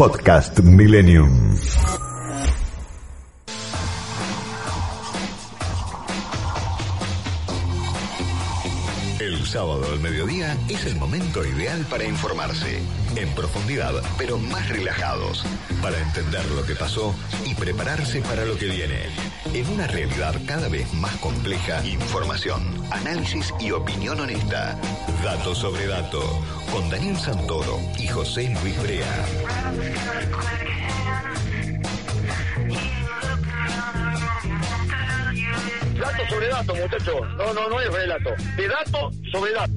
Podcast 0.00 0.64
Millennium. 0.64 2.09
Sábado 9.50 9.84
al 9.90 9.98
mediodía 9.98 10.56
es 10.68 10.86
el 10.86 10.94
momento 10.94 11.44
ideal 11.44 11.84
para 11.90 12.04
informarse, 12.04 12.78
en 13.16 13.28
profundidad, 13.30 13.94
pero 14.16 14.38
más 14.38 14.68
relajados, 14.68 15.44
para 15.82 15.98
entender 15.98 16.44
lo 16.52 16.64
que 16.64 16.76
pasó 16.76 17.16
y 17.44 17.56
prepararse 17.56 18.20
para 18.20 18.44
lo 18.44 18.56
que 18.56 18.66
viene. 18.66 19.06
En 19.52 19.68
una 19.70 19.88
realidad 19.88 20.36
cada 20.46 20.68
vez 20.68 20.94
más 20.94 21.16
compleja, 21.16 21.84
información, 21.84 22.62
análisis 22.92 23.52
y 23.58 23.72
opinión 23.72 24.20
honesta. 24.20 24.78
Dato 25.24 25.52
sobre 25.52 25.88
dato, 25.88 26.22
con 26.70 26.88
Daniel 26.88 27.18
Santoro 27.18 27.80
y 27.98 28.06
José 28.06 28.54
Luis 28.62 28.80
Brea. 28.80 29.26
Sobre 36.30 36.48
dato, 36.48 36.74
muchachos. 36.74 37.20
No, 37.36 37.52
no, 37.52 37.68
no 37.68 37.80
es 37.80 37.92
relato. 37.92 38.30
De 38.56 38.68
dato 38.68 39.10
sobre 39.32 39.52
dato. 39.52 39.72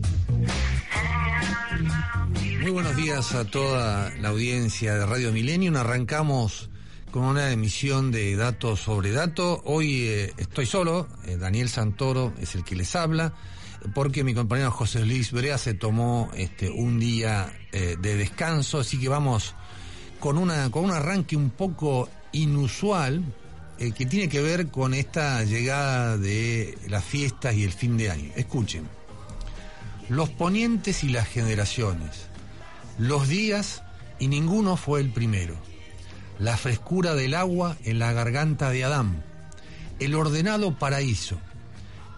Muy 2.61 2.71
buenos 2.71 2.95
días 2.95 3.33
a 3.33 3.43
toda 3.45 4.11
la 4.21 4.29
audiencia 4.29 4.95
de 4.95 5.05
Radio 5.05 5.31
Millennium. 5.31 5.75
Arrancamos 5.75 6.69
con 7.11 7.23
una 7.23 7.51
emisión 7.51 8.11
de 8.11 8.35
datos 8.35 8.79
sobre 8.81 9.11
datos. 9.11 9.59
Hoy 9.65 10.03
eh, 10.03 10.33
estoy 10.37 10.65
solo, 10.65 11.07
eh, 11.25 11.37
Daniel 11.37 11.69
Santoro 11.69 12.33
es 12.39 12.55
el 12.55 12.63
que 12.63 12.75
les 12.75 12.95
habla, 12.95 13.33
porque 13.93 14.23
mi 14.23 14.33
compañero 14.33 14.71
José 14.71 15.05
Luis 15.05 15.31
Brea 15.31 15.57
se 15.57 15.73
tomó 15.73 16.31
este, 16.35 16.69
un 16.69 16.99
día 16.99 17.51
eh, 17.71 17.97
de 17.99 18.15
descanso, 18.15 18.79
así 18.79 18.99
que 18.99 19.09
vamos 19.09 19.55
con, 20.19 20.37
una, 20.37 20.69
con 20.71 20.85
un 20.85 20.91
arranque 20.91 21.35
un 21.35 21.49
poco 21.49 22.09
inusual, 22.31 23.23
eh, 23.79 23.91
que 23.91 24.05
tiene 24.05 24.29
que 24.29 24.41
ver 24.41 24.67
con 24.67 24.93
esta 24.93 25.43
llegada 25.43 26.17
de 26.17 26.77
las 26.87 27.03
fiestas 27.03 27.55
y 27.55 27.63
el 27.63 27.71
fin 27.71 27.97
de 27.97 28.11
año. 28.11 28.31
Escuchen, 28.35 28.87
los 30.09 30.29
ponientes 30.29 31.03
y 31.03 31.09
las 31.09 31.27
generaciones, 31.27 32.27
los 32.97 33.27
días 33.27 33.83
y 34.19 34.27
ninguno 34.27 34.77
fue 34.77 35.01
el 35.01 35.09
primero, 35.09 35.55
la 36.39 36.57
frescura 36.57 37.15
del 37.15 37.33
agua 37.33 37.77
en 37.83 37.99
la 37.99 38.13
garganta 38.13 38.69
de 38.69 38.83
Adán, 38.83 39.23
el 39.99 40.15
ordenado 40.15 40.77
paraíso, 40.77 41.39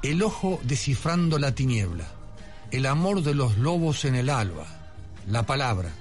el 0.03 0.23
ojo 0.23 0.59
descifrando 0.63 1.39
la 1.39 1.55
tiniebla, 1.55 2.07
el 2.71 2.85
amor 2.85 3.21
de 3.21 3.33
los 3.33 3.57
lobos 3.57 4.03
en 4.05 4.15
el 4.15 4.29
alba, 4.29 4.67
la 5.27 5.45
palabra, 5.45 5.93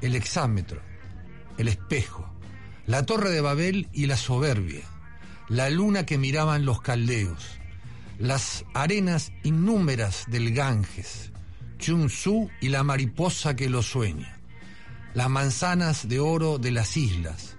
el 0.00 0.14
exámetro, 0.14 0.80
el 1.58 1.68
espejo, 1.68 2.28
la 2.86 3.04
torre 3.04 3.30
de 3.30 3.40
Babel 3.40 3.88
y 3.92 4.06
la 4.06 4.16
soberbia, 4.16 4.82
la 5.48 5.68
luna 5.68 6.06
que 6.06 6.18
miraban 6.18 6.64
los 6.64 6.80
caldeos, 6.80 7.44
las 8.18 8.64
arenas 8.74 9.32
innúmeras 9.42 10.24
del 10.28 10.54
Ganges, 10.54 11.32
Chun-Su 11.78 12.50
y 12.60 12.68
la 12.68 12.82
mariposa 12.82 13.54
que 13.56 13.68
lo 13.68 13.82
sueña, 13.82 14.38
las 15.12 15.28
manzanas 15.28 16.08
de 16.08 16.20
oro 16.20 16.58
de 16.58 16.70
las 16.70 16.96
islas, 16.96 17.56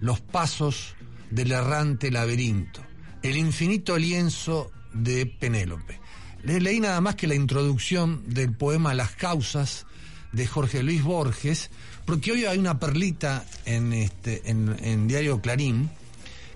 los 0.00 0.20
pasos 0.20 0.94
del 1.30 1.52
errante 1.52 2.10
laberinto, 2.10 2.80
el 3.22 3.36
infinito 3.36 3.98
lienzo 3.98 4.70
de 4.92 5.26
Penélope. 5.26 5.98
Les 6.44 6.62
leí 6.62 6.78
nada 6.78 7.00
más 7.00 7.14
que 7.16 7.26
la 7.26 7.34
introducción 7.34 8.22
del 8.26 8.52
poema 8.52 8.94
Las 8.94 9.12
causas 9.12 9.86
de 10.32 10.46
Jorge 10.46 10.82
Luis 10.82 11.02
Borges, 11.02 11.70
porque 12.04 12.32
hoy 12.32 12.44
hay 12.44 12.58
una 12.58 12.78
perlita 12.78 13.44
en, 13.64 13.92
este, 13.92 14.42
en 14.44 15.08
Diario 15.08 15.40
Clarín, 15.40 15.90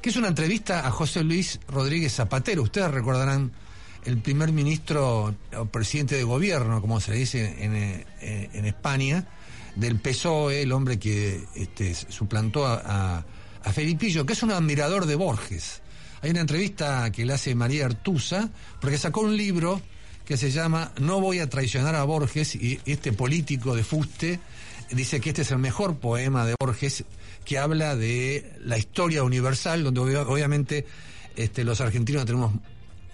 es 0.09 0.17
una 0.17 0.29
entrevista 0.29 0.87
a 0.87 0.91
José 0.91 1.23
Luis 1.23 1.61
Rodríguez 1.69 2.15
Zapatero. 2.15 2.63
Ustedes 2.63 2.91
recordarán 2.91 3.53
el 4.07 4.19
primer 4.23 4.53
ministro 4.53 5.35
o 5.55 5.65
presidente 5.67 6.15
de 6.15 6.23
gobierno, 6.23 6.81
como 6.81 6.99
se 6.99 7.11
le 7.11 7.19
dice 7.19 7.63
en, 7.63 7.75
eh, 7.77 8.07
en 8.55 8.65
España, 8.65 9.27
del 9.77 10.01
PSOE, 10.01 10.63
el 10.63 10.73
hombre 10.73 10.99
que 10.99 11.45
este, 11.55 11.95
suplantó 11.95 12.67
a, 12.67 12.81
a, 12.85 13.27
a 13.63 13.73
Felipillo, 13.73 14.25
que 14.25 14.33
es 14.33 14.43
un 14.43 14.51
admirador 14.51 15.05
de 15.05 15.15
Borges. 15.15 15.83
Hay 16.23 16.31
una 16.31 16.41
entrevista 16.41 17.13
que 17.13 17.27
le 17.27 17.35
hace 17.35 17.55
María 17.55 17.85
Artusa, 17.85 18.49
porque 18.81 18.97
sacó 18.97 19.21
un 19.21 19.37
libro 19.37 19.83
que 20.25 20.39
se 20.39 20.51
llama 20.51 20.93
No 21.01 21.21
voy 21.21 21.41
a 21.41 21.51
traicionar 21.51 21.95
a 21.97 22.05
Borges, 22.05 22.55
y 22.55 22.81
este 22.87 23.13
político 23.13 23.77
de 23.77 23.85
fuste 23.85 24.41
dice 24.91 25.21
que 25.21 25.31
este 25.31 25.43
es 25.43 25.51
el 25.51 25.59
mejor 25.59 25.99
poema 25.99 26.47
de 26.47 26.55
Borges 26.59 27.05
que 27.49 27.57
habla 27.57 27.97
de 27.97 28.53
la 28.61 28.77
historia 28.77 29.23
universal, 29.23 29.83
donde 29.83 30.19
obviamente 30.19 30.85
este, 31.35 31.65
los 31.65 31.81
argentinos 31.81 32.27
tenemos 32.27 32.53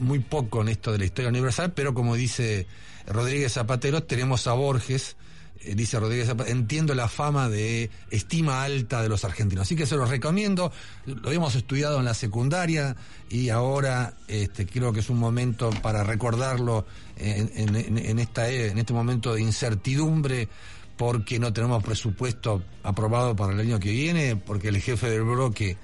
muy 0.00 0.18
poco 0.18 0.62
en 0.62 0.70
esto 0.70 0.90
de 0.90 0.98
la 0.98 1.04
historia 1.04 1.28
universal, 1.28 1.72
pero 1.72 1.94
como 1.94 2.16
dice 2.16 2.66
Rodríguez 3.06 3.52
Zapatero, 3.52 4.02
tenemos 4.02 4.48
a 4.48 4.54
Borges, 4.54 5.14
eh, 5.60 5.76
dice 5.76 6.00
Rodríguez 6.00 6.26
Zapatero, 6.26 6.56
entiendo 6.56 6.96
la 6.96 7.06
fama 7.06 7.48
de 7.48 7.90
estima 8.10 8.64
alta 8.64 9.02
de 9.02 9.08
los 9.08 9.24
argentinos. 9.24 9.66
Así 9.66 9.76
que 9.76 9.86
se 9.86 9.94
los 9.94 10.10
recomiendo, 10.10 10.72
lo 11.06 11.30
hemos 11.30 11.54
estudiado 11.54 12.00
en 12.00 12.04
la 12.04 12.14
secundaria 12.14 12.96
y 13.30 13.50
ahora 13.50 14.14
este, 14.26 14.66
creo 14.66 14.92
que 14.92 14.98
es 14.98 15.10
un 15.10 15.18
momento 15.18 15.70
para 15.80 16.02
recordarlo 16.02 16.86
en, 17.16 18.18
esta, 18.18 18.50
en 18.50 18.78
este 18.78 18.92
momento 18.92 19.32
de 19.32 19.42
incertidumbre 19.42 20.48
porque 20.96 21.38
no 21.38 21.52
tenemos 21.52 21.82
presupuesto 21.82 22.62
aprobado 22.82 23.34
para 23.34 23.52
el 23.52 23.60
año 23.60 23.80
que 23.80 23.90
viene, 23.90 24.36
porque 24.36 24.68
el 24.68 24.80
jefe 24.80 25.10
del 25.10 25.22
bloque 25.22 25.76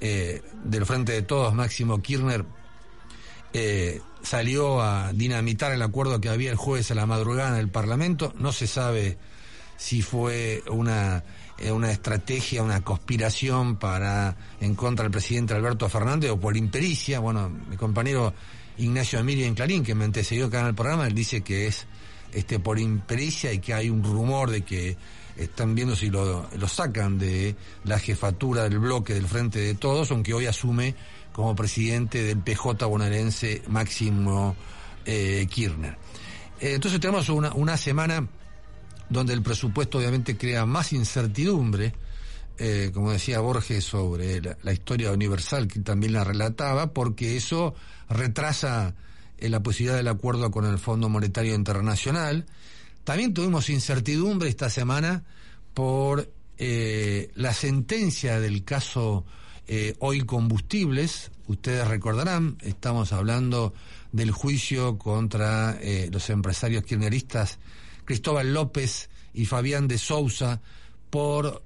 eh, 0.00 0.42
del 0.64 0.86
Frente 0.86 1.12
de 1.12 1.22
Todos, 1.22 1.54
Máximo 1.54 2.00
Kirchner, 2.00 2.44
eh, 3.52 4.00
salió 4.22 4.82
a 4.82 5.12
dinamitar 5.12 5.72
el 5.72 5.82
acuerdo 5.82 6.20
que 6.20 6.28
había 6.28 6.50
el 6.50 6.56
jueves 6.56 6.90
a 6.90 6.94
la 6.94 7.06
madrugada 7.06 7.50
en 7.50 7.60
el 7.60 7.68
Parlamento. 7.68 8.34
No 8.38 8.52
se 8.52 8.66
sabe 8.66 9.18
si 9.76 10.02
fue 10.02 10.62
una, 10.70 11.24
eh, 11.58 11.72
una 11.72 11.90
estrategia, 11.90 12.62
una 12.62 12.82
conspiración 12.82 13.76
para 13.76 14.36
en 14.60 14.74
contra 14.74 15.04
del 15.04 15.12
presidente 15.12 15.54
Alberto 15.54 15.88
Fernández 15.88 16.30
o 16.30 16.40
por 16.40 16.56
impericia. 16.56 17.18
Bueno, 17.20 17.48
mi 17.48 17.76
compañero 17.76 18.34
Ignacio 18.78 19.18
Emilia 19.18 19.46
en 19.46 19.54
Clarín, 19.54 19.82
que 19.82 19.94
me 19.94 20.04
antecedió 20.04 20.46
acá 20.46 20.60
en 20.60 20.66
el 20.66 20.74
programa, 20.74 21.06
él 21.06 21.14
dice 21.14 21.42
que 21.42 21.66
es 21.66 21.86
este, 22.32 22.58
por 22.58 22.78
impericia 22.78 23.52
y 23.52 23.58
que 23.58 23.74
hay 23.74 23.90
un 23.90 24.02
rumor 24.02 24.50
de 24.50 24.62
que 24.62 24.96
están 25.36 25.74
viendo 25.74 25.94
si 25.94 26.10
lo, 26.10 26.48
lo, 26.56 26.68
sacan 26.68 27.18
de 27.18 27.56
la 27.84 27.98
jefatura 27.98 28.64
del 28.64 28.78
bloque 28.78 29.14
del 29.14 29.26
Frente 29.26 29.58
de 29.60 29.74
Todos, 29.74 30.10
aunque 30.10 30.34
hoy 30.34 30.46
asume 30.46 30.94
como 31.32 31.54
presidente 31.54 32.22
del 32.22 32.38
PJ 32.38 32.86
bonaerense 32.86 33.62
Máximo 33.68 34.56
eh, 35.04 35.46
Kirchner. 35.50 35.98
Eh, 36.60 36.74
entonces 36.74 36.98
tenemos 37.00 37.28
una, 37.28 37.52
una, 37.52 37.76
semana 37.76 38.26
donde 39.10 39.34
el 39.34 39.42
presupuesto 39.42 39.98
obviamente 39.98 40.38
crea 40.38 40.64
más 40.64 40.94
incertidumbre, 40.94 41.92
eh, 42.58 42.90
como 42.94 43.12
decía 43.12 43.40
Borges, 43.40 43.84
sobre 43.84 44.40
la, 44.40 44.56
la 44.62 44.72
historia 44.72 45.12
universal, 45.12 45.68
que 45.68 45.80
también 45.80 46.14
la 46.14 46.24
relataba, 46.24 46.92
porque 46.94 47.36
eso 47.36 47.74
retrasa 48.08 48.94
en 49.38 49.50
la 49.50 49.62
posibilidad 49.62 49.96
del 49.96 50.08
acuerdo 50.08 50.50
con 50.50 50.64
el 50.64 50.78
Fondo 50.78 51.08
Monetario 51.08 51.54
Internacional. 51.54 52.46
También 53.04 53.34
tuvimos 53.34 53.68
incertidumbre 53.70 54.48
esta 54.48 54.70
semana 54.70 55.24
por 55.74 56.30
eh, 56.58 57.30
la 57.34 57.52
sentencia 57.52 58.40
del 58.40 58.64
caso 58.64 59.24
eh, 59.68 59.94
Hoy 59.98 60.22
Combustibles. 60.22 61.30
Ustedes 61.46 61.86
recordarán, 61.86 62.56
estamos 62.62 63.12
hablando 63.12 63.74
del 64.10 64.30
juicio 64.30 64.98
contra 64.98 65.76
eh, 65.80 66.08
los 66.10 66.30
empresarios 66.30 66.82
kirchneristas 66.84 67.58
Cristóbal 68.04 68.54
López 68.54 69.10
y 69.34 69.44
Fabián 69.44 69.86
de 69.86 69.98
Sousa 69.98 70.60
por 71.10 71.62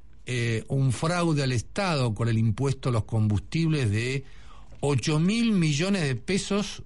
un 0.69 0.93
fraude 0.93 1.43
al 1.43 1.51
Estado 1.51 2.15
con 2.15 2.29
el 2.29 2.39
impuesto 2.39 2.91
a 2.91 2.93
los 2.93 3.03
combustibles 3.03 3.91
de 3.91 4.25
8 4.79 5.19
mil 5.19 5.51
millones 5.51 6.03
de 6.03 6.15
pesos 6.15 6.85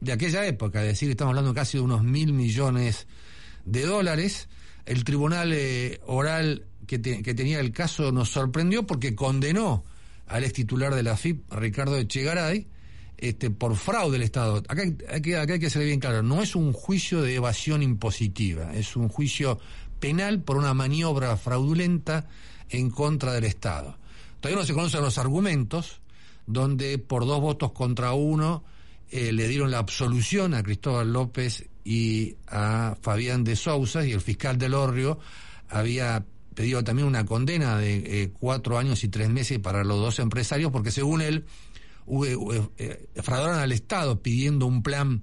de 0.00 0.12
aquella 0.12 0.46
época, 0.46 0.80
es 0.82 0.88
decir, 0.88 1.10
estamos 1.10 1.32
hablando 1.32 1.54
casi 1.54 1.78
de 1.78 1.84
unos 1.84 2.02
mil 2.02 2.32
millones 2.32 3.06
de 3.64 3.82
dólares. 3.82 4.48
El 4.86 5.04
tribunal 5.04 5.52
eh, 5.52 6.00
oral 6.06 6.66
que, 6.86 6.98
te, 6.98 7.22
que, 7.22 7.34
tenía 7.34 7.60
el 7.60 7.72
caso 7.72 8.10
nos 8.10 8.30
sorprendió 8.30 8.86
porque 8.86 9.14
condenó 9.14 9.84
al 10.26 10.44
ex 10.44 10.54
titular 10.54 10.94
de 10.94 11.02
la 11.02 11.16
FIP, 11.16 11.52
Ricardo 11.52 11.96
Echegaray, 11.96 12.66
este, 13.18 13.50
por 13.50 13.76
fraude 13.76 14.12
del 14.12 14.22
Estado. 14.22 14.62
Acá, 14.68 14.82
acá, 14.82 15.42
acá 15.42 15.52
hay 15.52 15.60
que 15.60 15.70
ser 15.70 15.84
bien 15.84 16.00
claro, 16.00 16.22
no 16.22 16.40
es 16.40 16.56
un 16.56 16.72
juicio 16.72 17.20
de 17.20 17.34
evasión 17.34 17.82
impositiva, 17.82 18.72
es 18.74 18.96
un 18.96 19.08
juicio 19.08 19.58
penal 19.98 20.40
por 20.40 20.56
una 20.56 20.72
maniobra 20.72 21.36
fraudulenta 21.36 22.26
en 22.70 22.90
contra 22.90 23.32
del 23.32 23.44
Estado. 23.44 23.98
Todavía 24.40 24.60
no 24.60 24.66
se 24.66 24.72
conocen 24.72 25.02
los 25.02 25.18
argumentos, 25.18 26.00
donde 26.46 26.98
por 26.98 27.26
dos 27.26 27.40
votos 27.40 27.72
contra 27.72 28.12
uno 28.12 28.64
eh, 29.10 29.32
le 29.32 29.48
dieron 29.48 29.70
la 29.70 29.78
absolución 29.78 30.54
a 30.54 30.62
Cristóbal 30.62 31.12
López 31.12 31.68
y 31.84 32.36
a 32.46 32.96
Fabián 33.02 33.44
de 33.44 33.56
Sousa 33.56 34.06
y 34.06 34.12
el 34.12 34.20
fiscal 34.20 34.58
del 34.58 34.74
Orrio 34.74 35.18
había 35.68 36.24
pedido 36.54 36.84
también 36.84 37.08
una 37.08 37.24
condena 37.24 37.76
de 37.76 38.22
eh, 38.22 38.30
cuatro 38.32 38.78
años 38.78 39.02
y 39.04 39.08
tres 39.08 39.28
meses 39.28 39.58
para 39.58 39.84
los 39.84 39.98
dos 39.98 40.18
empresarios, 40.18 40.70
porque 40.70 40.90
según 40.90 41.22
él, 41.22 41.44
eh, 42.76 43.06
al 43.36 43.72
Estado 43.72 44.22
pidiendo 44.22 44.66
un 44.66 44.82
plan 44.82 45.22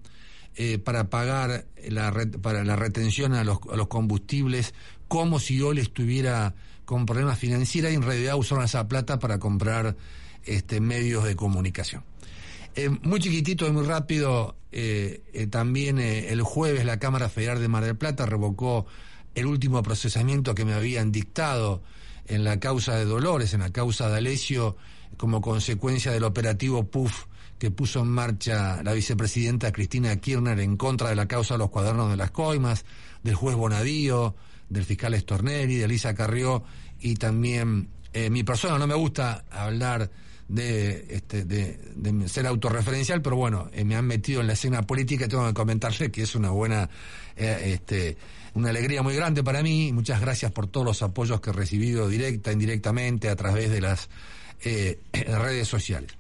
para 0.84 1.08
pagar 1.08 1.68
la, 1.88 2.12
para 2.42 2.64
la 2.64 2.76
retención 2.76 3.36
a 3.36 3.44
los, 3.44 3.60
a 3.72 3.76
los 3.76 3.88
combustibles, 3.90 4.74
como 5.08 5.40
si 5.40 5.60
yo 5.60 5.72
le 5.72 5.82
estuviera 5.82 6.56
con 6.84 7.06
problemas 7.06 7.38
financieros 7.38 7.92
y 7.92 7.96
en 7.96 8.02
realidad 8.02 8.38
usaron 8.38 8.64
esa 8.64 8.88
plata 8.88 9.20
para 9.20 9.40
comprar 9.40 9.96
este, 10.46 10.80
medios 10.80 11.26
de 11.26 11.36
comunicación. 11.36 12.04
Eh, 12.78 12.90
muy 12.90 13.20
chiquitito 13.20 13.66
y 13.66 13.72
muy 13.72 13.88
rápido, 13.88 14.56
eh, 14.72 15.24
eh, 15.34 15.48
también 15.48 15.98
el 15.98 16.44
jueves 16.44 16.86
la 16.86 17.00
Cámara 17.00 17.28
Federal 17.28 17.60
de 17.60 17.68
Mar 17.68 17.84
del 17.84 17.98
Plata 17.98 18.28
revocó 18.28 18.86
el 19.34 19.48
último 19.48 19.82
procesamiento 19.82 20.54
que 20.54 20.64
me 20.64 20.76
habían 20.76 21.12
dictado 21.12 21.82
en 22.28 22.44
la 22.44 22.60
causa 22.60 22.94
de 22.94 23.06
Dolores, 23.06 23.56
en 23.56 23.62
la 23.62 23.72
causa 23.72 24.10
de 24.10 24.18
Alesio, 24.20 24.78
como 25.18 25.42
consecuencia 25.42 26.12
del 26.12 26.24
operativo 26.24 26.84
PUF 26.84 27.26
que 27.58 27.72
puso 27.72 28.02
en 28.02 28.10
marcha 28.10 28.84
la 28.84 28.94
vicepresidenta 28.94 29.72
Cristina 29.72 30.16
Kirchner 30.18 30.60
en 30.60 30.78
contra 30.78 31.10
de 31.10 31.16
la 31.16 31.28
causa 31.28 31.56
de 31.56 31.58
los 31.58 31.72
cuadernos 31.72 32.12
de 32.12 32.18
las 32.18 32.30
coimas, 32.30 32.86
del 33.24 33.34
juez 33.34 33.56
Bonadío, 33.56 34.36
del 34.70 34.86
fiscal 34.86 35.16
Estornelli, 35.16 35.78
de 35.78 35.86
Elisa 35.86 36.14
Carrió 36.14 36.64
y 37.00 37.16
también 37.16 37.90
mi 38.30 38.44
persona. 38.44 38.78
No 38.78 38.86
me 38.86 38.94
gusta 38.94 39.46
hablar 39.50 40.12
de, 40.48 41.06
este, 41.10 41.44
de, 41.44 42.30
ser 42.30 42.48
autorreferencial, 42.48 43.22
pero 43.22 43.36
bueno, 43.36 43.70
eh, 43.74 43.84
me 43.84 43.96
han 43.96 44.06
metido 44.06 44.42
en 44.42 44.48
la 44.48 44.54
escena 44.54 44.84
política 44.84 45.26
y 45.26 45.28
tengo 45.28 45.46
que 45.48 45.54
comentarle 45.54 46.12
que 46.12 46.22
es 46.22 46.36
una 46.36 46.52
buena, 46.52 46.90
eh, 47.36 47.74
este, 47.74 48.18
una 48.54 48.70
alegría 48.70 49.04
muy 49.04 49.16
grande 49.16 49.44
para 49.44 49.62
mí. 49.62 49.92
Muchas 49.92 50.22
gracias 50.22 50.52
por 50.52 50.68
todos 50.68 50.86
los 50.86 51.02
apoyos 51.02 51.42
que 51.42 51.50
he 51.50 51.54
recibido 51.54 52.08
directa, 52.08 52.52
indirectamente, 52.52 53.30
a 53.30 53.36
través 53.36 53.70
de 53.70 53.82
las 53.82 54.10
eh, 54.64 55.00
redes 55.12 55.68
sociales. 55.68 56.12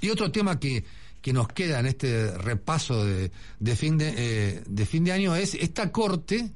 Y 0.00 0.08
otro 0.08 0.32
tema 0.32 0.58
que, 0.58 0.84
que 1.20 1.32
nos 1.34 1.48
queda 1.48 1.80
en 1.80 1.86
este 1.86 2.32
repaso 2.38 3.04
de, 3.04 3.30
de 3.58 3.76
fin, 3.76 3.98
de, 3.98 4.62
de 4.66 4.86
fin 4.86 5.04
de 5.04 5.12
año 5.12 5.36
es 5.36 5.54
esta 5.54 5.92
corte 5.92 6.52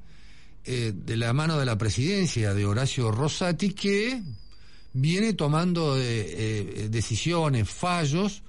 de 0.65 1.17
la 1.19 1.35
mano 1.35 1.59
de 1.59 1.67
la 1.67 1.77
presidencia 1.77 2.55
de 2.55 2.65
Horacio 2.65 3.11
Rosati 3.11 3.75
que 3.75 4.23
viene 4.95 5.35
tomando 5.35 5.99
eh, 5.99 6.03
eh, 6.05 6.89
decisiones, 6.89 7.69
fallos 7.69 8.43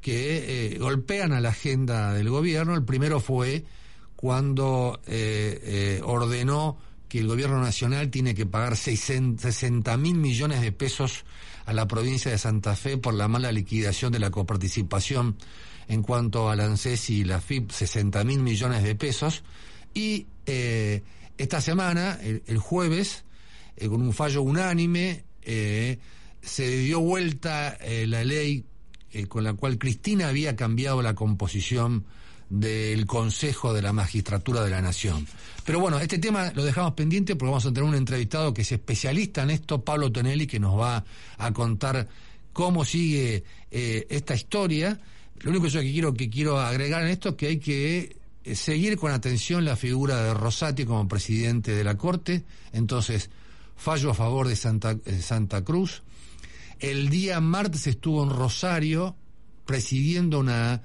que 0.00 0.72
eh, 0.74 0.78
golpean 0.78 1.32
a 1.32 1.40
la 1.40 1.50
agenda 1.50 2.14
del 2.14 2.30
gobierno. 2.30 2.74
El 2.74 2.84
primero 2.84 3.20
fue 3.20 3.64
cuando 4.16 5.00
ordenó 6.02 6.78
que 7.08 7.20
el 7.20 7.26
gobierno 7.26 7.60
nacional 7.60 8.10
tiene 8.10 8.34
que 8.34 8.44
pagar 8.44 8.76
60 8.76 9.96
mil 9.96 10.16
millones 10.16 10.60
de 10.60 10.72
pesos 10.72 11.24
a 11.64 11.72
la 11.72 11.86
provincia 11.86 12.30
de 12.30 12.36
Santa 12.36 12.76
Fe 12.76 12.98
por 12.98 13.14
la 13.14 13.28
mala 13.28 13.50
liquidación 13.50 14.12
de 14.12 14.18
la 14.18 14.30
coparticipación 14.30 15.36
en 15.88 16.02
cuanto 16.02 16.50
al 16.50 16.60
ANSES 16.60 17.10
y 17.10 17.24
la 17.24 17.40
FIP, 17.40 17.70
60 17.70 18.22
mil 18.24 18.40
millones 18.40 18.82
de 18.82 18.94
pesos. 18.94 19.42
Y 19.94 20.26
esta 20.44 21.60
semana, 21.62 22.18
el 22.22 22.58
jueves, 22.58 23.24
con 23.88 24.02
un 24.02 24.12
fallo 24.12 24.42
unánime, 24.42 25.24
eh, 25.42 25.98
se 26.42 26.68
dio 26.78 27.00
vuelta 27.00 27.76
eh, 27.80 28.06
la 28.06 28.24
ley 28.24 28.64
eh, 29.12 29.26
con 29.26 29.44
la 29.44 29.54
cual 29.54 29.78
Cristina 29.78 30.28
había 30.28 30.56
cambiado 30.56 31.02
la 31.02 31.14
composición 31.14 32.04
del 32.48 33.06
Consejo 33.06 33.72
de 33.72 33.82
la 33.82 33.92
Magistratura 33.92 34.64
de 34.64 34.70
la 34.70 34.80
Nación. 34.80 35.26
Pero 35.64 35.78
bueno, 35.78 36.00
este 36.00 36.18
tema 36.18 36.52
lo 36.54 36.64
dejamos 36.64 36.94
pendiente 36.94 37.36
porque 37.36 37.50
vamos 37.50 37.66
a 37.66 37.68
tener 37.68 37.84
un 37.84 37.94
entrevistado 37.94 38.52
que 38.52 38.62
es 38.62 38.72
especialista 38.72 39.42
en 39.42 39.50
esto, 39.50 39.84
Pablo 39.84 40.10
Tonelli, 40.10 40.46
que 40.46 40.58
nos 40.58 40.78
va 40.78 41.04
a 41.38 41.52
contar 41.52 42.08
cómo 42.52 42.84
sigue 42.84 43.44
esta 43.70 44.34
historia. 44.34 44.98
Lo 45.42 45.50
único 45.50 45.68
que 45.68 45.92
quiero, 45.92 46.12
que 46.12 46.28
quiero 46.28 46.58
agregar 46.58 47.02
en 47.02 47.08
esto 47.08 47.30
es 47.30 47.34
que 47.36 47.46
hay 47.46 47.58
que 47.58 48.16
seguir 48.54 48.96
con 48.96 49.12
atención 49.12 49.64
la 49.64 49.76
figura 49.76 50.20
de 50.20 50.34
Rosati 50.34 50.84
como 50.84 51.06
presidente 51.06 51.72
de 51.72 51.84
la 51.84 51.96
Corte. 51.96 52.42
Entonces, 52.72 53.30
fallo 53.80 54.10
a 54.10 54.14
favor 54.14 54.46
de 54.46 54.56
Santa, 54.56 54.96
eh, 55.04 55.22
Santa 55.22 55.64
Cruz. 55.64 56.02
El 56.78 57.08
día 57.08 57.40
martes 57.40 57.86
estuvo 57.86 58.22
en 58.22 58.30
Rosario 58.30 59.16
presidiendo 59.64 60.38
una 60.40 60.82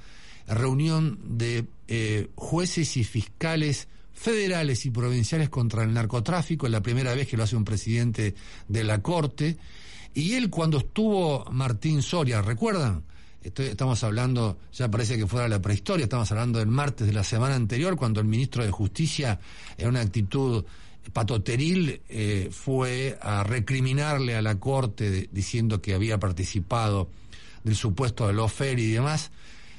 reunión 0.48 1.20
de 1.38 1.66
eh, 1.88 2.30
jueces 2.36 2.96
y 2.98 3.04
fiscales 3.04 3.90
federales 4.14 4.86
y 4.86 4.92
provinciales 4.92 5.50
contra 5.50 5.84
el 5.84 5.94
narcotráfico, 5.94 6.68
es 6.68 6.72
la 6.72 6.82
primera 6.82 7.14
vez 7.14 7.28
que 7.28 7.36
lo 7.36 7.44
hace 7.44 7.58
un 7.58 7.66
presidente 7.66 8.34
de 8.68 8.84
la 8.84 9.02
Corte. 9.02 9.58
Y 10.14 10.34
él 10.36 10.50
cuando 10.50 10.78
estuvo 10.78 11.44
Martín 11.52 12.02
Soria, 12.02 12.42
¿recuerdan? 12.42 13.04
estamos 13.44 14.04
hablando, 14.04 14.58
ya 14.74 14.90
parece 14.90 15.18
que 15.18 15.28
fuera 15.28 15.48
la 15.48 15.62
prehistoria, 15.62 16.06
estamos 16.06 16.32
hablando 16.32 16.60
del 16.60 16.68
martes 16.68 17.06
de 17.06 17.14
la 17.14 17.24
semana 17.24 17.56
anterior, 17.56 17.96
cuando 17.96 18.20
el 18.20 18.26
ministro 18.26 18.64
de 18.64 18.72
Justicia, 18.72 19.40
en 19.78 19.90
una 19.90 20.02
actitud 20.02 20.66
Patoteril 21.14 22.02
eh, 22.10 22.50
fue 22.52 23.18
a 23.22 23.44
recriminarle 23.44 24.36
a 24.36 24.42
la 24.42 24.60
Corte 24.60 25.30
diciendo 25.32 25.82
que 25.82 25.94
había 25.94 26.20
participado 26.20 27.10
del 27.64 27.76
supuesto 27.76 28.28
de 28.28 28.34
lofer 28.34 28.80
y 28.80 28.92
demás. 28.92 29.32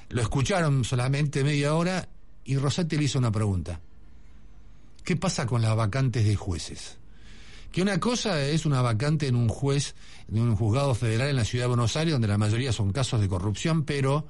Lo 0.08 0.22
escucharon 0.22 0.84
solamente 0.84 1.44
media 1.44 1.74
hora 1.74 2.08
y 2.44 2.56
Rosati 2.56 2.96
le 2.96 3.04
hizo 3.04 3.18
una 3.18 3.32
pregunta. 3.32 3.80
¿Qué 5.04 5.16
pasa 5.16 5.46
con 5.46 5.62
las 5.62 5.76
vacantes 5.76 6.24
de 6.24 6.36
jueces? 6.36 6.98
Que 7.70 7.82
una 7.82 8.00
cosa 8.00 8.42
es 8.42 8.66
una 8.66 8.82
vacante 8.82 9.26
en 9.26 9.36
un 9.36 9.48
juez, 9.48 9.94
en 10.28 10.40
un 10.40 10.56
juzgado 10.56 10.94
federal 10.94 11.28
en 11.28 11.36
la 11.36 11.44
ciudad 11.44 11.64
de 11.64 11.68
Buenos 11.68 11.96
Aires, 11.96 12.12
donde 12.12 12.28
la 12.28 12.38
mayoría 12.38 12.72
son 12.72 12.92
casos 12.92 13.20
de 13.20 13.28
corrupción, 13.28 13.84
pero 13.84 14.26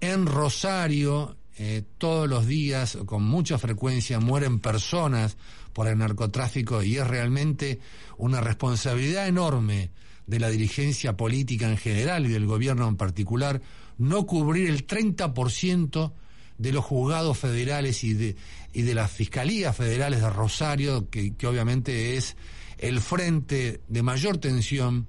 en 0.00 0.26
Rosario, 0.26 1.36
eh, 1.58 1.82
todos 1.98 2.28
los 2.28 2.46
días, 2.46 2.98
con 3.04 3.22
mucha 3.24 3.58
frecuencia, 3.58 4.20
mueren 4.20 4.60
personas 4.60 5.36
por 5.78 5.86
el 5.86 5.96
narcotráfico 5.96 6.82
y 6.82 6.96
es 6.96 7.06
realmente 7.06 7.78
una 8.16 8.40
responsabilidad 8.40 9.28
enorme 9.28 9.92
de 10.26 10.40
la 10.40 10.48
dirigencia 10.48 11.16
política 11.16 11.68
en 11.68 11.76
general 11.76 12.26
y 12.26 12.30
del 12.30 12.46
gobierno 12.46 12.88
en 12.88 12.96
particular 12.96 13.62
no 13.96 14.26
cubrir 14.26 14.70
el 14.70 14.88
30% 14.88 16.12
de 16.58 16.72
los 16.72 16.84
juzgados 16.84 17.38
federales 17.38 18.02
y 18.02 18.14
de, 18.14 18.34
y 18.72 18.82
de 18.82 18.92
las 18.92 19.12
fiscalías 19.12 19.76
federales 19.76 20.20
de 20.20 20.28
Rosario, 20.28 21.08
que, 21.10 21.36
que 21.36 21.46
obviamente 21.46 22.16
es 22.16 22.36
el 22.78 23.00
frente 23.00 23.80
de 23.86 24.02
mayor 24.02 24.38
tensión 24.38 25.06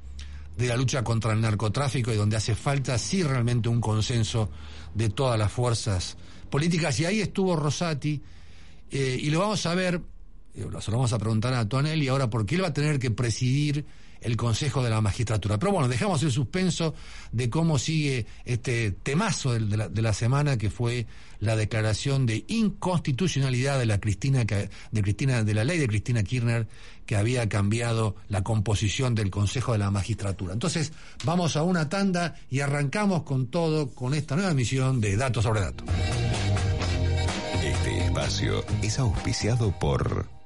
de 0.56 0.68
la 0.68 0.78
lucha 0.78 1.04
contra 1.04 1.34
el 1.34 1.42
narcotráfico 1.42 2.14
y 2.14 2.16
donde 2.16 2.38
hace 2.38 2.54
falta 2.54 2.96
sí 3.00 3.24
realmente 3.24 3.70
un 3.70 3.82
consenso 3.82 4.52
de 4.94 5.10
todas 5.10 5.40
las 5.40 5.52
fuerzas 5.52 6.16
políticas. 6.52 7.00
Y 7.00 7.06
ahí 7.06 7.22
estuvo 7.22 7.56
Rosati, 7.56 8.22
eh, 8.92 9.18
y 9.20 9.32
lo 9.32 9.40
vamos 9.40 9.66
a 9.66 9.74
ver 9.74 10.00
se 10.82 10.92
lo 10.92 10.98
vamos 10.98 11.14
a 11.14 11.20
preguntar 11.20 11.54
a 11.54 11.68
Tonel 11.68 12.02
y 12.04 12.08
ahora 12.08 12.30
porque 12.30 12.56
él 12.56 12.64
va 12.64 12.68
a 12.68 12.74
tener 12.74 13.00
que 13.00 13.12
presidir 13.12 13.86
el 14.22 14.36
Consejo 14.36 14.84
de 14.84 14.90
la 14.90 15.02
Magistratura. 15.02 15.58
Pero 15.58 15.72
bueno, 15.72 15.88
dejamos 15.88 16.22
el 16.24 16.32
suspenso 16.32 16.94
de 17.32 17.50
cómo 17.50 17.80
sigue 17.80 18.26
este 18.46 18.92
temazo 18.92 19.54
de 19.54 19.78
la, 19.78 19.90
de 19.90 20.02
la 20.02 20.14
semana 20.14 20.58
que 20.58 20.70
fue 20.70 21.08
la 21.40 21.56
declaración 21.56 22.26
de 22.26 22.44
inconstitucionalidad 22.48 23.80
de 23.80 23.86
la 23.86 24.00
Cristina 24.00 24.44
de 24.44 25.02
Cristina 25.02 25.44
de 25.44 25.54
la 25.54 25.64
ley 25.64 25.78
de 25.78 25.88
Cristina 25.88 26.24
Kirchner 26.24 26.68
que 27.06 27.16
había 27.16 27.48
cambiado 27.50 28.16
la 28.28 28.44
composición 28.44 29.16
del 29.16 29.32
Consejo 29.32 29.72
de 29.72 29.80
la 29.80 29.90
Magistratura. 29.90 30.54
Entonces, 30.54 30.92
vamos 31.24 31.56
a 31.56 31.64
una 31.64 31.90
tanda 31.90 32.36
y 32.50 32.60
arrancamos 32.60 33.24
con 33.24 33.48
todo 33.48 33.90
con 33.90 34.14
esta 34.14 34.36
nueva 34.36 34.52
emisión 34.52 35.02
de 35.02 35.16
Datos 35.16 35.44
sobre 35.44 35.62
Datos. 35.62 35.88
Este 37.64 38.06
espacio 38.06 38.64
es 38.84 39.00
auspiciado 39.00 39.72
por 39.80 40.39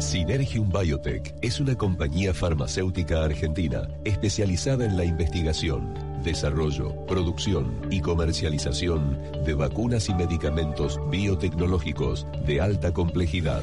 Synergium 0.00 0.70
Biotech 0.70 1.34
es 1.42 1.60
una 1.60 1.76
compañía 1.76 2.32
farmacéutica 2.32 3.22
argentina 3.22 3.86
especializada 4.04 4.86
en 4.86 4.96
la 4.96 5.04
investigación, 5.04 5.94
desarrollo, 6.24 6.94
producción 7.06 7.86
y 7.90 8.00
comercialización 8.00 9.20
de 9.44 9.54
vacunas 9.54 10.08
y 10.08 10.14
medicamentos 10.14 10.98
biotecnológicos 11.10 12.26
de 12.46 12.60
alta 12.60 12.92
complejidad. 12.92 13.62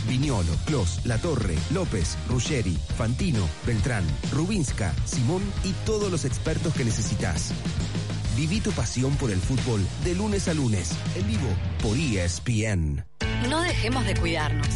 Viñolo, 0.08 0.52
Clos, 0.66 1.00
La 1.04 1.18
Torre, 1.18 1.56
López, 1.70 2.16
Ruggeri, 2.28 2.78
Fantino, 2.96 3.46
Beltrán, 3.66 4.04
Rubinska, 4.32 4.94
Simón 5.04 5.42
y 5.64 5.72
todos 5.84 6.10
los 6.10 6.24
expertos 6.24 6.74
que 6.74 6.84
necesitas. 6.84 7.52
Viví 8.38 8.60
tu 8.60 8.70
pasión 8.70 9.16
por 9.16 9.32
el 9.32 9.40
fútbol 9.40 9.84
de 10.04 10.14
lunes 10.14 10.46
a 10.46 10.54
lunes, 10.54 10.96
en 11.16 11.26
vivo 11.26 11.48
por 11.82 11.96
ESPN. 11.96 13.04
No 13.50 13.62
dejemos 13.62 14.06
de 14.06 14.14
cuidarnos. 14.14 14.68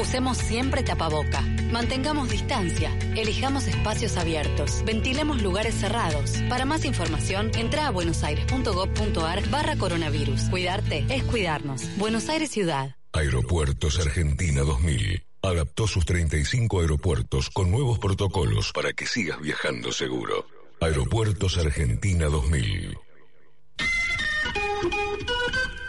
Usemos 0.00 0.38
siempre 0.38 0.84
tapaboca. 0.84 1.40
Mantengamos 1.72 2.30
distancia. 2.30 2.96
Elijamos 3.16 3.66
espacios 3.66 4.16
abiertos. 4.16 4.84
Ventilemos 4.86 5.42
lugares 5.42 5.74
cerrados. 5.74 6.40
Para 6.48 6.64
más 6.64 6.84
información, 6.84 7.50
entra 7.56 7.88
a 7.88 7.90
buenosaires.gov.ar 7.90 9.50
barra 9.50 9.74
coronavirus. 9.74 10.42
Cuidarte 10.42 11.04
es 11.08 11.24
cuidarnos. 11.24 11.88
Buenos 11.96 12.28
Aires 12.28 12.52
Ciudad. 12.52 12.94
Aeropuertos 13.12 13.98
Argentina 13.98 14.60
2000. 14.60 15.24
Adaptó 15.42 15.88
sus 15.88 16.04
35 16.04 16.82
aeropuertos 16.82 17.50
con 17.50 17.72
nuevos 17.72 17.98
protocolos 17.98 18.72
para 18.72 18.92
que 18.92 19.06
sigas 19.06 19.40
viajando 19.40 19.90
seguro. 19.90 20.46
Aeropuertos 20.80 21.58
Argentina 21.58 22.26
2000. 22.26 23.07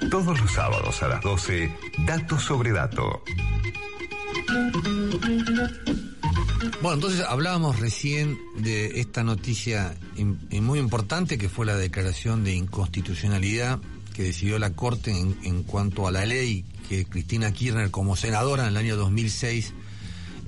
Todos 0.10 0.40
los 0.40 0.52
sábados 0.52 1.04
a 1.04 1.08
las 1.08 1.22
12, 1.22 1.76
Dato 2.06 2.40
sobre 2.40 2.72
Dato. 2.72 3.24
Bueno, 6.82 6.96
entonces 6.96 7.26
hablábamos 7.28 7.80
recién 7.80 8.40
de 8.58 9.00
esta 9.00 9.24
noticia 9.24 9.96
muy 10.52 10.80
importante 10.80 11.38
que 11.38 11.50
fue 11.50 11.66
la 11.66 11.76
declaración 11.76 12.44
de 12.44 12.56
inconstitucionalidad 12.56 13.80
que 14.14 14.24
decidió 14.24 14.60
la 14.60 14.72
Corte 14.72 15.12
en, 15.12 15.38
en 15.44 15.64
cuanto 15.64 16.08
a 16.08 16.12
la 16.12 16.26
ley 16.26 16.66
que 16.88 17.06
Cristina 17.06 17.52
Kirchner 17.52 17.92
como 17.92 18.16
senadora 18.16 18.64
en 18.64 18.70
el 18.70 18.78
año 18.78 18.98
2006 18.98 19.74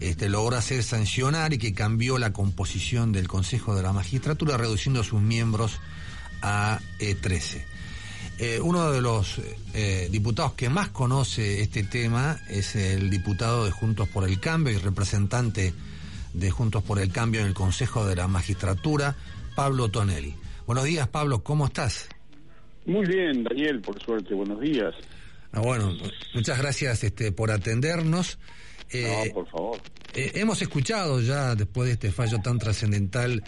este, 0.01 0.29
logró 0.29 0.57
hacer 0.57 0.83
sancionar 0.83 1.53
y 1.53 1.59
que 1.59 1.73
cambió 1.73 2.17
la 2.17 2.33
composición 2.33 3.11
del 3.11 3.27
Consejo 3.27 3.75
de 3.75 3.83
la 3.83 3.93
Magistratura 3.93 4.57
reduciendo 4.57 5.03
sus 5.03 5.21
miembros 5.21 5.79
a 6.41 6.79
13. 6.97 7.70
Eh, 8.43 8.59
uno 8.59 8.91
de 8.91 9.01
los 9.01 9.39
eh, 9.75 10.07
diputados 10.09 10.53
que 10.53 10.67
más 10.67 10.89
conoce 10.89 11.61
este 11.61 11.83
tema 11.83 12.39
es 12.49 12.75
el 12.75 13.11
diputado 13.11 13.65
de 13.65 13.71
Juntos 13.71 14.09
por 14.09 14.27
el 14.27 14.39
Cambio 14.39 14.73
y 14.73 14.77
representante 14.77 15.75
de 16.33 16.49
Juntos 16.49 16.81
por 16.81 16.97
el 16.97 17.11
Cambio 17.11 17.41
en 17.41 17.45
el 17.45 17.53
Consejo 17.53 18.03
de 18.03 18.15
la 18.15 18.27
Magistratura, 18.27 19.15
Pablo 19.55 19.89
Tonelli. 19.89 20.33
Buenos 20.65 20.85
días, 20.85 21.07
Pablo, 21.07 21.43
¿cómo 21.43 21.67
estás? 21.67 22.09
Muy 22.87 23.05
bien, 23.05 23.43
Daniel, 23.43 23.79
por 23.79 24.01
suerte, 24.01 24.33
buenos 24.33 24.59
días. 24.59 24.95
Ah, 25.51 25.59
bueno, 25.59 25.95
muchas 26.33 26.57
gracias 26.57 27.03
este, 27.03 27.31
por 27.31 27.51
atendernos. 27.51 28.39
No, 28.93 29.33
por 29.33 29.47
favor. 29.49 29.81
Eh, 30.13 30.31
hemos 30.35 30.61
escuchado 30.61 31.21
ya, 31.21 31.55
después 31.55 31.87
de 31.87 31.93
este 31.93 32.11
fallo 32.11 32.39
tan 32.41 32.59
trascendental 32.59 33.43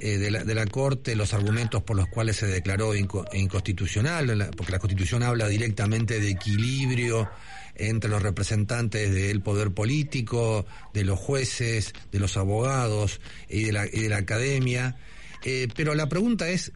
eh, 0.00 0.18
de, 0.18 0.30
la, 0.30 0.44
de, 0.44 0.54
la, 0.54 0.66
Corte, 0.66 1.14
los 1.14 1.32
argumentos 1.32 1.82
por 1.82 1.96
los 1.96 2.08
cuales 2.08 2.36
se 2.36 2.46
declaró 2.46 2.94
inconstitucional, 2.94 4.50
porque 4.56 4.72
la 4.72 4.78
Constitución 4.80 5.22
habla 5.22 5.46
directamente 5.46 6.18
de 6.18 6.30
equilibrio 6.30 7.30
entre 7.76 8.10
los 8.10 8.20
representantes 8.20 9.14
del 9.14 9.40
poder 9.40 9.70
político, 9.70 10.66
de 10.92 11.04
los 11.04 11.18
jueces, 11.18 11.92
de 12.10 12.18
los 12.18 12.36
abogados 12.36 13.20
y 13.48 13.64
de 13.64 13.72
la, 13.72 13.86
y 13.86 14.00
de 14.00 14.08
la 14.08 14.18
academia. 14.18 14.96
Eh, 15.44 15.68
pero 15.76 15.94
la 15.94 16.08
pregunta 16.08 16.48
es, 16.48 16.72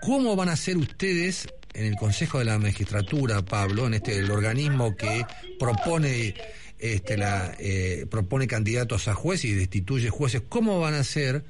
¿cómo 0.00 0.34
van 0.34 0.48
a 0.48 0.56
ser 0.56 0.78
ustedes 0.78 1.46
en 1.74 1.84
el 1.86 1.96
Consejo 1.96 2.38
de 2.38 2.46
la 2.46 2.58
Magistratura, 2.58 3.42
Pablo, 3.42 3.86
en 3.86 3.94
este 3.94 4.18
el 4.18 4.30
organismo 4.30 4.96
que 4.96 5.24
propone 5.58 6.34
este, 6.82 7.16
la, 7.16 7.54
eh, 7.60 8.06
propone 8.10 8.48
candidatos 8.48 9.06
a 9.06 9.14
jueces 9.14 9.44
y 9.44 9.54
destituye 9.54 10.10
jueces, 10.10 10.42
¿cómo 10.48 10.80
van 10.80 10.94
a 10.94 10.98
hacer 10.98 11.44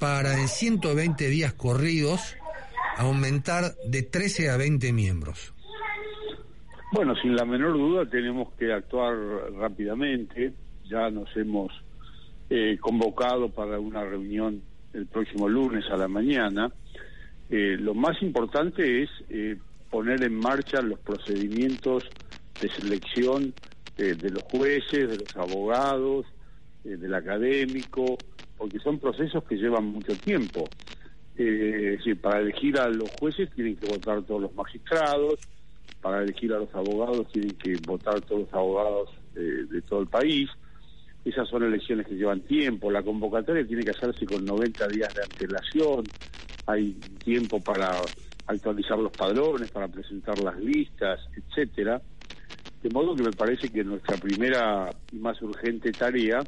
para 0.00 0.40
en 0.40 0.48
120 0.48 1.28
días 1.28 1.52
corridos 1.52 2.36
aumentar 2.96 3.76
de 3.86 4.02
13 4.02 4.50
a 4.50 4.56
20 4.56 4.92
miembros? 4.92 5.54
Bueno, 6.92 7.14
sin 7.14 7.36
la 7.36 7.44
menor 7.44 7.74
duda 7.74 8.10
tenemos 8.10 8.52
que 8.54 8.72
actuar 8.72 9.14
rápidamente. 9.56 10.52
Ya 10.90 11.08
nos 11.10 11.34
hemos 11.36 11.70
eh, 12.50 12.76
convocado 12.80 13.50
para 13.50 13.78
una 13.78 14.02
reunión 14.02 14.62
el 14.92 15.06
próximo 15.06 15.48
lunes 15.48 15.84
a 15.92 15.96
la 15.96 16.08
mañana. 16.08 16.72
Eh, 17.48 17.76
lo 17.78 17.94
más 17.94 18.20
importante 18.20 19.04
es 19.04 19.10
poner 19.90 20.24
en 20.24 20.34
marcha 20.34 20.82
los 20.82 20.98
procedimientos 20.98 22.10
de 22.60 22.68
selección 22.68 23.54
eh, 23.98 24.14
de 24.14 24.30
los 24.30 24.42
jueces, 24.44 25.08
de 25.08 25.18
los 25.18 25.36
abogados, 25.36 26.26
eh, 26.84 26.96
del 26.96 27.14
académico, 27.14 28.16
porque 28.56 28.78
son 28.78 28.98
procesos 28.98 29.44
que 29.44 29.56
llevan 29.56 29.84
mucho 29.86 30.14
tiempo. 30.16 30.68
Eh, 31.36 31.92
es 31.92 31.98
decir, 31.98 32.20
para 32.20 32.40
elegir 32.40 32.78
a 32.78 32.88
los 32.88 33.10
jueces 33.20 33.50
tienen 33.50 33.76
que 33.76 33.86
votar 33.86 34.22
todos 34.22 34.40
los 34.40 34.54
magistrados, 34.54 35.40
para 36.00 36.22
elegir 36.22 36.52
a 36.52 36.58
los 36.58 36.74
abogados 36.74 37.28
tienen 37.32 37.54
que 37.56 37.76
votar 37.86 38.20
todos 38.22 38.42
los 38.42 38.54
abogados 38.54 39.10
de 39.34 39.80
todo 39.82 40.00
el 40.00 40.08
país. 40.08 40.50
Esas 41.24 41.48
son 41.48 41.62
elecciones 41.62 42.06
que 42.06 42.14
llevan 42.14 42.40
tiempo. 42.40 42.90
La 42.90 43.02
convocatoria 43.02 43.66
tiene 43.66 43.82
que 43.82 43.92
hacerse 43.92 44.26
con 44.26 44.44
90 44.44 44.88
días 44.88 45.14
de 45.14 45.22
antelación. 45.22 46.04
Hay 46.66 46.94
tiempo 47.24 47.60
para 47.60 47.92
actualizar 48.46 48.98
los 48.98 49.12
padrones, 49.12 49.70
para 49.70 49.88
presentar 49.88 50.38
las 50.40 50.58
listas, 50.58 51.20
etcétera. 51.36 52.02
De 52.82 52.90
modo 52.90 53.14
que 53.14 53.22
me 53.22 53.30
parece 53.30 53.68
que 53.68 53.84
nuestra 53.84 54.16
primera 54.16 54.90
y 55.12 55.16
más 55.16 55.40
urgente 55.40 55.92
tarea 55.92 56.40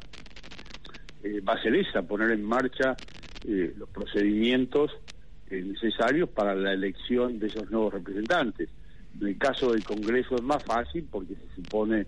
eh, 1.23 1.39
va 1.41 1.53
a 1.53 1.61
ser 1.61 1.75
esa, 1.75 2.01
poner 2.01 2.31
en 2.31 2.43
marcha 2.43 2.95
eh, 3.45 3.73
los 3.77 3.87
procedimientos 3.89 4.91
eh, 5.49 5.61
necesarios 5.61 6.29
para 6.29 6.53
la 6.53 6.73
elección 6.73 7.39
de 7.39 7.47
esos 7.47 7.69
nuevos 7.71 7.93
representantes. 7.93 8.69
En 9.19 9.27
el 9.27 9.37
caso 9.37 9.71
del 9.71 9.83
Congreso 9.83 10.35
es 10.35 10.43
más 10.43 10.61
fácil 10.63 11.07
porque 11.09 11.35
se 11.35 11.55
supone 11.55 12.05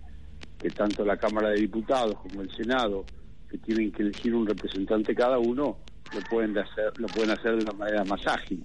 que 0.58 0.70
tanto 0.70 1.04
la 1.04 1.16
Cámara 1.16 1.50
de 1.50 1.60
Diputados 1.60 2.18
como 2.20 2.42
el 2.42 2.50
Senado, 2.54 3.06
que 3.48 3.56
tienen 3.58 3.90
que 3.92 4.02
elegir 4.02 4.34
un 4.34 4.46
representante 4.46 5.14
cada 5.14 5.38
uno, 5.38 5.78
lo 6.12 6.20
pueden 6.28 6.56
hacer, 6.58 6.92
lo 6.98 7.06
pueden 7.06 7.30
hacer 7.30 7.56
de 7.56 7.62
una 7.62 7.72
manera 7.72 8.04
más 8.04 8.26
ágil. 8.26 8.62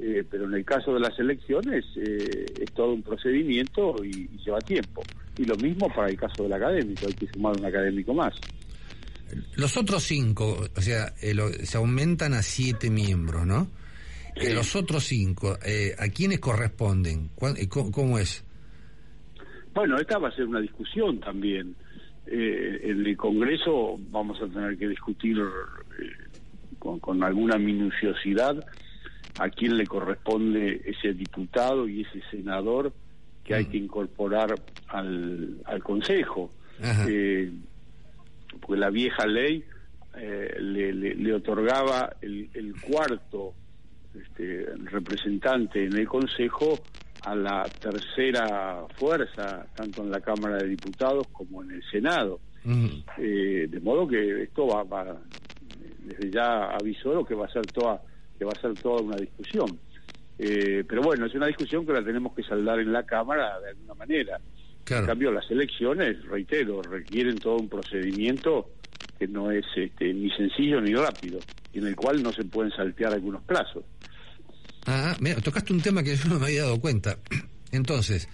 Eh, 0.00 0.24
pero 0.30 0.44
en 0.44 0.54
el 0.54 0.64
caso 0.64 0.94
de 0.94 1.00
las 1.00 1.18
elecciones 1.18 1.84
eh, 1.96 2.46
es 2.60 2.72
todo 2.72 2.92
un 2.92 3.02
procedimiento 3.02 3.96
y, 4.04 4.28
lleva 4.44 4.60
tiempo. 4.60 5.02
Y 5.36 5.44
lo 5.44 5.56
mismo 5.56 5.88
para 5.92 6.08
el 6.08 6.16
caso 6.16 6.44
del 6.44 6.52
académico, 6.52 7.06
hay 7.06 7.14
que 7.14 7.26
sumar 7.32 7.58
un 7.58 7.64
académico 7.64 8.14
más. 8.14 8.34
Los 9.56 9.76
otros 9.76 10.04
cinco, 10.04 10.68
o 10.74 10.80
sea, 10.80 11.12
eh, 11.20 11.34
se 11.64 11.76
aumentan 11.76 12.32
a 12.34 12.42
siete 12.42 12.90
miembros, 12.90 13.46
¿no? 13.46 13.68
los 14.54 14.76
otros 14.76 15.02
cinco, 15.02 15.58
¿a 15.98 16.08
quiénes 16.10 16.38
corresponden? 16.38 17.30
¿Cómo, 17.90 18.20
es? 18.20 18.44
Bueno, 19.74 19.96
esta 19.96 20.16
va 20.18 20.28
a 20.28 20.32
ser 20.32 20.44
una 20.44 20.60
discusión 20.60 21.18
también. 21.18 21.74
en 22.24 23.04
el 23.04 23.16
Congreso 23.16 23.98
vamos 24.12 24.40
a 24.40 24.46
tener 24.46 24.78
que 24.78 24.86
discutir 24.86 25.38
con, 26.78 27.00
con 27.00 27.20
alguna 27.24 27.58
minuciosidad 27.58 28.64
a 29.38 29.48
quién 29.50 29.76
le 29.76 29.86
corresponde 29.86 30.82
ese 30.84 31.14
diputado 31.14 31.88
y 31.88 32.02
ese 32.02 32.20
senador 32.30 32.92
que 33.44 33.54
hay 33.54 33.64
mm. 33.64 33.70
que 33.70 33.76
incorporar 33.76 34.54
al, 34.88 35.58
al 35.64 35.82
Consejo. 35.82 36.50
Eh, 37.08 37.50
porque 38.60 38.80
la 38.80 38.90
vieja 38.90 39.26
ley 39.26 39.64
eh, 40.16 40.56
le, 40.60 40.92
le, 40.92 41.34
otorgaba 41.34 42.16
el, 42.20 42.48
el 42.54 42.74
cuarto 42.80 43.54
este, 44.14 44.66
representante 44.84 45.84
en 45.84 45.96
el 45.96 46.06
Consejo 46.06 46.78
a 47.24 47.34
la 47.34 47.64
tercera 47.64 48.86
fuerza, 48.96 49.66
tanto 49.74 50.02
en 50.02 50.10
la 50.10 50.20
Cámara 50.20 50.56
de 50.58 50.68
Diputados 50.68 51.26
como 51.28 51.62
en 51.62 51.72
el 51.72 51.82
Senado. 51.90 52.40
Eh, 53.18 53.66
de 53.68 53.80
modo 53.80 54.06
que 54.06 54.42
esto 54.42 54.66
va, 54.66 54.82
va, 54.82 55.16
desde 56.04 56.30
ya 56.30 56.70
avisó 56.70 57.14
lo 57.14 57.24
que 57.24 57.34
va 57.34 57.46
a 57.46 57.52
ser 57.52 57.64
toda 57.66 58.02
que 58.38 58.44
va 58.44 58.52
a 58.52 58.60
ser 58.60 58.74
toda 58.74 59.02
una 59.02 59.16
discusión. 59.16 59.78
Eh, 60.38 60.84
pero 60.88 61.02
bueno, 61.02 61.26
es 61.26 61.34
una 61.34 61.48
discusión 61.48 61.84
que 61.84 61.92
la 61.92 62.04
tenemos 62.04 62.34
que 62.34 62.42
saldar 62.42 62.78
en 62.78 62.92
la 62.92 63.04
Cámara 63.04 63.58
de 63.60 63.70
alguna 63.70 63.94
manera. 63.94 64.40
En 64.88 65.04
cambio, 65.04 65.30
las 65.30 65.50
elecciones, 65.50 66.24
reitero, 66.24 66.80
requieren 66.80 67.36
todo 67.36 67.56
un 67.56 67.68
procedimiento 67.68 68.70
que 69.18 69.28
no 69.28 69.50
es 69.50 69.66
este, 69.76 70.14
ni 70.14 70.30
sencillo 70.30 70.80
ni 70.80 70.94
rápido, 70.94 71.40
y 71.74 71.78
en 71.78 71.88
el 71.88 71.96
cual 71.96 72.22
no 72.22 72.32
se 72.32 72.44
pueden 72.44 72.72
saltear 72.72 73.12
algunos 73.12 73.42
plazos. 73.42 73.84
Ah, 74.86 75.14
mira, 75.20 75.40
tocaste 75.42 75.74
un 75.74 75.82
tema 75.82 76.02
que 76.02 76.16
yo 76.16 76.28
no 76.30 76.38
me 76.38 76.46
había 76.46 76.62
dado 76.62 76.80
cuenta. 76.80 77.18
Entonces, 77.72 78.28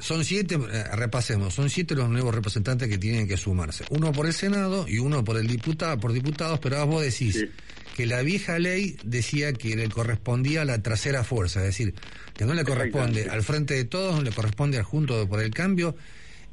son 0.00 0.24
siete, 0.24 0.56
eh, 0.56 0.84
repasemos, 0.96 1.54
son 1.54 1.70
siete 1.70 1.94
los 1.94 2.08
nuevos 2.08 2.34
representantes 2.34 2.88
que 2.88 2.98
tienen 2.98 3.28
que 3.28 3.36
sumarse. 3.36 3.84
Uno 3.90 4.10
por 4.10 4.26
el 4.26 4.32
Senado 4.32 4.86
y 4.88 4.98
uno 4.98 5.22
por 5.22 5.36
el 5.36 5.46
diputado, 5.46 5.98
por 6.00 6.12
diputados, 6.12 6.58
pero 6.58 6.84
vos 6.86 7.02
decís 7.02 7.46
que 7.94 8.06
la 8.06 8.22
vieja 8.22 8.58
ley 8.58 8.96
decía 9.04 9.52
que 9.52 9.76
le 9.76 9.88
correspondía 9.88 10.62
a 10.62 10.64
la 10.64 10.82
trasera 10.82 11.22
fuerza, 11.22 11.60
es 11.60 11.66
decir, 11.66 11.94
que 12.36 12.44
no 12.44 12.52
le 12.52 12.64
corresponde 12.64 13.30
al 13.30 13.42
frente 13.42 13.74
de 13.74 13.84
todos, 13.84 14.16
no 14.16 14.22
le 14.22 14.32
corresponde 14.32 14.78
al 14.78 14.82
Junto 14.82 15.28
por 15.28 15.40
el 15.40 15.54
Cambio. 15.54 15.94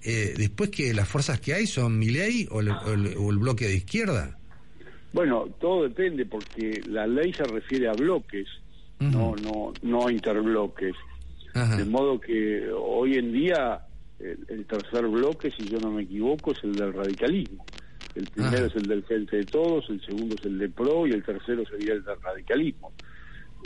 Eh, 0.03 0.36
después 0.38 0.69
que 0.69 0.93
las 0.93 1.10
fuerzas 1.10 1.39
que 1.39 1.53
hay 1.53 1.65
son 1.65 1.98
mi 1.98 2.10
ley 2.10 2.48
o, 2.51 2.60
el, 2.60 3.38
bloque 3.38 3.67
de 3.67 3.75
izquierda. 3.75 4.38
Bueno, 5.13 5.48
todo 5.60 5.83
depende 5.83 6.25
porque 6.25 6.81
la 6.88 7.07
ley 7.07 7.33
se 7.33 7.43
refiere 7.43 7.89
a 7.89 7.93
bloques, 7.93 8.48
no, 9.00 9.36
no, 9.36 9.74
no 9.81 10.07
a 10.07 10.12
interbloques. 10.12 10.95
De 11.53 11.86
modo 11.86 12.19
que 12.19 12.69
hoy 12.71 13.15
en 13.15 13.33
día 13.33 13.81
el, 14.19 14.65
tercer 14.65 15.07
bloque, 15.07 15.51
si 15.51 15.67
yo 15.67 15.79
no 15.79 15.91
me 15.91 16.03
equivoco, 16.03 16.51
es 16.51 16.63
el 16.63 16.75
del 16.75 16.93
radicalismo. 16.93 17.65
El 18.15 18.25
primero 18.25 18.65
es 18.65 18.75
el 18.75 18.87
del 18.87 19.03
Frente 19.03 19.37
de 19.37 19.45
Todos, 19.45 19.89
el 19.89 20.01
segundo 20.01 20.35
es 20.35 20.45
el 20.45 20.57
de 20.59 20.69
PRO 20.69 21.07
y 21.07 21.11
el 21.11 21.23
tercero 21.23 21.63
sería 21.65 21.93
el 21.93 22.03
del 22.03 22.21
radicalismo. 22.21 22.91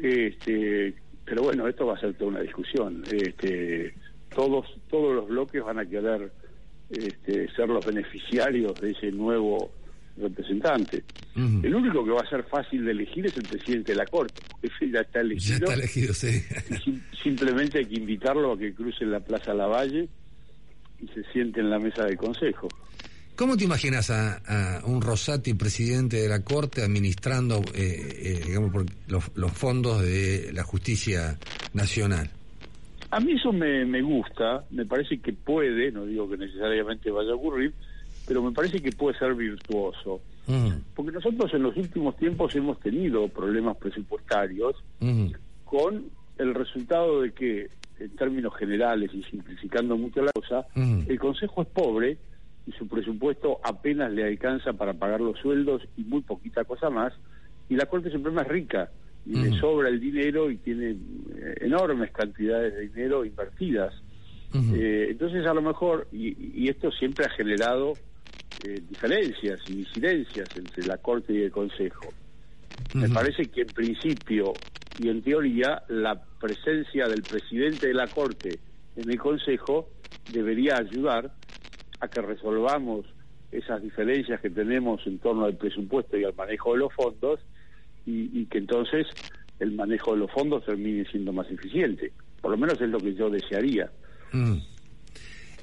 Este, 0.01 0.93
pero 1.23 1.43
bueno, 1.43 1.67
esto 1.67 1.85
va 1.85 1.95
a 1.95 1.99
ser 1.99 2.13
toda 2.13 2.31
una 2.31 2.41
discusión. 2.41 3.03
Este, 3.11 3.95
todos, 4.33 4.65
todos 4.89 5.15
los 5.15 5.27
bloques 5.27 5.63
van 5.63 5.79
a 5.79 5.85
querer 5.85 6.31
este, 6.89 7.49
ser 7.55 7.69
los 7.69 7.85
beneficiarios 7.85 8.79
de 8.79 8.91
ese 8.91 9.11
nuevo 9.11 9.71
representante. 10.17 11.03
El 11.35 11.75
único 11.75 12.05
que 12.05 12.11
va 12.11 12.21
a 12.21 12.29
ser 12.29 12.43
fácil 12.43 12.85
de 12.85 12.91
elegir 12.91 13.25
es 13.25 13.35
el 13.35 13.43
presidente 13.43 13.91
de 13.91 13.97
la 13.97 14.05
Corte, 14.05 14.41
porque 14.49 14.67
ese 14.67 14.89
ya 14.89 15.01
está 15.01 15.19
elegido. 15.19 15.57
Ya 15.59 15.65
está 15.65 15.73
elegido, 15.73 16.13
sí. 16.13 16.41
simplemente 17.21 17.79
hay 17.79 17.85
que 17.85 17.95
invitarlo 17.95 18.53
a 18.53 18.57
que 18.57 18.73
cruce 18.73 19.05
la 19.05 19.19
Plaza 19.19 19.53
Lavalle 19.53 20.07
y 21.01 21.07
se 21.07 21.23
siente 21.33 21.59
en 21.59 21.69
la 21.69 21.79
mesa 21.79 22.05
del 22.05 22.15
Consejo. 22.15 22.69
¿Cómo 23.35 23.57
te 23.57 23.65
imaginas 23.65 24.09
a, 24.11 24.81
un 24.85 25.01
Rosati, 25.01 25.55
presidente 25.55 26.17
de 26.17 26.29
la 26.29 26.43
Corte, 26.43 26.81
administrando, 26.83 27.61
eh, 27.73 28.39
eh, 28.39 28.41
digamos, 28.45 28.71
por 28.71 28.85
los, 29.07 29.51
fondos 29.51 30.01
de 30.01 30.51
la 30.53 30.63
justicia 30.63 31.37
nacional? 31.73 32.29
A 33.11 33.19
mí 33.19 33.33
eso 33.33 33.51
me, 33.51 33.85
me 33.85 34.01
gusta, 34.01 34.63
me 34.71 34.85
parece 34.85 35.19
que 35.19 35.33
puede, 35.33 35.91
no 35.91 36.05
digo 36.05 36.29
que 36.29 36.37
necesariamente 36.37 37.11
vaya 37.11 37.31
a 37.31 37.35
ocurrir, 37.35 37.73
pero 38.25 38.41
me 38.41 38.51
parece 38.51 38.81
que 38.81 38.91
puede 38.91 39.17
ser 39.17 39.35
virtuoso. 39.35 40.21
Mm. 40.47 40.69
Porque 40.95 41.11
nosotros 41.11 41.53
en 41.53 41.63
los 41.63 41.75
últimos 41.75 42.15
tiempos 42.15 42.55
hemos 42.55 42.79
tenido 42.79 43.27
problemas 43.27 43.75
presupuestarios 43.77 44.75
mm. 45.01 45.27
con 45.65 46.05
el 46.37 46.53
resultado 46.53 47.21
de 47.21 47.33
que, 47.33 47.69
en 47.99 48.15
términos 48.15 48.55
generales 48.55 49.11
y 49.13 49.23
simplificando 49.23 49.97
mucho 49.97 50.21
la 50.21 50.31
cosa, 50.31 50.65
mm. 50.73 51.01
el 51.09 51.19
Consejo 51.19 51.63
es 51.63 51.67
pobre 51.67 52.17
y 52.67 52.71
su 52.73 52.87
presupuesto 52.87 53.59
apenas 53.63 54.11
le 54.11 54.23
alcanza 54.23 54.73
para 54.73 54.93
pagar 54.93 55.21
los 55.21 55.37
sueldos 55.39 55.83
y 55.97 56.03
muy 56.03 56.21
poquita 56.21 56.63
cosa 56.63 56.89
más, 56.89 57.13
y 57.69 57.75
la 57.75 57.85
Corte 57.85 58.11
Suprema 58.11 58.41
es 58.41 58.47
rica 58.47 58.89
y 59.25 59.35
le 59.35 59.59
sobra 59.59 59.89
el 59.89 59.99
dinero 59.99 60.51
y 60.51 60.57
tiene 60.57 60.91
eh, 60.91 61.55
enormes 61.61 62.11
cantidades 62.11 62.75
de 62.75 62.81
dinero 62.87 63.25
invertidas. 63.25 63.93
Eh, 64.73 65.07
entonces 65.09 65.45
a 65.47 65.53
lo 65.53 65.61
mejor, 65.61 66.07
y, 66.13 66.69
esto 66.69 66.89
siempre 66.91 67.25
ha 67.25 67.29
generado 67.29 67.93
eh, 68.63 68.81
diferencias 68.87 69.59
y 69.67 69.77
disidencias 69.77 70.47
entre 70.55 70.85
la 70.85 70.97
Corte 70.97 71.33
y 71.33 71.41
el 71.41 71.51
Consejo. 71.51 72.13
Me 72.93 73.09
parece 73.09 73.47
que 73.47 73.61
en 73.61 73.67
principio 73.67 74.53
y 74.97 75.09
en 75.09 75.21
teoría 75.21 75.83
la 75.89 76.23
presencia 76.39 77.07
del 77.07 77.21
presidente 77.23 77.87
de 77.87 77.93
la 77.93 78.07
Corte 78.07 78.59
en 78.95 79.09
el 79.09 79.17
Consejo 79.17 79.89
debería 80.31 80.77
ayudar 80.77 81.33
a 81.99 82.07
que 82.07 82.21
resolvamos 82.21 83.05
esas 83.51 83.81
diferencias 83.81 84.41
que 84.41 84.49
tenemos 84.49 85.05
en 85.05 85.19
torno 85.19 85.45
al 85.45 85.55
presupuesto 85.55 86.17
y 86.17 86.23
al 86.23 86.35
manejo 86.35 86.73
de 86.73 86.79
los 86.79 86.93
fondos 86.93 87.39
y, 88.05 88.45
que 88.45 88.59
entonces 88.59 89.07
el 89.59 89.71
manejo 89.71 90.11
de 90.11 90.19
los 90.19 90.31
fondos 90.31 90.63
termine 90.65 91.05
siendo 91.09 91.33
más 91.33 91.49
eficiente. 91.49 92.11
Por 92.41 92.51
lo 92.51 92.57
menos 92.57 92.79
es 92.79 92.89
lo 92.89 92.99
que 92.99 93.15
yo 93.15 93.29
desearía. 93.29 93.89
Mm. 94.31 94.57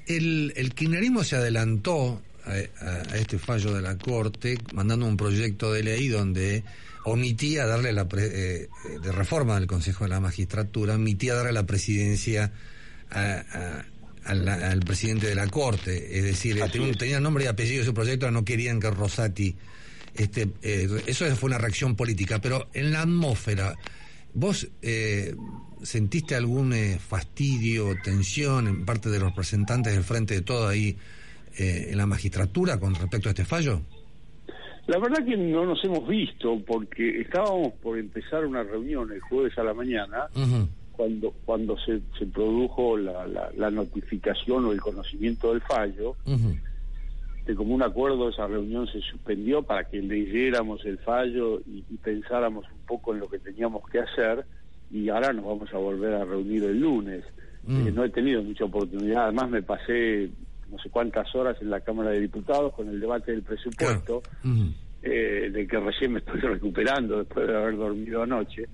El, 0.09 0.53
el 0.57 0.75
kirchnerismo 0.75 1.23
se 1.23 1.37
adelantó 1.37 2.21
a, 2.45 3.17
este 3.17 3.39
fallo 3.39 3.73
de 3.75 3.83
la 3.83 3.97
Corte 3.97 4.59
mandando 4.75 5.07
un 5.07 5.17
proyecto 5.17 5.73
de 5.73 5.83
ley 5.83 6.09
donde 6.09 6.65
omitía 7.05 7.67
darle 7.67 7.93
la 7.93 8.07
eh, 8.17 8.69
de 9.01 9.13
reforma 9.13 9.59
del 9.59 9.67
Consejo 9.67 10.05
de 10.05 10.11
la 10.11 10.21
Magistratura, 10.21 10.95
omitía 10.95 11.35
darle 11.35 11.53
la 11.53 11.67
presidencia 11.67 12.53
a, 13.11 13.85
al, 14.25 14.81
presidente 14.81 15.27
de 15.27 15.35
la 15.35 15.47
Corte, 15.49 16.19
es 16.19 16.25
decir, 16.25 16.59
tenía, 16.99 17.21
nombre 17.21 17.45
y 17.45 17.47
apellido 17.47 17.83
ese 17.83 17.93
proyecto, 17.93 18.31
no 18.31 18.45
querían 18.45 18.81
que 18.81 18.91
Rosati... 18.91 19.57
Este, 20.15 20.49
eh, 20.63 20.89
eso 21.07 21.25
fue 21.37 21.49
una 21.49 21.57
reacción 21.57 21.97
política, 21.97 22.39
pero 22.39 22.69
en 22.75 22.93
la 22.93 23.01
atmósfera, 23.01 23.75
¿vos 24.35 24.69
eh, 24.83 25.35
sentiste 25.83 26.35
algún 26.35 26.75
eh, 26.75 26.99
fastidio, 26.99 27.97
tensión 28.05 28.69
en 28.69 28.85
parte 28.85 29.09
de 29.09 29.19
los 29.19 29.31
representantes 29.31 29.95
del 29.95 30.05
Frente 30.05 30.35
de 30.35 30.43
Todo 30.43 30.69
ahí 30.69 30.97
en 31.55 31.99
la 31.99 32.07
magistratura 32.07 32.81
con 32.81 32.95
respecto 32.95 33.29
a 33.29 33.33
este 33.33 33.45
fallo? 33.45 33.83
La 34.87 34.99
verdad 34.99 35.25
que 35.25 35.37
no 35.37 35.65
nos 35.65 35.85
hemos 35.85 36.09
visto 36.09 36.59
porque 36.67 37.21
estábamos 37.21 37.73
por 37.75 37.99
empezar 37.99 38.45
una 38.45 38.63
reunión 38.63 39.13
el 39.13 39.21
jueves 39.21 39.57
a 39.59 39.63
la 39.63 39.75
mañana 39.75 40.29
cuando 40.93 41.33
cuando 41.45 41.77
se, 41.79 42.01
se 42.19 42.27
produjo 42.27 42.97
la, 42.97 43.27
la, 43.27 43.71
notificación 43.71 44.67
o 44.67 44.73
el 44.73 44.81
conocimiento 44.81 45.53
del 45.53 45.61
fallo, 45.63 46.17
de 47.47 47.55
común 47.57 47.83
acuerdo 47.83 48.29
esa 48.29 48.47
reunión 48.47 48.87
se 48.87 49.01
suspendió 49.01 49.63
para 49.63 49.85
que 49.89 50.01
leyéramos 50.01 50.85
el 50.85 50.99
fallo 50.99 51.61
y, 51.67 51.83
pensáramos 52.03 52.65
un 52.73 52.87
poco 52.87 53.15
en 53.15 53.21
lo 53.21 53.29
que 53.29 53.39
teníamos 53.39 53.83
que 53.89 54.01
hacer 54.01 54.45
y 54.91 55.09
ahora 55.09 55.33
nos 55.33 55.45
vamos 55.45 55.73
a 55.73 55.79
volver 55.79 56.15
a 56.15 56.25
reunir 56.25 56.65
el 56.65 56.81
lunes. 56.81 57.25
Mm. 57.65 57.87
Eh, 57.87 57.93
no 57.93 58.05
he 58.05 58.11
tenido 58.11 58.43
mucha 58.43 58.65
oportunidad, 58.65 59.25
además 59.25 59.51
me 59.51 59.63
pasé 59.63 60.31
no 60.71 60.79
sé 60.79 60.89
cuántas 60.89 61.35
horas 61.35 61.57
en 61.61 61.71
la 61.71 61.81
Cámara 61.81 62.11
de 62.11 62.21
Diputados 62.21 62.73
con 62.75 62.89
el 62.89 62.99
debate 62.99 63.33
del 63.33 63.43
presupuesto, 63.43 64.23
eh, 65.03 65.51
de 65.53 65.67
que 65.67 65.81
recién 65.81 66.13
me 66.13 66.21
estoy 66.21 66.41
recuperando 66.41 67.19
después 67.19 67.47
de 67.47 67.57
haber 67.57 67.77
dormido 67.77 68.23
anoche. 68.23 68.67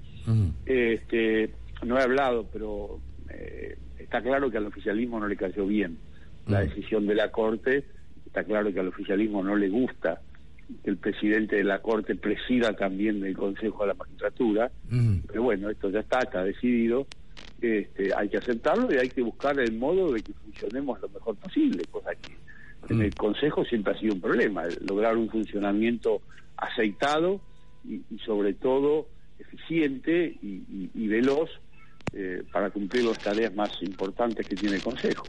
este 0.64 1.50
no 1.82 1.98
he 1.98 2.02
hablado, 2.02 2.48
pero 2.52 3.00
eh, 3.30 3.76
está 3.98 4.22
claro 4.22 4.50
que 4.50 4.58
al 4.58 4.66
oficialismo 4.66 5.18
no 5.20 5.28
le 5.28 5.36
cayó 5.36 5.66
bien 5.66 5.98
la 6.46 6.60
Mm. 6.64 6.68
decisión 6.68 7.06
de 7.06 7.14
la 7.14 7.30
Corte, 7.30 7.84
está 8.26 8.44
claro 8.44 8.72
que 8.72 8.80
al 8.80 8.88
oficialismo 8.88 9.42
no 9.42 9.54
le 9.56 9.68
gusta 9.68 10.20
que 10.82 10.90
el 10.90 10.98
presidente 10.98 11.56
de 11.56 11.64
la 11.64 11.80
Corte 11.80 12.14
presida 12.14 12.74
también 12.74 13.24
el 13.24 13.36
Consejo 13.36 13.82
de 13.84 13.88
la 13.88 13.94
Magistratura, 13.94 14.70
Mm. 14.88 15.18
pero 15.26 15.42
bueno, 15.42 15.70
esto 15.70 15.90
ya 15.90 16.00
está, 16.00 16.20
está 16.20 16.42
decidido, 16.44 17.06
este, 17.60 18.10
hay 18.14 18.28
que 18.28 18.36
aceptarlo 18.38 18.88
y 18.92 18.98
hay 18.98 19.10
que 19.10 19.22
buscar 19.22 19.58
el 19.58 19.72
modo 19.72 20.12
de 20.12 20.22
que 20.22 20.32
funcionemos 20.34 21.00
lo 21.00 21.08
mejor 21.08 21.36
posible, 21.36 21.84
cosa 21.90 22.10
que 22.14 22.36
en 22.88 23.02
el 23.02 23.14
Consejo 23.14 23.64
siempre 23.64 23.92
ha 23.94 23.98
sido 23.98 24.14
un 24.14 24.20
problema, 24.20 24.64
lograr 24.80 25.16
un 25.16 25.28
funcionamiento 25.28 26.22
aceitado 26.56 27.40
y, 27.84 28.02
y 28.10 28.18
sobre 28.24 28.54
todo 28.54 29.08
eficiente 29.38 30.36
y, 30.42 30.46
y- 30.68 30.90
y 30.94 31.08
veloz 31.08 31.50
eh, 32.12 32.42
para 32.52 32.70
cumplir 32.70 33.04
las 33.04 33.18
tareas 33.18 33.54
más 33.54 33.70
importantes 33.82 34.46
que 34.46 34.56
tiene 34.56 34.76
el 34.76 34.82
Consejo. 34.82 35.24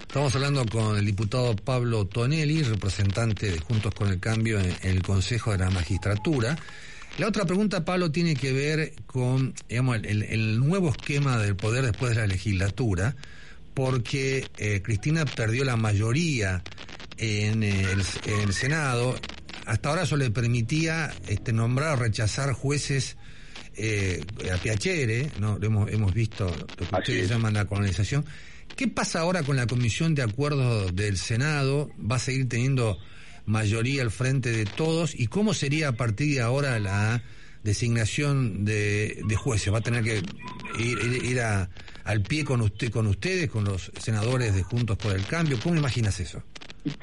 Estamos 0.00 0.34
hablando 0.36 0.64
con 0.66 0.96
el 0.96 1.04
diputado 1.04 1.56
Pablo 1.56 2.06
Tonelli, 2.06 2.62
representante 2.62 3.50
de 3.50 3.58
Juntos 3.58 3.92
con 3.94 4.08
el 4.08 4.20
Cambio 4.20 4.60
en, 4.60 4.72
el 4.82 5.02
Consejo 5.02 5.50
de 5.52 5.58
la 5.58 5.70
Magistratura. 5.70 6.56
La 7.18 7.26
otra 7.26 7.44
pregunta, 7.44 7.84
Pablo, 7.84 8.12
tiene 8.12 8.36
que 8.36 8.52
ver 8.52 8.92
con 9.06 9.54
el, 9.68 10.60
nuevo 10.60 10.90
esquema 10.90 11.38
del 11.38 11.56
poder 11.56 11.84
después 11.84 12.14
de 12.14 12.20
la 12.20 12.26
legislatura, 12.28 13.16
porque 13.74 14.46
eh, 14.56 14.82
Cristina 14.82 15.24
perdió 15.24 15.64
la 15.64 15.76
mayoría 15.76 16.62
en 17.16 17.62
el, 17.62 18.02
en 18.26 18.40
el 18.40 18.52
Senado. 18.52 19.16
Hasta 19.66 19.88
ahora 19.88 20.02
eso 20.02 20.16
le 20.16 20.30
permitía 20.30 21.12
este, 21.26 21.52
nombrar 21.52 21.94
o 21.94 21.96
rechazar 21.96 22.52
jueces 22.52 23.16
eh, 23.76 24.22
a 24.52 24.56
Piacere, 24.58 25.30
¿no? 25.40 25.58
Lo 25.58 25.66
hemos, 25.66 25.90
hemos 25.90 26.12
visto 26.14 26.46
lo 26.46 26.66
que 26.86 26.94
ustedes 26.96 27.28
llaman 27.28 27.54
la 27.54 27.64
colonización. 27.66 28.24
¿Qué 28.76 28.88
pasa 28.88 29.20
ahora 29.20 29.42
con 29.42 29.56
la 29.56 29.66
Comisión 29.66 30.14
de 30.14 30.22
Acuerdos 30.22 30.94
del 30.96 31.16
Senado? 31.16 31.90
¿Va 32.00 32.16
a 32.16 32.18
seguir 32.18 32.48
teniendo 32.48 32.98
mayoría 33.46 34.02
al 34.02 34.10
frente 34.10 34.50
de 34.50 34.64
todos? 34.64 35.14
¿Y 35.18 35.26
cómo 35.28 35.54
sería 35.54 35.88
a 35.88 35.92
partir 35.92 36.34
de 36.34 36.40
ahora 36.40 36.78
la 36.80 37.22
designación 37.62 38.64
de, 38.64 39.20
de 39.26 39.36
jueces? 39.36 39.72
¿Va 39.72 39.78
a 39.78 39.82
tener 39.82 40.02
que 40.04 40.16
ir, 40.78 40.98
ir- 40.98 41.24
ir 41.24 41.40
a- 41.40 41.68
al 42.04 42.22
pie 42.22 42.44
con, 42.44 42.60
usted, 42.60 42.90
con 42.90 43.06
ustedes, 43.06 43.50
con 43.50 43.64
los 43.64 43.90
senadores 43.98 44.54
de 44.54 44.62
Juntos 44.62 44.96
por 44.98 45.14
el 45.14 45.24
Cambio? 45.26 45.58
¿Cómo 45.62 45.76
imaginas 45.76 46.20
eso? 46.20 46.42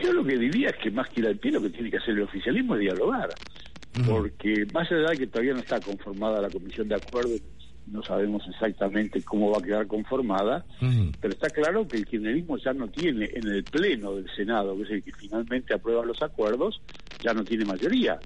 Yo 0.04 0.14
lo 0.14 0.24
que 0.24 0.38
diría 0.38 0.70
es 0.70 0.76
que 0.84 0.92
más 0.92 1.10
que 1.10 1.22
ir 1.22 1.28
al 1.28 1.38
pie, 1.38 1.52
lo 1.52 1.62
que 1.62 1.70
tiene 1.72 1.90
que 1.90 1.98
hacer 1.98 2.12
el 2.12 2.22
oficialismo 2.22 2.76
es 2.76 2.82
dialogar. 2.82 3.30
Porque 4.06 4.66
más 4.72 4.90
allá 4.92 5.10
de 5.10 5.18
que 5.18 5.28
todavía 5.28 5.54
no 5.54 5.60
está 5.60 5.82
conformada 5.82 6.42
la 6.42 6.50
comisión 6.50 6.88
de 6.88 6.96
acuerdos, 6.96 7.42
no 7.86 8.02
sabemos 8.04 8.44
exactamente 8.48 9.24
cómo 9.24 9.52
va 9.52 9.60
a 9.60 9.64
quedar 9.64 9.88
conformada, 9.88 10.66
pero 11.20 11.34
está 11.34 11.50
claro 11.52 11.90
que 11.90 11.98
el 11.98 12.06
kirchnerismo 12.06 12.58
ya 12.58 12.74
no 12.74 12.90
tiene 12.90 13.30
en 13.34 13.48
el 13.48 13.66
pleno 13.66 14.16
del 14.16 14.30
Senado, 14.36 14.78
que 14.78 14.84
es 14.84 14.90
el 14.92 15.04
que 15.04 15.12
finalmente 15.14 15.74
aprueba 15.74 16.06
los 16.06 16.22
acuerdos, 16.22 16.82
ya 17.22 17.34
no 17.34 17.46
tiene 17.46 17.66
mayoría. 17.66 18.22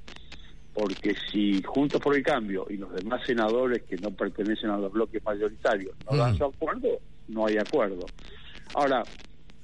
Porque 0.73 1.15
si 1.31 1.63
Juntos 1.63 2.01
por 2.01 2.15
el 2.15 2.23
Cambio 2.23 2.67
y 2.69 2.75
los 2.77 2.93
demás 2.93 3.21
senadores 3.25 3.83
que 3.83 3.97
no 3.97 4.11
pertenecen 4.11 4.69
a 4.69 4.77
los 4.77 4.91
bloques 4.91 5.23
mayoritarios 5.25 5.95
no 6.05 6.17
dan 6.17 6.37
su 6.37 6.43
acuerdo, 6.45 6.99
no 7.27 7.45
hay 7.45 7.57
acuerdo. 7.57 8.11
Ahora, 8.73 9.07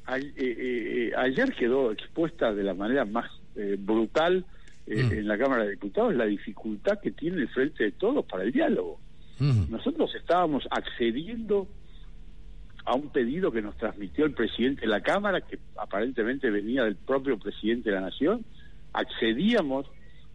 a- 0.05 0.17
eh, 0.17 0.33
eh, 0.37 1.11
ayer 1.17 1.53
quedó 1.53 1.91
expuesta 1.91 2.53
de 2.53 2.63
la 2.63 2.73
manera 2.73 3.03
más 3.05 3.29
eh, 3.55 3.75
brutal 3.77 4.45
eh, 4.91 5.19
en 5.19 5.27
la 5.27 5.37
Cámara 5.37 5.63
de 5.63 5.71
Diputados 5.71 6.13
la 6.15 6.25
dificultad 6.25 6.99
que 7.01 7.11
tiene 7.11 7.37
el 7.41 7.47
Frente 7.49 7.83
de 7.85 7.91
Todos 7.91 8.25
para 8.25 8.43
el 8.43 8.51
diálogo. 8.51 8.99
Nosotros 9.71 10.13
estábamos 10.15 10.67
accediendo 10.69 11.67
a 12.85 12.95
un 12.95 13.09
pedido 13.09 13.51
que 13.51 13.61
nos 13.61 13.75
transmitió 13.77 14.25
el 14.25 14.33
presidente 14.33 14.81
de 14.81 14.87
la 14.87 15.01
Cámara, 15.01 15.41
que 15.41 15.57
aparentemente 15.77 16.49
venía 16.49 16.83
del 16.83 16.95
propio 16.95 17.37
presidente 17.39 17.89
de 17.89 17.95
la 17.95 18.01
Nación, 18.01 18.43
accedíamos 18.93 19.85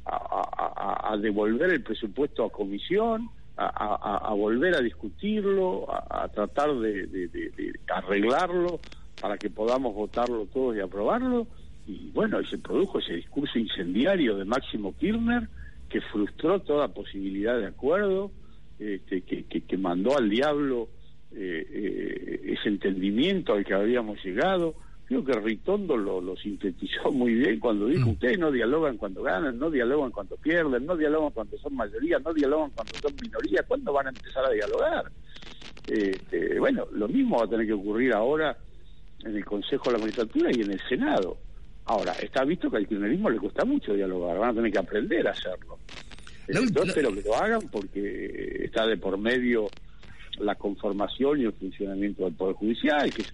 a, 0.04 0.16
a- 0.16 1.08
a- 1.08 1.12
a 1.12 1.16
devolver 1.16 1.70
el 1.70 1.82
presupuesto 1.82 2.44
a 2.44 2.50
comisión, 2.50 3.28
a, 3.58 4.32
volver 4.34 4.76
a 4.76 4.80
discutirlo, 4.80 5.90
a, 5.90 6.24
a 6.24 6.28
tratar 6.28 6.74
de, 6.74 7.06
de- 7.06 7.28
de- 7.28 7.50
de 7.56 7.72
arreglarlo 7.88 8.80
para 9.20 9.38
que 9.38 9.48
podamos 9.50 9.94
votarlo 9.94 10.46
todos 10.52 10.76
y 10.76 10.80
aprobarlo. 10.80 11.46
Y 11.86 12.10
bueno, 12.10 12.40
y 12.40 12.46
se 12.46 12.58
produjo 12.58 12.98
ese 12.98 13.14
discurso 13.14 13.58
incendiario 13.58 14.36
de 14.36 14.44
Máximo 14.44 14.94
Kirchner 14.96 15.48
que 15.88 16.00
frustró 16.00 16.60
toda 16.60 16.88
posibilidad 16.88 17.58
de 17.58 17.66
acuerdo, 17.66 18.32
este, 18.78 19.22
que, 19.22 19.44
que- 19.44 19.62
que 19.62 19.78
mandó 19.78 20.16
al 20.18 20.28
diablo 20.28 20.88
eh, 21.32 21.66
eh, 21.70 22.54
ese 22.58 22.68
entendimiento 22.68 23.52
al 23.54 23.64
que 23.64 23.74
habíamos 23.74 24.22
llegado. 24.24 24.74
Creo 25.04 25.24
que 25.24 25.32
Ritondo 25.34 25.96
lo, 25.96 26.20
lo 26.20 26.36
sintetizó 26.36 27.12
muy 27.12 27.34
bien 27.34 27.60
cuando 27.60 27.86
dijo, 27.86 28.10
ustedes 28.10 28.38
no 28.38 28.50
dialogan 28.50 28.96
cuando 28.96 29.22
ganan, 29.22 29.56
no 29.58 29.70
dialogan 29.70 30.10
cuando 30.10 30.36
pierden, 30.36 30.84
no 30.86 30.96
dialogan 30.96 31.30
cuando 31.30 31.56
son 31.58 31.76
mayoría, 31.76 32.18
no 32.18 32.34
dialogan 32.34 32.70
cuando 32.74 32.94
son 33.00 33.12
minoría, 33.22 33.62
¿cuándo 33.68 33.92
van 33.92 34.06
a 34.06 34.10
empezar 34.10 34.44
a 34.44 34.50
dialogar? 34.50 35.04
Este, 35.86 36.58
bueno, 36.58 36.86
lo 36.92 37.06
mismo 37.08 37.38
va 37.38 37.44
a 37.44 37.48
tener 37.48 37.66
que 37.66 37.72
ocurrir 37.74 38.12
ahora 38.12 38.56
en 39.24 39.36
el 39.36 39.44
Consejo 39.44 39.84
de 39.90 39.92
la 39.92 39.98
Magistratura 39.98 40.50
y 40.52 40.62
en 40.62 40.72
el 40.72 40.80
Senado. 40.88 41.38
Ahora, 41.86 42.12
está 42.20 42.44
visto 42.44 42.70
que 42.70 42.78
al 42.78 42.86
kirchnerismo 42.86 43.30
le 43.30 43.38
cuesta 43.38 43.64
mucho 43.64 43.94
dialogar, 43.94 44.38
van 44.38 44.50
a 44.50 44.54
tener 44.54 44.72
que 44.72 44.78
aprender 44.78 45.26
a 45.28 45.30
hacerlo. 45.30 45.78
Yo 46.48 46.82
espero 46.82 47.12
que 47.12 47.22
lo 47.22 47.34
hagan 47.34 47.62
porque 47.70 48.64
está 48.64 48.86
de 48.86 48.96
por 48.96 49.18
medio 49.18 49.68
la 50.38 50.54
conformación 50.54 51.40
y 51.40 51.44
el 51.44 51.52
funcionamiento 51.52 52.24
del 52.24 52.34
Poder 52.34 52.54
Judicial, 52.56 53.12
que 53.12 53.22
es 53.22 53.32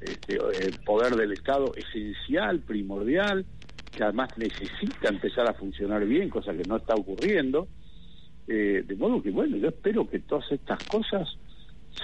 este, 0.00 0.34
el 0.34 0.78
poder 0.84 1.16
del 1.16 1.32
Estado 1.32 1.72
esencial, 1.74 2.60
primordial, 2.60 3.44
que 3.90 4.02
además 4.02 4.30
necesita 4.36 5.08
empezar 5.08 5.48
a 5.48 5.54
funcionar 5.54 6.04
bien, 6.04 6.28
cosa 6.28 6.52
que 6.52 6.64
no 6.68 6.76
está 6.76 6.94
ocurriendo. 6.94 7.68
Eh, 8.48 8.84
de 8.86 8.96
modo 8.96 9.22
que, 9.22 9.30
bueno, 9.30 9.56
yo 9.56 9.68
espero 9.68 10.08
que 10.08 10.20
todas 10.20 10.50
estas 10.52 10.82
cosas 10.84 11.28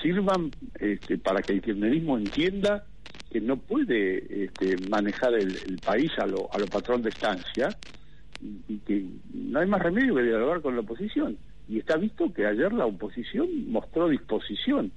sirvan 0.03 0.51
este, 0.79 1.19
para 1.19 1.43
que 1.43 1.53
el 1.53 1.63
kirchnerismo 1.63 2.17
entienda 2.17 2.87
que 3.33 3.41
no 3.41 3.57
puede 3.57 4.45
este, 4.45 4.77
manejar 4.89 5.35
el, 5.35 5.57
el 5.67 5.79
país 5.79 6.11
a 6.19 6.27
lo, 6.27 6.53
a 6.53 6.59
lo 6.59 6.67
patrón 6.67 7.03
de 7.03 7.09
estancia 7.09 7.69
y, 8.69 8.77
que 8.79 9.05
no 9.33 9.61
hay 9.61 9.67
más 9.67 9.81
remedio 9.81 10.15
que 10.15 10.23
dialogar 10.23 10.61
con 10.61 10.75
la 10.75 10.83
oposición. 10.83 11.39
Y 11.69 11.79
está 11.79 11.97
visto 11.97 12.33
que 12.33 12.45
ayer 12.45 12.73
la 12.73 12.85
oposición 12.87 13.49
mostró 13.71 14.09
disposición 14.09 14.93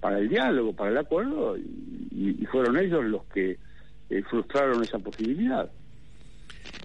para 0.00 0.18
el 0.18 0.28
diálogo, 0.28 0.74
para 0.74 0.90
el 0.90 0.98
acuerdo, 0.98 1.56
y, 1.56 2.44
fueron 2.52 2.76
ellos 2.76 3.04
los 3.04 3.24
que 3.32 3.58
eh, 4.10 4.22
frustraron 4.28 4.82
esa 4.82 4.98
posibilidad. 4.98 5.70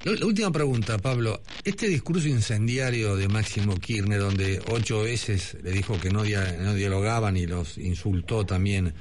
La, 0.06 0.13
la 0.13 0.26
última 0.26 0.52
pregunta, 0.52 0.98
Pablo. 0.98 1.42
Este 1.65 1.88
discurso 1.88 2.28
incendiario 2.28 3.18
de 3.18 3.28
Máximo 3.28 3.76
Kirchner, 3.76 4.20
donde 4.20 4.62
ocho 4.72 5.04
veces 5.04 5.58
le 5.62 5.72
dijo 5.72 6.00
que 6.00 6.10
no, 6.10 6.24
dia- 6.24 6.56
no 6.62 6.74
dialogaban 6.74 7.36
y 7.36 7.46
los 7.46 7.78
insultó 7.78 8.46
también 8.46 8.94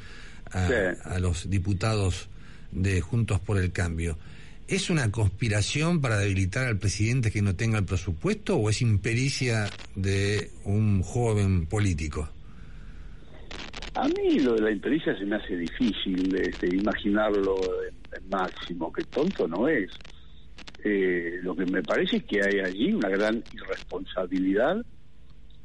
a, 0.52 0.66
Sí. 0.66 1.00
a 1.04 1.18
los 1.18 1.48
diputados 1.50 2.28
de 2.72 3.00
Juntos 3.00 3.40
por 3.40 3.58
el 3.58 3.72
Cambio, 3.72 4.18
¿es 4.66 4.90
una 4.90 5.10
conspiración 5.10 6.00
para 6.00 6.18
debilitar 6.18 6.66
al 6.66 6.78
presidente 6.78 7.30
que 7.30 7.42
no 7.42 7.54
tenga 7.56 7.78
el 7.78 7.84
presupuesto 7.84 8.56
o 8.56 8.68
es 8.70 8.82
impericia 8.82 9.68
de 9.94 10.50
un 10.64 11.02
joven 11.02 11.66
político? 11.66 12.28
A 13.94 14.06
mí 14.08 14.38
lo 14.40 14.54
de 14.54 14.60
la 14.60 14.70
impericia 14.70 15.16
se 15.18 15.24
me 15.24 15.36
hace 15.36 15.56
difícil 15.56 16.34
este, 16.36 16.68
imaginarlo 16.76 17.56
en, 17.88 17.94
en 18.22 18.28
máximo, 18.28 18.92
que 18.92 19.02
tonto 19.04 19.48
no 19.48 19.66
es. 19.68 19.90
Eh, 20.84 21.40
lo 21.42 21.56
que 21.56 21.66
me 21.66 21.82
parece 21.82 22.18
es 22.18 22.24
que 22.24 22.40
hay 22.40 22.60
allí 22.60 22.92
una 22.92 23.08
gran 23.08 23.42
irresponsabilidad 23.52 24.76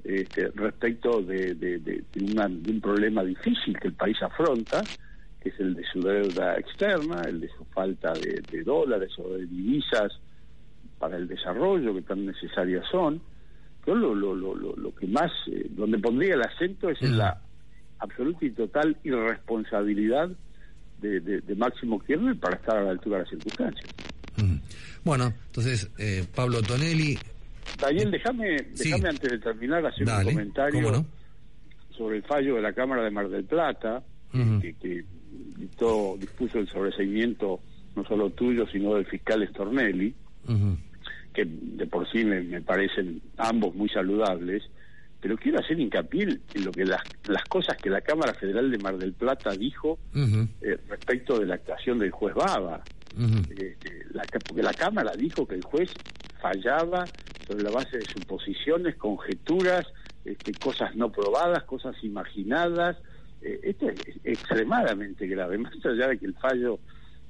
este, 0.04 0.50
respecto 0.56 1.22
de, 1.22 1.56
de- 1.56 2.04
una- 2.22 2.48
de 2.50 2.72
un 2.72 2.82
problema 2.82 3.24
difícil 3.24 3.78
que 3.80 3.88
el 3.88 3.94
país 3.94 4.18
afronta, 4.22 4.82
que 5.42 5.50
es 5.50 5.60
el 5.60 5.76
de 5.76 5.84
su 5.92 6.02
deuda 6.02 6.56
externa, 6.58 7.22
el 7.28 7.40
de 7.42 7.50
su 7.58 7.66
falta 7.66 8.14
de, 8.14 8.64
dólares 8.64 9.12
o 9.18 9.30
de 9.34 9.46
divisas 9.46 10.12
para 11.00 11.18
el 11.18 11.28
desarrollo 11.28 11.94
que 11.96 12.02
tan 12.02 12.26
necesarias 12.26 12.86
son. 12.92 13.22
Yo 13.86 13.96
lo, 13.96 14.16
lo, 14.16 14.34
lo, 14.36 14.56
lo, 14.56 14.76
lo 14.76 14.96
que 14.96 15.08
más, 15.08 15.32
eh, 15.48 15.68
donde 15.72 16.00
pondría 16.00 16.36
el 16.36 16.42
acento 16.44 16.90
es 16.90 17.02
en 17.02 17.18
la 17.18 17.42
absoluta 18.00 18.46
y 18.46 18.52
total 18.52 18.98
irresponsabilidad 19.04 20.30
de, 21.02 21.20
de, 21.20 21.42
de 21.42 21.56
Máximo 21.56 22.00
Kirchner 22.00 22.38
para 22.40 22.56
estar 22.56 22.78
a 22.78 22.84
la 22.84 22.92
altura 22.92 23.18
de 23.18 23.24
las 23.24 23.30
circunstancias. 23.30 23.90
Bueno, 25.04 25.34
entonces, 25.48 25.90
eh, 25.98 26.26
Pablo 26.34 26.62
Tonelli. 26.62 27.20
Daniel, 27.88 28.12
déjame 28.12 28.58
Sí. 28.74 28.92
antes 28.94 29.32
de 29.32 29.40
terminar 29.40 29.86
hacer 29.86 30.06
Dale, 30.06 30.30
un 30.30 30.34
comentario 30.36 31.06
sobre 31.96 32.18
el 32.18 32.24
fallo 32.24 32.56
de 32.56 32.62
la 32.62 32.74
Cámara 32.74 33.04
de 33.04 33.12
Mar 33.12 33.30
del 33.30 33.44
Plata, 33.44 34.02
que, 34.62 34.74
que 34.82 35.04
dictó- 35.58 36.18
dispuso 36.20 36.60
el 36.60 36.68
sobreseimiento 36.68 37.60
no 37.96 38.04
solo 38.06 38.30
tuyo, 38.32 38.66
sino 38.68 38.96
del 38.96 39.06
fiscal 39.06 39.48
Stornelli, 39.50 40.14
que 41.34 41.46
de 41.46 41.86
por 41.88 42.10
sí 42.12 42.24
me, 42.26 42.42
me 42.42 42.62
parecen 42.62 43.22
ambos 43.38 43.76
muy 43.76 43.90
saludables, 43.90 44.64
pero 45.22 45.38
quiero 45.38 45.60
hacer 45.60 45.80
hincapié 45.80 46.24
en 46.54 46.66
lo 46.66 46.72
que 46.72 46.84
las, 46.86 47.02
las 47.28 47.44
cosas 47.46 47.78
que 47.78 47.90
la 47.90 48.02
Cámara 48.02 48.34
Federal 48.34 48.70
de 48.72 48.78
Mar 48.80 48.98
del 48.98 49.14
Plata 49.14 49.52
dijo 49.52 50.00
eh, 50.62 50.78
respecto 50.90 51.40
de 51.40 51.46
la 51.46 51.56
actuación 51.56 51.98
del 52.00 52.12
juez 52.12 52.34
Baba. 52.36 52.84
Este, 53.50 54.06
la, 54.12 54.24
porque 54.48 54.64
la 54.64 54.74
Cámara 54.74 55.12
dijo 55.16 55.48
que 55.48 55.56
el 55.56 55.64
juez 55.64 55.92
fallaba 56.42 57.06
sobre 57.46 57.64
la 57.64 57.72
base 57.72 57.98
de 57.98 58.06
suposiciones, 58.06 58.96
conjeturas, 58.96 59.86
este, 60.26 60.54
cosas 60.54 60.96
no 60.96 61.12
probadas, 61.12 61.64
cosas 61.64 61.96
imaginadas. 62.04 62.98
Eh, 63.42 63.60
esto 63.64 63.90
es 63.90 64.00
extremadamente 64.24 65.28
grave, 65.28 65.58
más 65.60 65.74
allá 65.86 66.08
de 66.10 66.18
que 66.18 66.26
el 66.26 66.34
fallo 66.36 66.80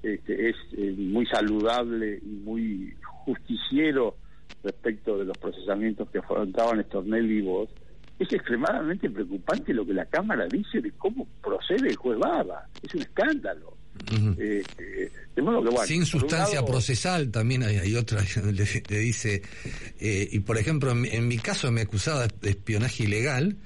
este, 0.02 0.50
es 0.50 0.56
eh, 0.78 0.94
muy 0.98 1.26
saludable 1.26 2.20
y 2.22 2.36
muy 2.44 2.94
justiciero 3.26 4.16
respecto 4.64 5.18
de 5.18 5.26
los 5.26 5.38
procesamientos 5.38 6.10
que 6.10 6.20
afrontaban 6.20 6.80
Estornelli 6.80 7.40
y 7.40 7.42
vos, 7.42 7.70
es 8.20 8.32
extremadamente 8.32 9.10
preocupante 9.10 9.74
lo 9.74 9.86
que 9.86 9.94
la 9.94 10.06
Cámara 10.06 10.48
dice 10.48 10.82
de 10.82 10.92
cómo 10.92 11.28
procede 11.42 11.90
el 11.90 11.96
juez 11.96 12.18
Baba. 12.20 12.68
Es 12.82 12.94
un 12.96 13.02
escándalo. 13.02 13.76
Eh, 14.38 14.64
Sin 15.86 16.06
sustancia 16.06 16.66
procesal 16.66 17.32
también 17.32 17.64
hay, 17.64 17.96
otra, 17.96 18.24
le, 18.52 19.00
dice, 19.00 19.42
eh, 20.00 20.30
y 20.32 20.40
por 20.40 20.58
ejemplo, 20.58 20.92
en, 20.92 21.28
mi 21.28 21.38
caso 21.38 21.72
me 21.72 21.82
acusaba 21.82 22.28
de 22.28 22.50
espionaje 22.50 23.04
ilegal, 23.04 23.58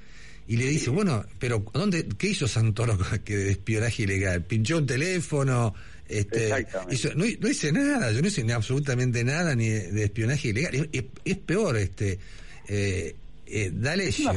y 0.46 0.56
le 0.56 0.66
dice, 0.66 0.88
bueno, 0.88 1.26
pero 1.38 1.62
¿dónde, 1.74 2.08
¿qué 2.16 2.28
hizo 2.28 2.48
Santoro 2.48 2.98
que 3.24 3.36
de 3.36 3.50
espionaje 3.50 4.04
ilegal? 4.04 4.42
¿Pinchó 4.44 4.78
un 4.78 4.86
teléfono? 4.86 5.74
Este, 6.08 6.66
no, 7.14 7.26
hice 7.26 7.70
nada, 7.70 8.10
yo 8.12 8.22
no 8.22 8.28
hice 8.28 8.42
ni 8.42 8.52
absolutamente 8.52 9.22
nada 9.24 9.54
ni 9.54 9.68
de, 9.68 10.04
espionaje 10.04 10.48
ilegal. 10.48 10.88
Es, 11.24 11.36
peor, 11.36 11.76
este. 11.76 12.18
Eh, 12.66 13.14
eh, 13.46 13.70
D'Alessio, 13.72 14.32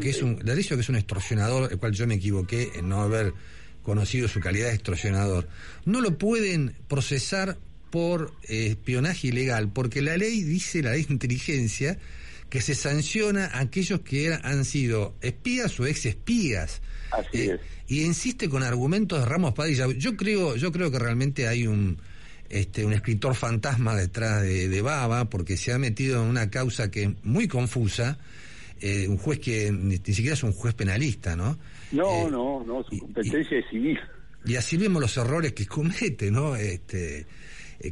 que 0.00 0.10
es 0.10 0.22
un 0.22 0.38
D'Alessio 0.38 0.76
que 0.76 0.82
es 0.82 0.88
un 0.88 0.96
extorsionador, 0.96 1.70
el 1.70 1.78
cual 1.78 1.92
yo 1.92 2.06
me 2.06 2.14
equivoqué 2.14 2.70
en 2.74 2.88
no 2.88 3.02
haber 3.02 3.34
conocido 3.84 4.26
su 4.26 4.40
calidad 4.40 4.68
de 4.68 4.74
extorsionador, 4.74 5.46
no 5.84 6.00
lo 6.00 6.18
pueden 6.18 6.74
procesar 6.88 7.56
por 7.90 8.32
eh, 8.48 8.66
espionaje 8.70 9.28
ilegal, 9.28 9.70
porque 9.72 10.02
la 10.02 10.16
ley 10.16 10.42
dice, 10.42 10.82
la 10.82 10.90
ley 10.90 11.04
de 11.04 11.12
inteligencia, 11.12 11.98
que 12.50 12.60
se 12.60 12.74
sanciona 12.74 13.46
a 13.46 13.60
aquellos 13.60 14.00
que 14.00 14.34
han 14.34 14.64
sido 14.64 15.14
espías 15.20 15.78
o 15.78 15.86
ex 15.86 16.06
espías. 16.06 16.82
Así 17.12 17.50
eh, 17.50 17.60
Y 17.86 18.02
insiste 18.02 18.48
con 18.48 18.64
argumentos 18.64 19.20
de 19.20 19.26
Ramos 19.26 19.54
Padilla. 19.54 19.86
Yo 19.96 20.16
creo, 20.16 20.56
yo 20.56 20.72
creo 20.72 20.90
que 20.90 20.98
realmente 20.98 21.46
hay 21.46 21.68
un 21.68 21.98
este, 22.54 22.84
un 22.84 22.92
escritor 22.92 23.34
fantasma 23.34 23.96
detrás 23.96 24.42
de, 24.42 24.82
Baba, 24.82 25.28
porque 25.30 25.56
se 25.56 25.72
ha 25.72 25.78
metido 25.78 26.22
en 26.22 26.28
una 26.28 26.50
causa 26.50 26.90
que 26.90 27.04
es 27.04 27.10
muy 27.22 27.48
confusa, 27.48 28.18
eh, 28.80 29.06
un 29.08 29.18
juez 29.18 29.38
que 29.38 29.70
ni, 29.72 29.96
siquiera 29.96 30.34
es 30.34 30.42
un 30.42 30.52
juez 30.52 30.74
penalista, 30.74 31.36
¿no? 31.36 31.56
No, 31.92 32.26
eh, 32.26 32.30
no, 32.30 32.64
no, 32.64 32.82
su 32.84 32.98
competencia 32.98 33.58
es 33.58 33.68
civil. 33.70 33.98
Y 34.46 34.56
así 34.56 34.76
vemos 34.76 35.00
los 35.00 35.16
errores 35.16 35.52
que 35.52 35.66
comete, 35.66 36.30
¿no? 36.30 36.54
Este, 36.54 37.26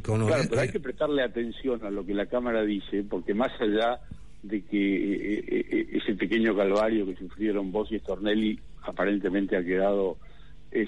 claro, 0.01 0.27
pero 0.49 0.61
hay 0.61 0.69
que 0.69 0.79
prestarle 0.79 1.23
atención 1.23 1.83
a 1.83 1.89
lo 1.89 2.05
que 2.05 2.13
la 2.13 2.25
Cámara 2.25 2.63
dice, 2.63 3.03
porque 3.03 3.33
más 3.33 3.51
allá 3.59 3.99
de 4.43 4.61
que 4.61 4.77
eh, 4.77 5.45
eh, 5.47 5.65
eh, 5.71 5.87
ese 5.93 6.15
pequeño 6.15 6.55
calvario 6.55 7.05
que 7.05 7.15
sufrieron 7.15 7.71
vos 7.71 7.91
y 7.91 7.99
Stornelli 7.99 8.59
aparentemente 8.83 9.57
ha 9.57 9.63
quedado 9.63 10.17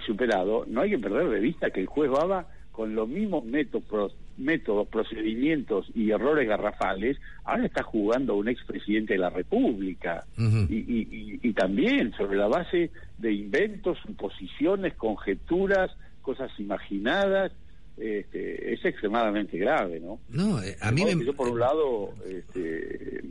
superado, 0.03 0.65
no 0.67 0.81
hay 0.81 0.89
que 0.89 0.97
perder 0.97 1.29
de 1.29 1.39
vista 1.39 1.69
que 1.69 1.79
el 1.79 1.85
juez 1.85 2.09
Baba, 2.09 2.47
con 2.71 2.95
los 2.95 3.07
mismos 3.07 3.45
métodos, 3.45 4.15
métodos, 4.37 4.87
procedimientos 4.87 5.87
y 5.93 6.11
errores 6.11 6.47
garrafales, 6.47 7.17
ahora 7.43 7.65
está 7.65 7.83
jugando 7.83 8.35
un 8.35 8.47
expresidente 8.47 9.13
de 9.13 9.19
la 9.19 9.29
República. 9.29 10.25
y, 10.37 11.39
y, 11.41 11.53
también 11.53 12.11
sobre 12.13 12.37
la 12.37 12.47
base 12.47 12.91
de 13.17 13.31
inventos, 13.31 13.97
suposiciones, 14.05 14.93
conjeturas, 14.95 15.91
cosas 16.21 16.51
imaginadas, 16.59 17.51
este, 17.97 18.73
es 18.73 18.83
extremadamente 18.83 19.57
grave, 19.57 20.01
¿no? 20.01 20.19
No, 20.29 20.59
a 20.81 20.91
mí 20.91 21.05
me... 21.05 21.23
Yo 21.23 21.33
por 21.33 21.47
un 21.47 21.59
lado, 21.59 22.13
este, 22.27 23.21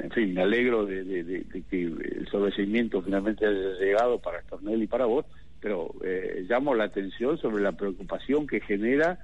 en 0.00 0.10
fin, 0.14 0.32
me 0.32 0.42
alegro 0.42 0.86
de, 0.86 1.44
que 1.68 1.82
el 1.82 2.28
sobreseimiento 2.30 3.02
finalmente 3.02 3.46
haya 3.46 3.78
llegado 3.80 4.20
para 4.20 4.42
Stornelli 4.42 4.84
y 4.84 4.86
para 4.86 5.06
vos, 5.06 5.24
pero 5.60 5.92
eh, 6.04 6.46
llamo 6.48 6.74
la 6.74 6.84
atención 6.84 7.38
sobre 7.38 7.62
la 7.62 7.72
preocupación 7.72 8.46
que 8.46 8.60
genera 8.60 9.18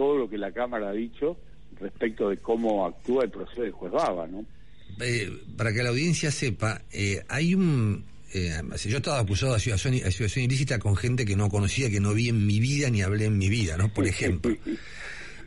todo 0.00 0.16
lo 0.16 0.30
que 0.30 0.38
la 0.38 0.50
Cámara 0.52 0.88
ha 0.88 0.92
dicho 0.92 1.36
respecto 1.78 2.30
de 2.30 2.38
cómo 2.38 2.86
actúa 2.86 3.24
el 3.24 3.30
proceso 3.30 3.62
de 3.62 3.70
juez 3.70 3.92
Baba, 3.92 4.26
¿no? 4.26 4.46
Eh, 5.00 5.30
para 5.56 5.72
que 5.72 5.82
la 5.82 5.90
audiencia 5.90 6.30
sepa, 6.30 6.82
eh, 6.90 7.22
hay 7.28 7.54
un... 7.54 8.04
yo 8.32 8.96
estaba 8.96 9.18
acusado 9.18 9.52
de 9.52 9.56
asociación, 9.56 9.94
asociación 9.96 10.46
ilícita 10.46 10.78
con 10.78 10.96
gente 10.96 11.26
que 11.26 11.36
no 11.36 11.50
conocía, 11.50 11.90
que 11.90 12.00
no 12.00 12.14
vi 12.14 12.30
en 12.30 12.46
mi 12.46 12.60
vida 12.60 12.88
ni 12.88 13.02
hablé 13.02 13.26
en 13.26 13.36
mi 13.36 13.50
vida, 13.50 13.76
¿no? 13.76 13.92
Por 13.92 14.06
ejemplo. 14.06 14.56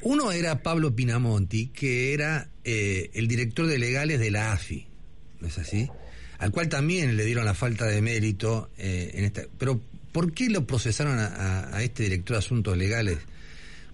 Uno 0.03 0.33
era 0.33 0.61
Pablo 0.61 0.93
Pinamonti, 0.93 1.67
que 1.67 2.13
era 2.13 2.49
eh, 2.65 3.09
el 3.13 3.27
director 3.27 3.65
de 3.65 3.79
legales 3.79 4.19
de 4.19 4.31
la 4.31 4.51
AFI, 4.51 4.85
¿no 5.39 5.47
es 5.47 5.57
así? 5.57 5.89
Al 6.39 6.51
cual 6.51 6.67
también 6.67 7.15
le 7.15 7.23
dieron 7.23 7.45
la 7.45 7.53
falta 7.53 7.85
de 7.87 8.01
mérito 8.01 8.69
eh, 8.77 9.11
en 9.13 9.23
esta. 9.23 9.43
Pero, 9.57 9.79
¿por 10.11 10.33
qué 10.33 10.49
lo 10.49 10.67
procesaron 10.67 11.17
a, 11.17 11.81
este 11.81 12.03
director 12.03 12.35
de 12.35 12.39
asuntos 12.39 12.77
legales? 12.77 13.17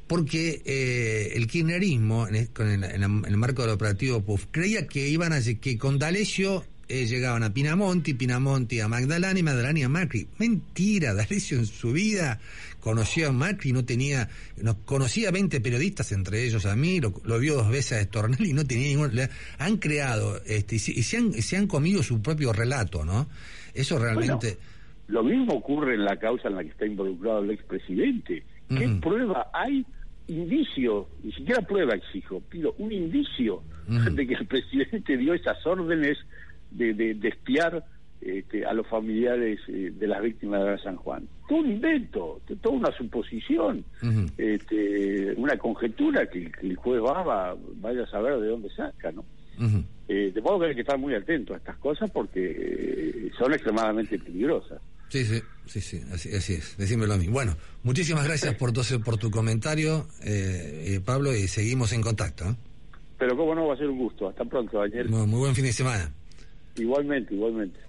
Porque 0.09 0.63
eh, 0.65 1.33
el 1.35 1.45
kirchnerismo, 1.45 2.27
en 2.27 2.35
el, 2.35 2.49
en, 2.57 3.03
el, 3.03 3.37
marco 3.37 3.61
del 3.61 3.71
operativo 3.71 4.21
PUF, 4.21 4.47
creía 4.49 4.87
que 4.87 5.07
iban 5.07 5.33
a 5.33 5.39
que 5.39 5.77
con 5.77 5.99
D'Alessio 5.99 6.63
eh, 6.87 7.05
llegaban 7.05 7.43
a 7.43 7.53
Pinamonti, 7.53 8.15
Pinamonti 8.15 8.79
a 8.79 8.87
Magdalena 8.87 9.37
y 9.37 9.43
Magdalena 9.43 9.85
a 9.85 9.89
Macri. 9.89 10.27
Mentira, 10.39 11.13
D'Alessio 11.13 11.59
en 11.59 11.67
su 11.67 11.91
vida 11.91 12.39
conoció 12.79 13.29
a 13.29 13.31
Macri, 13.31 13.71
no 13.71 13.85
tenía, 13.85 14.27
nos 14.63 14.77
conocía 14.77 15.29
a 15.29 15.31
20 15.31 15.61
periodistas, 15.61 16.11
entre 16.11 16.43
ellos 16.43 16.65
a 16.65 16.75
mí, 16.75 16.99
lo, 16.99 17.37
vio 17.37 17.57
dos 17.57 17.69
veces 17.69 17.99
a 17.99 18.01
Stornelli 18.01 18.49
y 18.49 18.53
no 18.53 18.65
tenía 18.65 18.87
ningún... 18.87 19.11
han 19.59 19.77
creado 19.77 20.41
este, 20.47 20.77
y, 20.77 20.79
se, 20.79 21.17
han, 21.17 21.33
se 21.33 21.55
han 21.55 21.67
comido 21.67 22.01
su 22.01 22.19
propio 22.19 22.51
relato, 22.51 23.05
¿no? 23.05 23.27
Eso 23.75 23.99
realmente... 23.99 24.57
lo 25.07 25.23
mismo 25.23 25.53
ocurre 25.53 25.93
en 25.93 26.05
la 26.05 26.17
causa 26.17 26.47
en 26.47 26.55
la 26.55 26.63
que 26.63 26.69
está 26.69 26.87
involucrado 26.87 27.43
el 27.43 27.51
expresidente. 27.51 28.43
¿Qué 28.69 28.87
prueba 28.99 29.51
hay? 29.53 29.85
Indicio, 30.29 31.07
ni 31.23 31.31
siquiera 31.31 31.61
prueba 31.61 31.95
exijo, 31.95 32.41
pido 32.49 32.75
un 32.77 32.91
indicio 32.91 33.63
de 34.11 34.27
que 34.27 34.35
el 34.35 34.45
presidente 34.45 35.17
dio 35.17 35.33
esas 35.33 35.65
órdenes 35.65 36.17
de, 36.71 36.93
de, 36.93 37.27
espiar 37.27 37.83
este, 38.21 38.65
a 38.65 38.73
los 38.73 38.85
familiares 38.87 39.59
eh, 39.67 39.91
de 39.93 40.07
las 40.07 40.21
víctimas 40.21 40.63
de 40.63 40.77
San 40.79 40.97
Juan. 40.97 41.27
Todo 41.47 41.59
un 41.59 41.71
invento, 41.71 42.41
toda 42.61 42.75
una 42.75 42.91
suposición, 42.91 43.83
este, 44.37 45.33
una 45.35 45.57
conjetura 45.57 46.27
que, 46.27 46.51
el 46.61 46.75
juez 46.75 47.01
Baba 47.01 47.55
vaya 47.77 48.03
a 48.03 48.09
saber 48.09 48.39
de 48.39 48.47
dónde 48.47 48.69
saca, 48.69 49.11
¿no? 49.11 49.25
Eh, 50.07 50.31
de 50.33 50.41
modo 50.41 50.59
que 50.59 50.67
hay 50.67 50.75
que 50.75 50.81
estar 50.81 50.97
muy 50.97 51.13
atento 51.13 51.53
a 51.53 51.57
estas 51.57 51.77
cosas 51.77 52.09
porque 52.11 52.55
eh, 52.57 53.31
son 53.37 53.53
extremadamente 53.53 54.17
peligrosas. 54.17 54.81
Sí, 55.09 55.25
sí, 55.25 55.41
sí, 55.65 55.81
sí, 55.81 56.01
así, 56.13 56.29
es, 56.53 56.77
decímelo 56.77 57.13
a 57.13 57.17
mí. 57.17 57.27
Bueno, 57.27 57.55
muchísimas 57.83 58.23
gracias 58.25 58.55
por 58.55 58.71
tu, 58.71 58.81
por 59.03 59.17
tu 59.17 59.29
comentario, 59.29 60.07
Pablo, 61.05 61.35
y 61.35 61.47
seguimos 61.47 61.91
en 61.93 62.01
contacto. 62.01 62.55
Pero 63.17 63.35
cómo 63.35 63.53
no, 63.53 63.67
va 63.67 63.73
a 63.73 63.77
ser 63.77 63.89
un 63.89 63.97
gusto. 63.97 64.29
Hasta 64.29 64.45
pronto, 64.45 64.79
Daniel. 64.79 65.09
muy 65.09 65.39
buen 65.39 65.53
fin 65.53 65.65
de 65.65 65.73
semana. 65.73 66.11
Igualmente, 66.77 67.33
igualmente. 67.33 67.79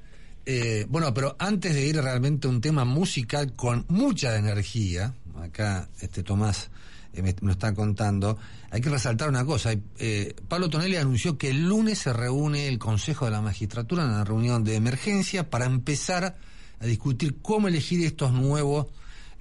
Eh, 0.45 0.87
bueno, 0.89 1.13
pero 1.15 1.37
antes 1.39 1.75
de 1.75 1.87
ir 1.87 1.97
realmente 1.97 2.49
a 2.49 2.51
un 2.51 2.61
tema 2.61 2.85
musical 2.85 3.55
con 3.55 3.85
mucha 3.89 4.37
energía, 4.37 5.15
acá 5.41 5.89
este 6.01 6.23
Tomás 6.23 6.71
eh, 7.13 7.23
me, 7.23 7.35
lo 7.41 7.53
está 7.53 7.75
contando, 7.75 8.39
hay 8.71 8.81
que 8.81 8.91
resaltar 8.91 9.29
una 9.29 9.45
cosa. 9.45 9.73
Eh, 9.99 10.35
Pablo 10.49 10.69
Tonelli 10.69 10.97
anunció 10.97 11.39
que 11.39 11.51
el 11.51 11.69
lunes 11.69 11.99
se 11.99 12.13
reúne 12.13 12.67
el 12.67 12.79
Consejo 12.79 13.27
de 13.27 13.31
la 13.31 13.41
Magistratura 13.41 14.03
en 14.03 14.11
una 14.11 14.25
reunión 14.25 14.65
de 14.65 14.75
emergencia 14.75 15.51
para 15.51 15.67
empezar 15.67 16.37
a 16.81 16.87
discutir 16.87 17.37
cómo 17.43 17.69
elegir 17.69 18.05
estos 18.05 18.33
nuevos 18.33 18.87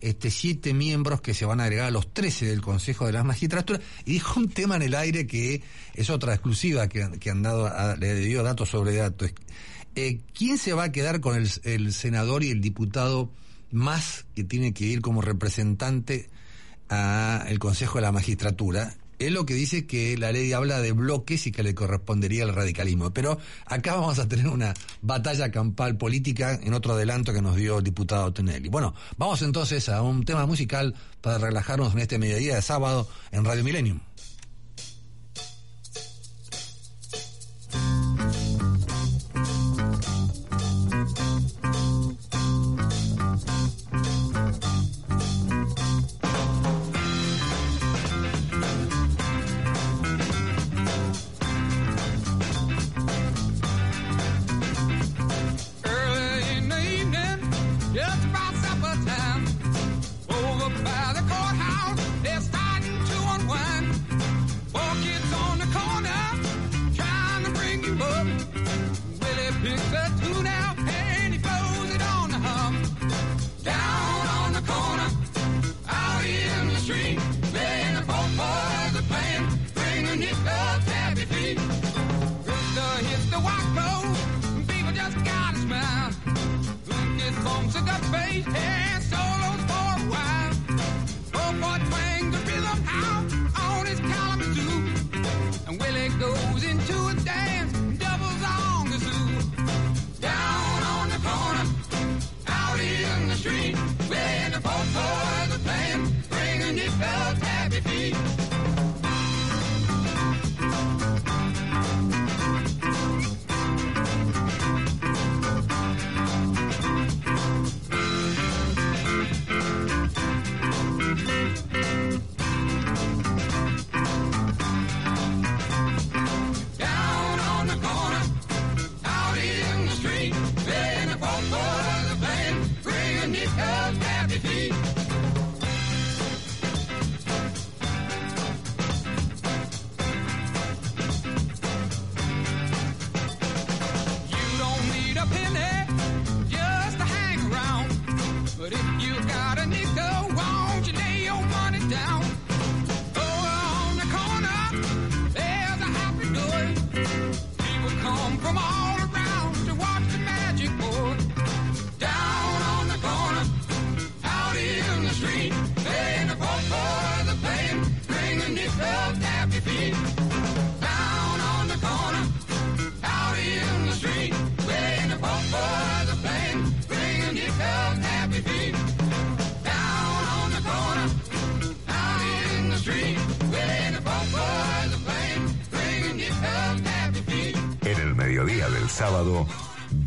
este, 0.02 0.32
siete 0.32 0.74
miembros 0.74 1.22
que 1.22 1.34
se 1.34 1.46
van 1.46 1.60
a 1.60 1.66
agregar 1.66 1.88
a 1.88 1.92
los 1.92 2.14
trece 2.14 2.46
del 2.46 2.62
Consejo 2.62 3.06
de 3.06 3.14
la 3.14 3.24
Magistratura 3.24 3.80
y 4.06 4.14
dijo 4.14 4.40
un 4.40 4.50
tema 4.50 4.78
en 4.78 4.84
el 4.84 4.96
aire 4.96 5.28
que 5.28 5.62
es 5.94 6.10
otra 6.10 6.34
exclusiva 6.34 6.88
que, 6.88 7.10
que 7.20 7.30
han 7.30 7.42
dado, 7.42 7.96
le 7.98 8.16
dio 8.16 8.44
datos 8.44 8.70
sobre 8.70 8.96
datos. 8.96 9.32
Eh, 9.96 10.22
¿Quién 10.34 10.58
se 10.58 10.74
va 10.74 10.86
a 10.86 10.92
quedar 10.92 11.20
con 11.20 11.36
el, 11.36 11.50
el 11.64 11.94
senador 11.94 12.44
y 12.44 12.52
el 12.52 12.62
diputado 12.62 13.32
más 13.72 14.26
que 14.36 14.44
tiene 14.44 14.74
que 14.74 14.86
ir 14.86 15.02
como 15.02 15.22
representante 15.22 16.30
al 16.88 17.60
Consejo 17.60 17.98
de 17.98 18.04
la 18.04 18.12
Magistratura? 18.12 18.96
Es 19.20 19.32
lo 19.32 19.46
que 19.46 19.54
dice 19.54 19.86
que 19.86 20.18
la 20.18 20.32
ley 20.32 20.54
habla 20.54 20.82
de 20.82 20.94
bloques 20.94 21.46
y 21.46 21.52
que 21.52 21.62
le 21.62 21.76
correspondería 21.76 22.44
al 22.44 22.56
radicalismo. 22.56 23.12
Pero 23.14 23.38
acá 23.66 23.96
vamos 23.96 24.18
a 24.20 24.28
tener 24.28 24.48
una 24.48 24.74
batalla 25.02 25.52
campal 25.52 25.98
política 25.98 26.60
en 26.62 26.74
otro 26.74 26.94
adelanto 26.94 27.34
que 27.34 27.42
nos 27.42 27.56
dio 27.56 27.80
el 27.80 27.84
diputado 27.84 28.32
Tonelli. 28.34 28.70
Bueno, 28.70 28.96
vamos 29.18 29.42
entonces 29.42 29.90
a 29.90 30.02
un 30.02 30.24
tema 30.24 30.46
musical 30.46 30.96
para 31.22 31.38
relajarnos 31.38 31.94
en 31.94 32.00
este 32.00 32.18
mediodía 32.18 32.56
de 32.56 32.62
sábado 32.62 33.08
en 33.32 33.46
Radio 33.46 33.64
Millennium. 33.64 34.00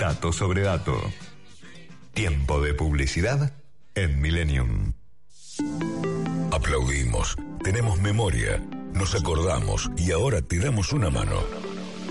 Dato 0.03 0.33
sobre 0.33 0.63
Dato. 0.63 1.01
Tiempo 2.13 2.61
de 2.61 2.75
publicidad 2.75 3.53
en 3.95 4.21
Millennium. 4.21 4.95
Aplaudimos, 6.51 7.37
tenemos 7.63 8.01
memoria, 8.01 8.61
nos 8.95 9.15
acordamos 9.15 9.93
y 9.97 10.11
ahora 10.11 10.43
te 10.43 10.59
damos 10.59 10.93
una 10.93 11.09
mano. 11.09 11.39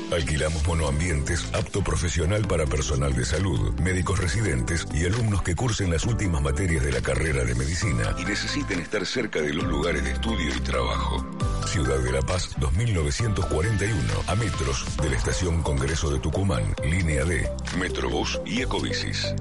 Alquilamos 0.10 0.66
monoambientes 0.66 1.46
apto 1.54 1.84
profesional 1.84 2.48
para 2.48 2.66
personal 2.66 3.14
de 3.14 3.26
salud, 3.26 3.78
médicos 3.82 4.20
residentes 4.20 4.88
y 4.94 5.06
alumnos 5.06 5.42
que 5.42 5.56
cursen 5.56 5.92
las 5.92 6.06
últimas 6.06 6.42
materias 6.42 6.86
de 6.86 6.94
la 6.94 7.02
carrera 7.02 7.44
de 7.44 7.56
medicina 7.56 8.16
y 8.18 8.24
necesiten 8.24 8.80
estar 8.80 9.06
cerca 9.06 9.42
de 9.42 9.54
los 9.54 9.66
lugares 9.66 10.02
de 10.06 10.14
estudio 10.14 10.56
y 10.56 10.62
trabajo. 10.62 11.26
Ciudad 11.65 12.00
de 12.00 12.12
La 12.12 12.21
Paz 12.21 12.50
2941, 12.58 13.97
a 14.28 14.36
metros 14.36 14.86
de 15.02 15.10
la 15.10 15.15
estación 15.15 15.62
Congreso 15.62 16.10
de 16.10 16.19
Tucumán, 16.19 16.76
línea 16.84 17.24
D, 17.26 17.50
Metrobús 17.78 18.39
y 18.45 18.62
Ecobicis. 18.62 19.34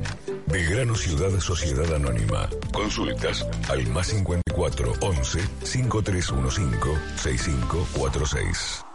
Belgrano 0.46 0.94
Ciudad 0.94 1.38
Sociedad 1.40 1.94
Anónima. 1.94 2.48
Consultas 2.72 3.46
al 3.68 3.87
más 3.88 4.09
54 4.09 4.92
11 5.00 5.40
5315 5.64 6.98
6546 7.16 8.89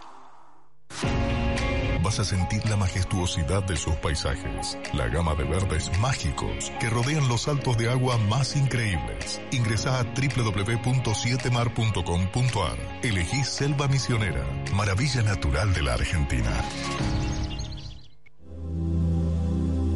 vas 2.06 2.20
a 2.20 2.24
sentir 2.24 2.63
la 2.70 2.78
majestuosidad 2.78 3.63
de 3.63 3.76
sus 3.76 3.96
paisajes, 3.96 4.78
la 4.94 5.08
gama 5.08 5.34
de 5.34 5.44
verdes 5.44 5.89
mágicos 5.98 6.72
que 6.80 6.88
rodean 6.88 7.28
los 7.28 7.41
saltos 7.41 7.76
de 7.80 7.89
agua 7.89 8.20
más 8.20 8.56
increíbles. 8.56 9.41
Ingresa 9.52 10.00
a 10.00 10.04
www.sietemar.com.ar. 10.04 12.78
Elegí 13.02 13.44
Selva 13.44 13.88
Misionera, 13.88 14.46
maravilla 14.76 15.24
natural 15.24 15.74
de 15.74 15.82
la 15.82 15.96
Argentina. 15.96 16.63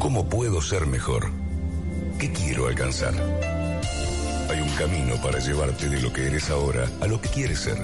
¿Cómo 0.00 0.28
puedo 0.28 0.60
ser 0.62 0.86
mejor? 0.86 1.30
¿Qué 2.18 2.32
quiero 2.32 2.66
alcanzar? 2.66 3.14
Hay 4.50 4.60
un 4.60 4.70
camino 4.70 5.14
para 5.22 5.38
llevarte 5.38 5.88
de 5.88 6.02
lo 6.02 6.12
que 6.12 6.26
eres 6.26 6.50
ahora 6.50 6.88
a 7.00 7.06
lo 7.06 7.20
que 7.20 7.28
quieres 7.28 7.60
ser. 7.60 7.78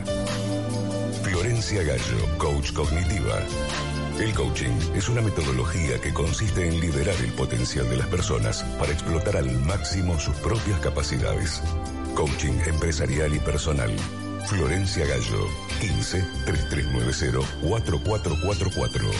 Florencia 1.23 1.85
Gallo, 1.85 2.39
coach 2.39 2.73
cognitiva 2.73 3.39
el 4.20 4.35
coaching 4.35 4.70
es 4.94 5.09
una 5.09 5.20
metodología 5.20 6.00
que 6.00 6.12
consiste 6.12 6.66
en 6.66 6.81
liberar 6.81 7.14
el 7.22 7.33
potencial 7.33 7.88
de 7.88 7.96
las 7.96 8.07
personas 8.07 8.62
para 8.79 8.92
explotar 8.92 9.37
al 9.37 9.50
máximo 9.61 10.18
sus 10.18 10.35
propias 10.37 10.81
capacidades. 10.81 11.61
Coaching 12.14 12.55
empresarial 12.66 13.35
y 13.35 13.38
personal. 13.40 13.90
Florencia 14.46 15.05
Gallo, 15.07 15.48
15 15.81 16.24
3390 16.46 17.46
4444. 17.62 19.11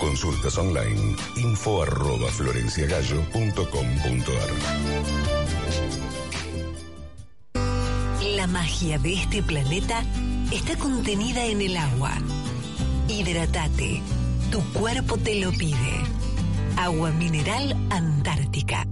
Consultas 0.00 0.58
online, 0.58 1.16
info 1.36 1.82
arroba 1.82 2.30
florenciagallo.com.ar. 2.30 4.50
La 8.36 8.46
magia 8.46 8.98
de 8.98 9.14
este 9.14 9.42
planeta 9.42 10.02
está 10.50 10.76
contenida 10.76 11.44
en 11.44 11.60
el 11.60 11.76
agua. 11.76 12.12
Hidratate 13.06 14.02
tu 14.50 14.60
cuerpo 14.72 15.16
te 15.16 15.36
lo 15.36 15.52
pide. 15.52 16.02
Agua 16.76 17.10
mineral 17.12 17.76
Antártica. 17.90 18.84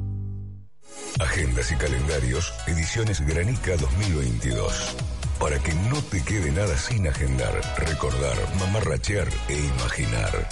Agendas 1.20 1.72
y 1.72 1.74
calendarios, 1.74 2.52
ediciones 2.66 3.20
Granica 3.20 3.76
2022. 3.76 4.96
Para 5.40 5.58
que 5.58 5.74
no 5.74 6.00
te 6.02 6.22
quede 6.22 6.52
nada 6.52 6.76
sin 6.76 7.06
agendar, 7.08 7.60
recordar, 7.78 8.36
mamarrachear 8.58 9.28
e 9.48 9.58
imaginar. 9.58 10.48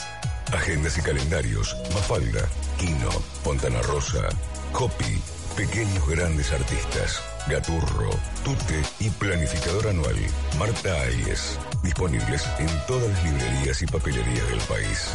Agendas 0.53 0.99
y 0.99 1.03
calendarios, 1.03 1.77
Mafalda, 1.95 2.49
Quino, 2.79 3.11
Fontana 3.43 3.83
Rosa, 3.83 4.29
Copy, 4.73 5.21
Pequeños 5.57 6.07
Grandes 6.07 6.53
Artistas, 6.53 7.23
Gaturro, 7.49 8.11
Tute 8.45 8.83
y 9.01 9.09
Planificador 9.09 9.89
Anual, 9.89 10.17
Marta 10.59 11.01
Ayes. 11.01 11.59
Disponibles 11.83 12.47
en 12.59 12.69
todas 12.87 13.09
las 13.09 13.25
librerías 13.25 13.81
y 13.81 13.87
papelerías 13.87 14.49
del 14.51 14.61
país. 14.61 15.15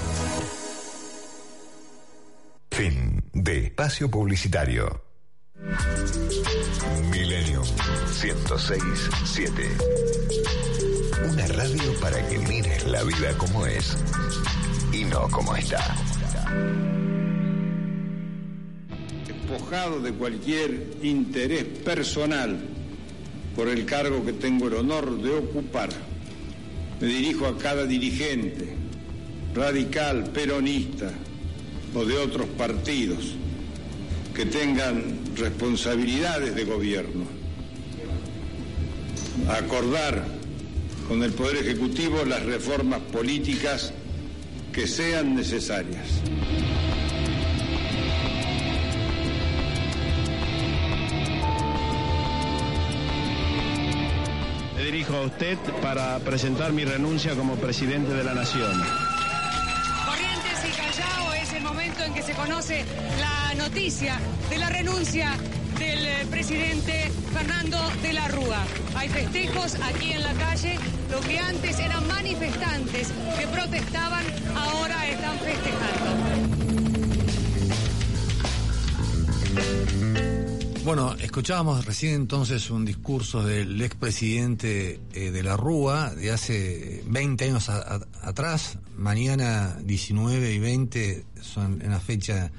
Fin 2.71 3.23
de 3.33 3.65
espacio 3.65 4.09
publicitario. 4.09 5.03
Millennium 7.11 7.65
1067. 8.23 9.69
Una 11.29 11.47
radio 11.49 11.99
para 12.01 12.27
que 12.27 12.39
mires 12.39 12.87
la 12.87 13.03
vida 13.03 13.37
como 13.37 13.67
es 13.67 13.95
y 14.91 15.03
no 15.05 15.29
como 15.29 15.55
está. 15.55 15.95
Despojado 19.51 19.99
de 19.99 20.13
cualquier 20.13 20.93
interés 21.03 21.65
personal 21.83 22.57
por 23.53 23.67
el 23.67 23.85
cargo 23.85 24.23
que 24.23 24.31
tengo 24.31 24.67
el 24.67 24.75
honor 24.75 25.21
de 25.21 25.29
ocupar 25.29 25.89
me 27.01 27.07
dirijo 27.07 27.47
a 27.47 27.57
cada 27.57 27.85
dirigente, 27.85 28.73
radical, 29.53 30.23
peronista 30.31 31.11
o 31.93 32.05
de 32.05 32.17
otros 32.17 32.47
partidos 32.57 33.33
que 34.33 34.45
tengan 34.45 35.19
responsabilidades 35.35 36.55
de 36.55 36.63
gobierno. 36.63 37.25
A 39.49 39.55
acordar 39.57 40.23
con 41.09 41.23
el 41.23 41.33
Poder 41.33 41.57
Ejecutivo 41.57 42.23
las 42.23 42.43
reformas 42.43 43.01
políticas 43.01 43.91
que 44.71 44.87
sean 44.87 45.35
necesarias. 45.35 46.21
A 55.17 55.21
usted 55.21 55.57
para 55.81 56.19
presentar 56.19 56.71
mi 56.73 56.85
renuncia 56.85 57.35
como 57.35 57.55
presidente 57.55 58.13
de 58.13 58.23
la 58.23 58.33
Nación. 58.33 58.71
Corrientes 60.05 60.59
y 60.67 60.71
Callao 60.71 61.33
es 61.33 61.53
el 61.53 61.63
momento 61.63 62.03
en 62.03 62.13
que 62.13 62.21
se 62.21 62.33
conoce 62.33 62.85
la 63.19 63.41
la 63.51 63.67
noticia 63.67 64.17
de 64.49 64.57
la 64.57 64.69
renuncia 64.69 65.31
del 65.77 66.05
eh, 66.05 66.25
presidente 66.29 67.11
Fernando 67.33 67.77
de 68.01 68.13
la 68.13 68.27
Rúa. 68.29 68.63
Hay 68.95 69.09
festejos 69.09 69.75
aquí 69.83 70.13
en 70.13 70.23
la 70.23 70.33
calle, 70.33 70.79
lo 71.11 71.19
que 71.19 71.37
antes 71.37 71.77
eran 71.79 72.07
manifestantes 72.07 73.09
que 73.37 73.47
protestaban, 73.47 74.23
ahora 74.55 75.07
están 75.09 75.37
festejando. 75.39 76.20
Bueno, 80.83 81.15
escuchábamos 81.19 81.85
recién 81.85 82.15
entonces 82.15 82.71
un 82.71 82.85
discurso 82.85 83.43
del 83.43 83.79
expresidente 83.83 84.99
eh, 85.13 85.29
de 85.29 85.43
la 85.43 85.55
Rúa 85.55 86.09
de 86.15 86.31
hace 86.31 87.03
20 87.05 87.45
años 87.45 87.69
atrás. 87.69 88.79
Mañana 88.97 89.77
19 89.83 90.51
y 90.51 90.57
20 90.57 91.25
son 91.39 91.83
una 91.85 91.99
fecha 91.99 92.51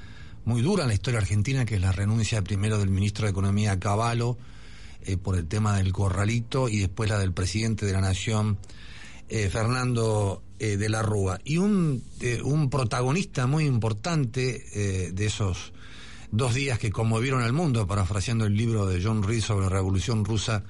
muy 0.45 0.61
dura 0.61 0.83
en 0.83 0.87
la 0.87 0.93
historia 0.93 1.19
argentina, 1.19 1.65
que 1.65 1.75
es 1.75 1.81
la 1.81 1.91
renuncia 1.91 2.41
primero 2.41 2.79
del 2.79 2.89
ministro 2.89 3.25
de 3.25 3.31
Economía 3.31 3.77
Cavallo 3.77 4.37
eh, 5.01 5.17
por 5.17 5.35
el 5.35 5.45
tema 5.45 5.75
del 5.75 5.91
corralito 5.91 6.69
y 6.69 6.79
después 6.79 7.09
la 7.09 7.19
del 7.19 7.33
presidente 7.33 7.85
de 7.85 7.91
la 7.91 8.01
Nación, 8.01 8.57
eh, 9.27 9.49
Fernando 9.49 10.41
de 10.59 10.87
la 10.87 11.01
Rúa. 11.01 11.41
Y 11.43 11.57
un, 11.57 12.01
un 12.45 12.69
protagonista 12.69 13.47
muy 13.47 13.65
importante 13.65 15.11
de 15.11 15.25
esos 15.25 15.72
dos 16.33 16.55
días 16.55 16.79
que 16.79 16.91
conmovieron 16.91 17.43
al 17.43 17.53
mundo, 17.53 17.85
parafraseando 17.85 18.45
el 18.45 18.57
libro 18.57 18.87
de 18.87 18.99
John 19.03 19.21
Reed 19.21 19.41
sobre 19.41 19.65
la 19.67 19.69
Revolución 19.69 20.25
Rusa, 20.25 20.63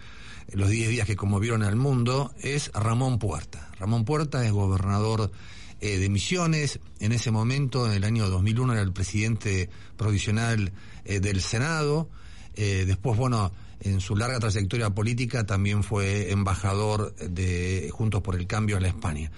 eh, 0.48 0.58
los 0.58 0.70
diez 0.70 0.90
días 0.90 1.08
que 1.08 1.16
conmovieron 1.16 1.64
al 1.64 1.78
mundo, 1.78 2.34
es 2.42 2.70
Ramón 2.74 3.18
Puerta. 3.18 3.72
Ramón 3.80 4.04
Puerta 4.04 4.46
es 4.46 4.52
gobernador 4.52 5.32
eh, 5.80 6.00
de 6.00 6.10
Misiones, 6.10 6.82
en 7.00 7.14
ese 7.14 7.32
momento, 7.32 7.86
en 7.86 7.94
el 7.94 8.04
año 8.04 8.30
2001, 8.30 8.74
era 8.74 8.82
el 8.82 8.92
presidente 8.92 9.70
provisional 9.96 10.74
eh, 11.06 11.22
del 11.22 11.40
Senado, 11.40 12.10
después, 12.56 13.18
bueno, 13.18 13.52
en 13.80 14.00
su 14.00 14.16
larga 14.16 14.40
trayectoria 14.40 14.92
política 14.92 15.44
también 15.44 15.82
fue 15.82 16.32
embajador 16.32 17.16
de 17.16 17.90
Juntos 17.92 18.22
por 18.22 18.36
el 18.36 18.46
Cambio 18.46 18.76
en 18.76 18.84
la 18.84 18.90
España. 18.90 19.32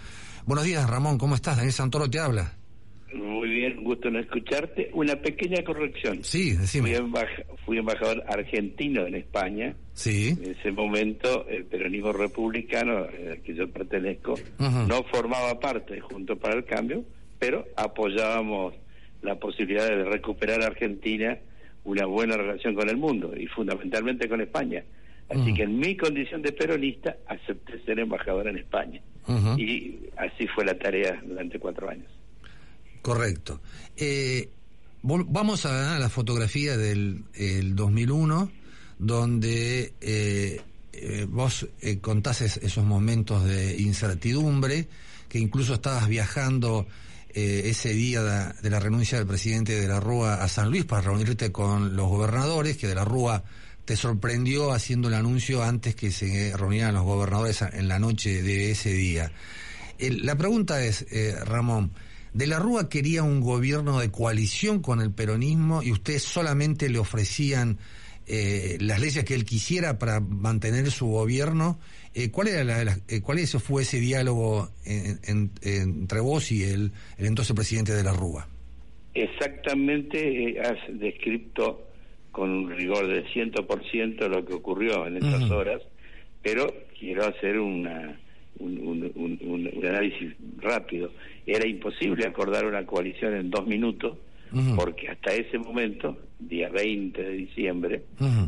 Buenos 0.46 0.66
días, 0.66 0.90
Ramón, 0.90 1.18
¿cómo 1.18 1.36
estás? 1.36 1.56
Daniel 1.56 1.72
Santoro 1.72 2.10
te 2.10 2.20
habla. 2.20 2.58
Bien, 3.56 3.82
gusto 3.86 4.10
en 4.10 4.18
escucharte. 4.18 4.90
Una 4.92 5.16
pequeña 5.16 5.64
corrección. 5.64 6.22
Sí, 6.26 6.58
decime. 6.58 6.94
Fui, 7.66 7.78
embajador 7.78 8.22
argentino 8.28 9.08
en 9.08 9.16
España. 9.16 9.74
Sí. 9.94 10.36
En 10.42 10.52
ese 10.52 10.72
momento, 10.74 11.48
el 11.48 11.64
peronismo 11.64 12.12
republicano 12.12 12.98
al 12.98 13.42
que 13.44 13.56
yo 13.56 13.70
pertenezco 13.70 14.36
no 14.60 15.04
formaba 15.04 15.58
parte 15.58 16.02
Junto 16.02 16.36
para 16.36 16.56
el 16.56 16.66
Cambio, 16.66 17.06
pero 17.40 17.66
apoyábamos 17.78 18.74
la 19.22 19.36
posibilidad 19.36 19.88
de 19.88 20.04
recuperar 20.04 20.62
a 20.62 20.68
Argentina 20.68 21.38
una 21.86 22.06
buena 22.08 22.36
relación 22.36 22.76
con 22.76 22.90
el 22.90 22.98
mundo 22.98 23.34
y 23.38 23.48
fundamentalmente 23.48 24.28
con 24.28 24.42
España. 24.42 24.84
Así 25.30 25.54
que 25.54 25.64
en 25.64 25.80
mi 25.80 25.96
condición 25.96 26.42
de 26.42 26.52
peronista 26.52 27.16
acepté 27.26 27.80
ser 27.86 28.00
embajador 28.00 28.50
en 28.50 28.58
España. 28.58 29.02
Y 29.58 29.96
así 30.18 30.46
fue 30.48 30.66
la 30.66 30.78
tarea 30.78 31.22
durante 31.26 31.58
cuatro 31.58 31.90
años. 31.90 32.12
Correcto. 33.06 33.62
Eh, 33.96 34.50
vamos 35.04 35.68
a 35.68 36.00
la 36.00 36.10
fotografía 36.10 36.76
del 36.76 37.24
2001, 37.76 38.52
donde 38.98 39.94
eh, 40.02 40.62
eh, 40.92 41.28
vos 41.30 41.68
contases 42.02 42.58
esos 42.58 42.84
momentos 42.84 43.46
de 43.46 43.80
incertidumbre, 43.80 44.88
que 45.30 45.38
incluso 45.38 45.76
estabas 45.76 46.08
viajando 46.08 46.88
ese 47.30 47.90
día 47.90 48.24
de, 48.24 48.70
la 48.72 48.80
renuncia 48.80 49.20
del 49.20 49.28
presidente 49.28 49.80
de 49.80 49.88
la 49.88 50.00
Rúa 50.00 50.42
a 50.42 50.48
San 50.48 50.72
Luis 50.72 50.86
para 50.86 51.04
reunirte 51.04 51.52
con 51.52 51.96
los 51.96 52.08
gobernadores, 52.08 52.76
que 52.76 52.88
de 52.88 52.96
la 52.96 53.06
Rúa 53.06 53.44
te 53.86 53.96
sorprendió 53.98 54.72
haciendo 54.72 55.10
el 55.10 55.14
anuncio 55.14 55.62
antes 55.62 55.94
que 55.94 56.10
se 56.10 56.58
reunieran 56.58 56.96
los 56.96 57.04
gobernadores 57.04 57.62
en 57.62 57.88
la 57.88 58.00
noche 58.00 58.42
de 58.42 58.72
ese 58.72 58.94
día. 58.94 59.32
la 60.00 60.36
pregunta 60.36 60.84
es, 60.84 61.06
Ramón, 61.46 61.92
de 62.36 62.48
la 62.48 62.60
Rúa 62.60 62.90
quería 62.90 63.24
un 63.24 63.40
gobierno 63.40 64.02
de 64.02 64.12
coalición 64.12 64.82
con 64.82 65.00
el 65.00 65.14
peronismo 65.14 65.82
y 65.82 65.94
ustedes 65.94 66.24
solamente 66.24 66.90
le 66.90 67.00
ofrecían 67.00 67.78
eh, 68.28 68.78
las 68.82 69.00
leyes 69.00 69.24
que 69.24 69.36
él 69.36 69.46
quisiera 69.46 69.98
para 69.98 70.20
mantener 70.20 70.92
su 70.92 71.08
gobierno. 71.08 71.80
Eh, 72.14 72.32
¿Cuál 72.32 72.50
era 72.50 72.64
la, 72.66 72.98
eh, 73.08 73.22
cuál 73.22 73.40
fue 73.48 73.84
ese 73.84 74.02
diálogo 74.02 74.68
entre 74.84 76.20
vos 76.20 76.52
y 76.52 76.64
el, 76.64 76.92
el, 77.18 77.26
entonces 77.26 77.56
presidente 77.56 77.94
de 77.94 78.04
la 78.04 78.12
Rúa? 78.12 78.46
Exactamente, 79.14 80.60
has 80.60 80.78
descrito 80.90 81.88
con 82.34 82.50
un 82.50 82.70
rigor 82.70 83.08
de 83.08 83.26
100% 83.28 84.28
lo 84.28 84.46
que 84.46 84.56
ocurrió 84.56 85.08
en 85.08 85.24
estas 85.24 85.50
horas, 85.50 85.82
pero 86.44 86.68
quiero 87.00 87.26
hacer 87.26 87.60
una 87.60 88.20
un, 88.60 89.72
análisis 89.84 90.34
rápido. 90.58 91.12
Era 91.46 91.68
imposible 91.68 92.26
acordar 92.26 92.66
una 92.66 92.86
coalición 92.86 93.36
en 93.36 93.50
dos 93.50 93.66
minutos, 93.68 94.18
porque 94.76 95.10
hasta 95.10 95.34
ese 95.34 95.58
momento, 95.58 96.18
día 96.40 96.70
20 96.70 97.22
de 97.22 97.32
diciembre, 97.32 98.04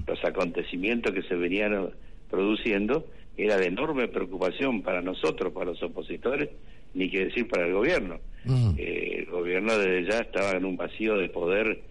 los 0.08 0.24
acontecimientos 0.24 1.14
que 1.14 1.24
se 1.24 1.36
venían 1.36 1.90
produciendo 2.30 3.06
era 3.36 3.58
de 3.58 3.68
enorme 3.68 4.08
preocupación 4.08 4.82
para 4.82 5.02
nosotros, 5.02 5.54
para 5.54 5.68
los 5.68 5.84
opositores, 5.84 6.50
ni 6.94 7.10
que 7.10 7.26
decir 7.26 7.48
para 7.48 7.68
el 7.68 7.74
gobierno. 7.74 8.20
Eh, 8.78 9.18
el 9.20 9.26
gobierno 9.26 9.78
desde 9.78 10.10
ya 10.10 10.20
estaba 10.20 10.52
en 10.52 10.64
un 10.66 10.78
vacío 10.78 11.18
de 11.18 11.30
poder 11.30 11.82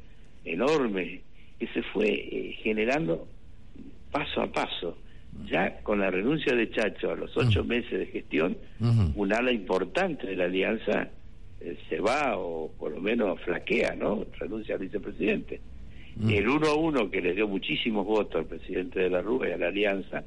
enorme 0.44 1.20
que 1.58 1.66
se 1.68 1.82
fue 1.82 2.08
eh, 2.08 2.56
generando 2.62 3.28
paso 4.10 4.40
a 4.40 4.46
paso 4.50 4.96
ya 5.44 5.80
con 5.82 6.00
la 6.00 6.10
renuncia 6.10 6.54
de 6.54 6.70
Chacho 6.70 7.10
a 7.10 7.16
los 7.16 7.36
ocho 7.36 7.64
meses 7.64 7.98
de 7.98 8.06
gestión, 8.06 8.56
un 9.14 9.32
ala 9.32 9.52
importante 9.52 10.26
de 10.26 10.36
la 10.36 10.44
alianza 10.44 11.08
eh, 11.60 11.76
se 11.88 12.00
va 12.00 12.36
o 12.36 12.70
por 12.78 12.92
lo 12.92 13.00
menos 13.00 13.40
flaquea, 13.40 13.94
¿no? 13.94 14.24
Renuncia 14.38 14.74
al 14.74 14.80
vicepresidente. 14.80 15.60
El 16.26 16.48
uno 16.48 16.68
a 16.68 16.74
uno 16.74 17.10
que 17.10 17.20
le 17.20 17.34
dio 17.34 17.46
muchísimos 17.46 18.06
votos 18.06 18.36
al 18.36 18.46
presidente 18.46 19.00
de 19.00 19.10
la 19.10 19.20
Rúa 19.20 19.48
y 19.48 19.52
a 19.52 19.58
la 19.58 19.68
alianza, 19.68 20.24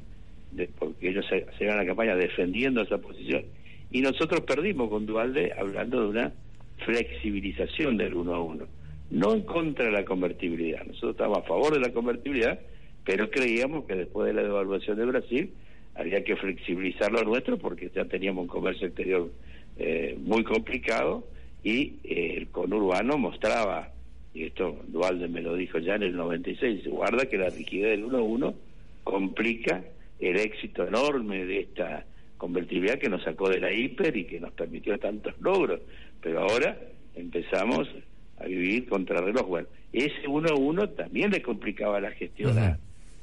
porque 0.77 1.09
ellos 1.09 1.25
se, 1.27 1.47
se 1.57 1.69
a 1.69 1.75
la 1.75 1.85
campaña 1.85 2.15
defendiendo 2.15 2.81
esa 2.81 2.99
posición, 2.99 3.43
y 3.91 4.01
nosotros 4.01 4.41
perdimos 4.41 4.89
con 4.89 5.07
Dualde 5.07 5.51
hablando 5.57 6.01
de 6.01 6.07
una 6.07 6.31
flexibilización 6.85 7.97
del 7.97 8.13
uno 8.13 8.35
a 8.35 8.43
uno, 8.43 8.65
no 9.09 9.33
en 9.33 9.41
contra 9.41 9.85
de 9.85 9.91
la 9.91 10.05
convertibilidad. 10.05 10.85
Nosotros 10.85 11.11
estamos 11.11 11.39
a 11.39 11.43
favor 11.43 11.73
de 11.73 11.79
la 11.79 11.91
convertibilidad, 11.91 12.59
pero 13.05 13.29
creíamos 13.29 13.85
que 13.85 13.95
después 13.95 14.27
de 14.27 14.33
la 14.33 14.43
devaluación 14.43 14.97
de 14.97 15.05
Brasil 15.05 15.51
había 15.95 16.23
que 16.23 16.35
flexibilizar 16.35 17.11
lo 17.11 17.23
nuestro 17.23 17.57
porque 17.57 17.91
ya 17.93 18.05
teníamos 18.05 18.43
un 18.43 18.47
comercio 18.47 18.87
exterior 18.87 19.29
eh, 19.77 20.17
muy 20.21 20.43
complicado 20.43 21.25
y 21.63 21.95
eh, 22.03 22.35
el 22.37 22.47
conurbano 22.49 23.17
mostraba, 23.17 23.91
y 24.33 24.43
esto 24.43 24.77
Dualde 24.87 25.27
me 25.27 25.41
lo 25.41 25.55
dijo 25.55 25.79
ya 25.79 25.95
en 25.95 26.03
el 26.03 26.15
96, 26.15 26.87
guarda 26.87 27.25
que 27.25 27.37
la 27.37 27.49
rigidez 27.49 27.91
del 27.91 28.05
1-1 28.05 28.53
complica 29.03 29.83
el 30.19 30.37
éxito 30.37 30.87
enorme 30.87 31.45
de 31.45 31.61
esta 31.61 32.05
convertibilidad 32.37 32.99
que 32.99 33.09
nos 33.09 33.23
sacó 33.23 33.49
de 33.49 33.59
la 33.59 33.71
hiper 33.71 34.15
y 34.15 34.25
que 34.25 34.39
nos 34.39 34.51
permitió 34.53 34.97
tantos 34.97 35.33
logros, 35.41 35.81
pero 36.21 36.41
ahora 36.41 36.77
empezamos 37.15 37.89
a 38.39 38.45
vivir 38.45 38.87
contra 38.87 39.21
reloj. 39.21 39.47
Bueno, 39.47 39.67
ese 39.91 40.27
1-1 40.27 40.95
también 40.95 41.31
le 41.31 41.41
complicaba 41.41 41.99
la 41.99 42.11
gestión 42.11 42.57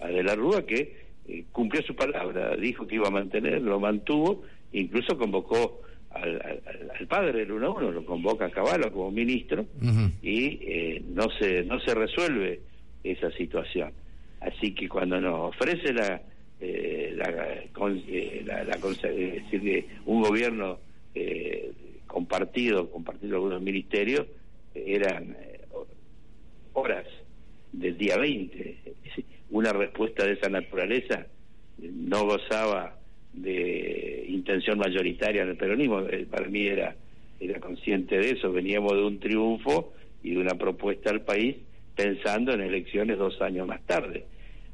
a 0.01 0.09
De 0.09 0.23
la 0.23 0.35
Rúa 0.35 0.65
que 0.67 1.07
eh, 1.29 1.45
cumplió 1.53 1.83
su 1.83 1.95
palabra, 1.95 2.57
dijo 2.57 2.87
que 2.87 2.97
iba 2.97 3.09
a 3.09 3.11
mantener, 3.11 3.61
lo 3.63 3.81
mantuvo, 3.81 4.43
incluso 4.73 5.19
convocó 5.19 5.81
al, 6.11 6.63
padre 7.09 7.45
del 7.45 7.51
1-1, 7.51 7.93
lo 7.93 8.07
convoca 8.07 8.47
a 8.47 8.51
Caballo 8.51 8.91
como 8.93 9.11
ministro 9.11 9.67
y 10.23 10.59
eh, 10.63 11.03
no 11.09 11.29
se 11.39 11.63
no 11.65 11.79
se 11.81 11.95
resuelve 11.95 12.61
esa 13.05 13.31
situación. 13.33 13.93
Así 14.41 14.73
que 14.73 14.89
cuando 14.89 15.21
nos 15.21 15.55
ofrece 15.55 15.93
la 15.93 16.23
eh, 16.61 17.13
la, 17.17 17.31
la, 18.65 18.77
decir, 18.79 19.87
un 20.07 20.23
gobierno 20.23 20.79
compartido, 22.07 22.91
compartido 22.91 23.37
algunos 23.37 23.61
ministerios, 23.61 24.27
eran 24.75 25.37
horas 26.73 27.07
del 27.73 27.97
día 27.99 28.17
20 28.17 28.86
una 29.57 29.73
respuesta 29.73 30.27
de 30.27 30.35
esa 30.35 30.51
naturaleza 30.51 31.27
no 31.79 32.27
gozaba 32.27 32.99
de 33.33 34.27
intención 34.29 34.79
mayoritaria 34.79 35.43
en 35.43 35.49
el 35.49 35.57
peronismo. 35.57 36.01
Eh, 36.01 36.27
para 36.31 36.47
mí 36.49 36.67
era, 36.67 36.95
era 37.41 37.59
consciente 37.59 38.19
de 38.19 38.33
eso. 38.33 38.53
Veníamos 38.53 38.93
de 38.93 39.03
un 39.03 39.19
triunfo 39.19 39.95
y 40.23 40.35
de 40.35 40.39
una 40.39 40.55
propuesta 40.55 41.11
al 41.11 41.23
país 41.23 41.57
pensando 41.95 42.53
en 42.53 42.61
elecciones 42.61 43.17
dos 43.17 43.41
años 43.41 43.67
más 43.67 43.81
tarde. 43.87 44.27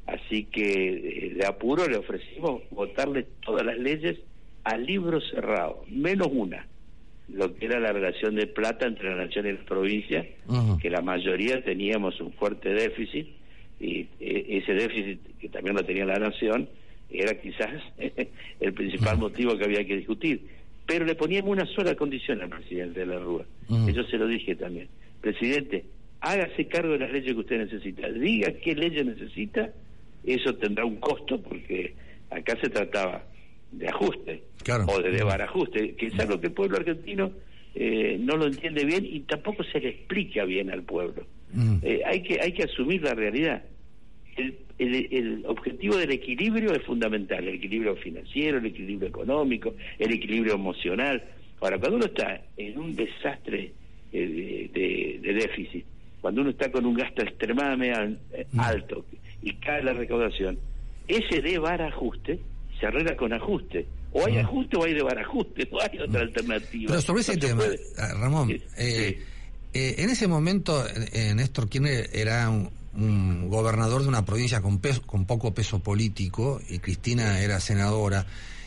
Así 0.05 0.45
que 0.45 0.89
eh, 0.89 1.33
de 1.33 1.45
apuro 1.45 1.87
le 1.87 1.97
ofrecimos 1.97 2.63
votarle 2.71 3.25
todas 3.41 3.65
las 3.65 3.77
leyes 3.77 4.19
a 4.65 4.77
libro 4.77 5.21
cerrado, 5.21 5.85
menos 5.89 6.27
una, 6.29 6.67
lo 7.29 7.55
que 7.55 7.65
era 7.65 7.79
la 7.79 7.93
relación 7.93 8.35
de 8.35 8.47
plata 8.47 8.85
entre 8.85 9.09
la 9.09 9.25
nación 9.25 9.45
y 9.45 9.53
las 9.53 9.65
provincias, 9.65 10.25
que 10.81 10.89
la 10.89 11.01
mayoría 11.01 11.63
teníamos 11.63 12.19
un 12.21 12.31
fuerte 12.33 12.69
déficit, 12.69 13.27
y 13.79 14.07
eh, 14.19 14.45
ese 14.49 14.73
déficit, 14.73 15.19
que 15.39 15.49
también 15.49 15.75
lo 15.75 15.83
tenía 15.83 16.05
la 16.05 16.19
nación, 16.19 16.67
era 17.09 17.39
quizás 17.39 17.81
el 18.59 18.73
principal 18.73 19.17
motivo 19.17 19.57
que 19.57 19.65
había 19.65 19.85
que 19.85 19.97
discutir. 19.97 20.41
Pero 20.85 21.05
le 21.05 21.15
poníamos 21.15 21.51
una 21.51 21.65
sola 21.65 21.95
condición 21.95 22.41
al 22.41 22.49
presidente 22.49 23.01
de 23.01 23.05
la 23.05 23.19
Rúa. 23.19 23.45
Eso 23.87 24.03
se 24.03 24.17
lo 24.17 24.27
dije 24.27 24.55
también. 24.55 24.89
Presidente, 25.21 25.85
hágase 26.19 26.67
cargo 26.67 26.93
de 26.93 26.99
las 26.99 27.11
leyes 27.11 27.33
que 27.33 27.39
usted 27.39 27.57
necesita. 27.59 28.09
Diga 28.09 28.51
qué 28.61 28.75
leyes 28.75 29.05
necesita. 29.05 29.69
Eso 30.25 30.55
tendrá 30.55 30.85
un 30.85 30.97
costo 30.97 31.41
porque 31.41 31.93
acá 32.29 32.57
se 32.61 32.69
trataba 32.69 33.23
de 33.71 33.87
ajuste 33.87 34.43
o 34.87 35.01
de 35.01 35.11
desbarajuste, 35.11 35.95
que 35.95 36.07
es 36.07 36.19
algo 36.19 36.39
que 36.39 36.47
el 36.47 36.53
pueblo 36.53 36.77
argentino 36.77 37.31
eh, 37.75 38.17
no 38.19 38.37
lo 38.37 38.45
entiende 38.45 38.85
bien 38.85 39.05
y 39.05 39.21
tampoco 39.21 39.63
se 39.63 39.79
le 39.79 39.89
explica 39.89 40.45
bien 40.45 40.69
al 40.69 40.83
pueblo. 40.83 41.25
Eh, 41.81 42.01
hay 42.05 42.23
que 42.23 42.39
hay 42.41 42.51
que 42.51 42.63
asumir 42.63 43.01
la 43.01 43.13
realidad. 43.13 43.63
El, 44.35 44.57
el, 44.79 45.45
objetivo 45.45 45.97
del 45.97 46.11
equilibrio 46.11 46.73
es 46.73 46.83
fundamental, 46.83 47.47
el 47.47 47.55
equilibrio 47.55 47.95
financiero, 47.95 48.57
el 48.57 48.65
equilibrio 48.65 49.07
económico, 49.07 49.75
el 49.99 50.11
equilibrio 50.11 50.55
emocional. 50.55 51.23
Ahora, 51.61 51.77
cuando 51.77 51.97
uno 51.97 52.05
está 52.07 52.41
en 52.57 52.77
un 52.79 52.95
desastre 52.95 53.71
eh, 54.11 54.69
de, 54.73 55.19
de, 55.21 55.33
déficit, 55.33 55.85
cuando 56.19 56.41
uno 56.41 56.49
está 56.49 56.71
con 56.71 56.85
un 56.85 56.95
gasto 56.95 57.21
extremadamente 57.21 58.47
alto 58.57 59.05
y 59.43 59.53
cae 59.55 59.83
la 59.83 59.93
recaudación, 59.93 60.57
ese 61.07 61.41
desbarajuste 61.41 62.39
se 62.79 62.87
arregla 62.87 63.15
con 63.15 63.33
ajuste. 63.33 63.85
O 64.11 64.25
hay 64.25 64.37
ajuste 64.37 64.77
o 64.77 64.83
hay 64.83 64.93
desbarajuste, 64.93 65.67
no 65.71 65.79
hay 65.79 65.99
otra 65.99 66.21
alternativa. 66.21 66.85
Pero 66.87 67.01
sobre 67.01 67.21
ese 67.21 67.37
tema, 67.37 67.63
ah, 67.97 68.13
Ramón, 68.19 68.51
eh, 68.77 69.19
eh, 69.73 69.95
en 69.99 70.09
ese 70.09 70.27
momento 70.27 70.85
eh, 70.87 71.33
Néstor 71.35 71.69
Kirchner 71.69 72.09
era 72.13 72.49
un, 72.49 72.69
gobernador 73.49 74.03
de 74.03 74.07
una 74.07 74.23
provincia 74.23 74.61
con, 74.61 74.79
peso, 74.79 75.01
con 75.01 75.25
poco 75.25 75.53
peso 75.53 75.79
político 75.79 76.61
y 76.69 76.79
Cristina 76.79 77.41
era 77.41 77.59
senadora. 77.59 78.25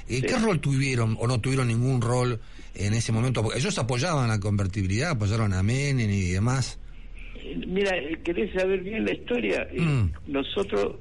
¿Qué 0.08 0.38
rol 0.38 0.60
tuvieron 0.60 1.16
o 1.20 1.26
no 1.26 1.40
tuvieron 1.40 1.68
ningún 1.68 2.00
rol 2.00 2.40
en 2.74 2.94
ese 2.94 3.12
momento? 3.12 3.42
Porque 3.42 3.58
ellos 3.58 3.78
apoyaban 3.78 4.28
la 4.28 4.40
convertibilidad, 4.40 5.10
apoyaron 5.10 5.52
a 5.52 5.62
Menem 5.62 6.10
y 6.10 6.30
demás. 6.30 6.78
Mira, 7.66 7.92
querés 8.24 8.52
saber 8.52 8.80
bien 8.80 9.04
la 9.04 9.14
historia. 9.14 9.68
Mm. 9.76 10.10
Nosotros, 10.26 10.96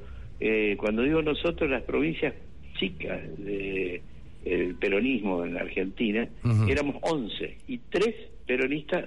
cuando 0.77 1.01
digo 1.01 1.21
nosotros, 1.23 1.69
las 1.69 1.83
provincias 1.83 2.33
chicas 2.79 3.19
del 3.39 4.01
el 4.45 4.75
peronismo 4.75 5.43
en 5.43 5.55
la 5.55 5.61
Argentina, 5.61 6.27
éramos 6.67 6.97
11 7.01 7.57
y 7.67 7.79
tres 7.89 8.15
peronistas, 8.45 9.05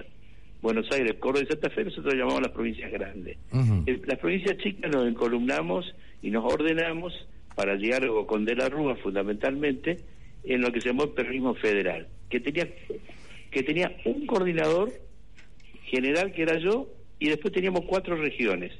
Buenos 0.61 0.91
Aires, 0.91 1.15
Córdoba 1.19 1.45
y 1.45 1.47
Santa 1.47 1.69
Fe, 1.69 1.85
nosotros 1.85 2.13
llamamos 2.15 2.41
las 2.41 2.51
provincias 2.51 2.91
grandes. 2.91 3.37
las 4.05 4.19
provincias 4.19 4.57
chicas 4.57 4.91
nos 4.91 5.07
encolumnamos 5.07 5.95
y 6.21 6.31
nos 6.31 6.43
ordenamos 6.51 7.13
para 7.55 7.73
el 7.73 7.81
diálogo 7.81 8.27
con 8.27 8.45
De 8.45 8.55
la 8.55 8.69
Rúa 8.69 8.95
fundamentalmente 8.97 9.97
en 10.43 10.61
lo 10.61 10.71
que 10.71 10.81
se 10.81 10.89
llamó 10.89 11.03
el 11.03 11.09
peronismo 11.11 11.55
federal, 11.55 12.07
que 12.29 12.39
tenía, 12.39 12.67
que 13.51 13.63
tenía 13.63 13.95
un 14.05 14.25
coordinador 14.25 14.91
general 15.83 16.31
que 16.33 16.43
era 16.43 16.57
yo 16.59 16.87
y 17.19 17.29
después 17.29 17.53
teníamos 17.53 17.85
cuatro 17.85 18.15
regiones. 18.15 18.71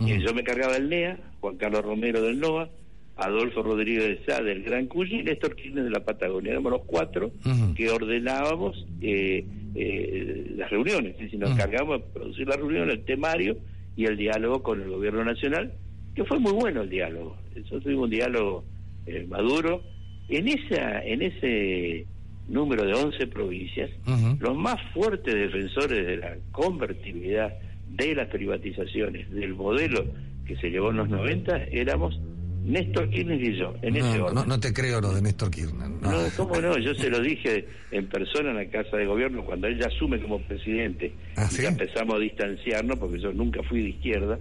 yo 0.00 0.34
me 0.34 0.44
cargaba 0.44 0.74
del 0.74 0.88
NEA, 0.88 1.18
Juan 1.40 1.56
Carlos 1.56 1.84
Romero 1.84 2.22
del 2.22 2.38
NOA, 2.38 2.70
Adolfo 3.16 3.62
Rodríguez 3.62 4.04
de 4.04 4.24
Sá 4.24 4.42
del 4.42 4.62
Gran 4.62 4.86
Cuyo 4.86 5.16
y 5.16 5.24
Néstor 5.24 5.56
Kirchner 5.56 5.84
de 5.84 5.90
la 5.90 6.04
Patagonia. 6.04 6.52
Éramos 6.52 6.70
los 6.70 6.84
cuatro 6.84 7.32
que 7.74 7.90
ordenábamos 7.90 8.86
eh, 9.00 9.44
eh, 9.80 10.54
las 10.56 10.70
reuniones, 10.70 11.12
es 11.14 11.20
decir, 11.20 11.38
nos 11.38 11.52
encargábamos 11.52 12.00
de 12.00 12.06
producir 12.12 12.48
la 12.48 12.56
reunión, 12.56 12.90
el 12.90 13.04
temario 13.04 13.56
y 13.96 14.06
el 14.06 14.16
diálogo 14.16 14.62
con 14.62 14.82
el 14.82 14.90
gobierno 14.90 15.24
nacional, 15.24 15.72
que 16.14 16.24
fue 16.24 16.38
muy 16.38 16.52
bueno 16.52 16.82
el 16.82 16.90
diálogo. 16.90 17.36
Eso 17.54 17.80
tuvimos 17.80 18.04
un 18.04 18.10
diálogo 18.10 18.64
eh, 19.06 19.24
maduro. 19.28 19.82
En, 20.28 20.48
esa, 20.48 21.02
en 21.04 21.22
ese 21.22 22.06
número 22.48 22.84
de 22.84 22.94
11 22.94 23.26
provincias, 23.28 23.90
los 24.40 24.56
más 24.56 24.80
fuertes 24.92 25.32
defensores 25.32 26.06
de 26.06 26.16
la 26.16 26.36
convertibilidad 26.50 27.54
de 27.88 28.14
las 28.14 28.28
privatizaciones, 28.28 29.30
del 29.30 29.54
modelo 29.54 30.04
que 30.46 30.56
se 30.56 30.70
llevó 30.70 30.90
en 30.90 30.96
los 30.96 31.08
90, 31.08 31.64
éramos 31.70 32.18
Néstor 32.64 33.08
Kirchner 33.10 33.42
y 33.42 33.56
yo, 33.56 33.74
en 33.82 33.96
ese 33.96 34.20
orden. 34.20 34.34
No, 34.34 34.44
no 34.44 34.60
te 34.60 34.72
creo 34.72 35.00
lo 35.00 35.12
de 35.12 35.22
Néstor 35.22 35.50
Kirchner. 35.50 35.88
No. 35.88 36.10
¿cómo 36.36 36.60
no? 36.60 36.78
Yo 36.78 36.94
se 36.94 37.08
lo 37.10 37.20
dije 37.22 37.66
en 37.90 38.06
persona 38.06 38.50
en 38.50 38.56
la 38.56 38.66
Casa 38.66 38.96
de 38.96 39.06
Gobierno 39.06 39.44
cuando 39.44 39.66
él 39.66 39.78
ya 39.78 39.86
asume 39.86 40.20
como 40.20 40.40
presidente. 40.40 41.12
¿Ah, 41.36 41.48
y 41.50 41.64
empezamos 41.64 42.16
a 42.16 42.18
distanciarnos 42.18 42.98
porque 42.98 43.18
yo 43.18 43.32
nunca 43.32 43.62
fui 43.62 43.82
de 43.82 43.88
izquierda. 43.90 44.38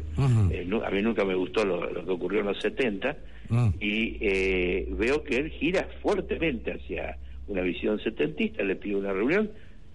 Eh, 0.52 0.68
a 0.86 0.90
mí 0.90 1.02
nunca 1.02 1.24
me 1.26 1.36
gustó 1.36 1.66
lo, 1.66 2.06
que 2.06 2.12
ocurrió 2.12 2.42
en 2.42 2.48
los 2.48 2.62
70. 2.62 3.18
Mm. 3.50 3.68
Y 3.80 4.18
eh, 4.20 4.88
veo 4.92 5.24
que 5.24 5.38
él 5.38 5.50
gira 5.52 5.88
fuertemente 6.02 6.74
hacia 6.74 7.18
una 7.48 7.62
visión 7.62 8.00
setentista. 8.04 8.64
Le 8.64 8.76
pido 8.76 9.00
una 9.00 9.14
reunión. 9.14 9.50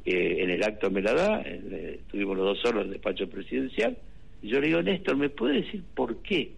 Eh, 0.05 0.39
en 0.41 0.51
el 0.51 0.63
acto 0.65 0.91
me 0.91 1.03
la 1.03 1.15
da. 1.15 1.45
tuvimos 2.11 2.37
los 2.37 2.47
dos 2.47 2.61
solos 2.61 2.83
en 2.83 2.89
el 2.89 2.93
despacho 2.95 3.29
presidencial. 3.29 3.97
Y 4.43 4.49
yo 4.49 4.61
le 4.61 4.69
digo, 4.69 4.83
Néstor, 4.83 5.17
¿me 5.17 5.29
puede 5.29 5.63
decir 5.63 5.83
por 5.95 6.17
qué? 6.23 6.53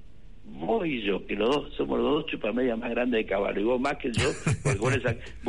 Vos 0.47 0.87
y 0.87 1.03
yo, 1.03 1.27
que 1.27 1.35
los 1.35 1.49
dos 1.49 1.75
somos 1.77 1.99
los 1.99 2.11
dos 2.11 2.27
chupamedias 2.27 2.79
más 2.79 2.91
grandes 2.91 3.25
de 3.25 3.27
caballo, 3.27 3.61
y 3.61 3.65
vos 3.65 3.81
más 3.81 3.97
que 3.97 4.11
yo, 4.13 4.31
porque 4.63 4.79
vos 4.79 4.93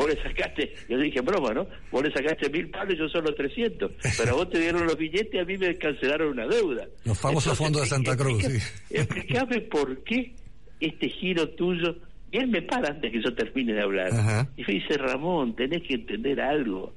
le, 0.08 0.22
sacaste, 0.22 0.74
yo 0.90 0.98
dije 0.98 1.22
broma, 1.22 1.54
¿no? 1.54 1.68
Vos 1.92 2.04
le 2.04 2.12
sacaste 2.12 2.50
mil 2.50 2.70
palos 2.70 2.96
y 2.96 2.98
yo 2.98 3.10
solo 3.10 3.34
300, 3.34 3.92
pero 4.18 4.36
vos 4.36 4.50
te 4.50 4.60
dieron 4.60 4.86
los 4.86 4.98
billetes 4.98 5.34
y 5.34 5.38
a 5.38 5.46
mí 5.46 5.58
me 5.58 5.76
cancelaron 5.76 6.30
una 6.30 6.48
deuda. 6.48 6.88
Los 7.04 7.20
famosos 7.20 7.58
fondos 7.58 7.84
de 7.84 7.88
Santa 7.88 8.16
Cruz, 8.16 8.44
sí. 8.44 8.58
Explícame 8.90 9.62
por 9.62 10.04
qué 10.04 10.34
este 10.80 11.10
giro 11.10 11.50
tuyo, 11.50 11.96
y 12.32 12.38
él 12.38 12.48
me 12.48 12.62
para 12.62 12.90
antes 12.90 13.12
que 13.12 13.22
yo 13.22 13.34
termine 13.34 13.74
de 13.74 13.82
hablar, 13.82 14.48
y 14.58 14.64
me 14.64 14.74
dice, 14.74 14.98
Ramón, 14.98 15.56
tenés 15.56 15.84
que 15.84 15.96
entender 15.96 16.42
algo, 16.42 16.94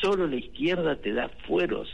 solo 0.00 0.26
la 0.26 0.36
izquierda 0.36 0.96
te 0.96 1.12
da 1.12 1.28
fueros 1.46 1.88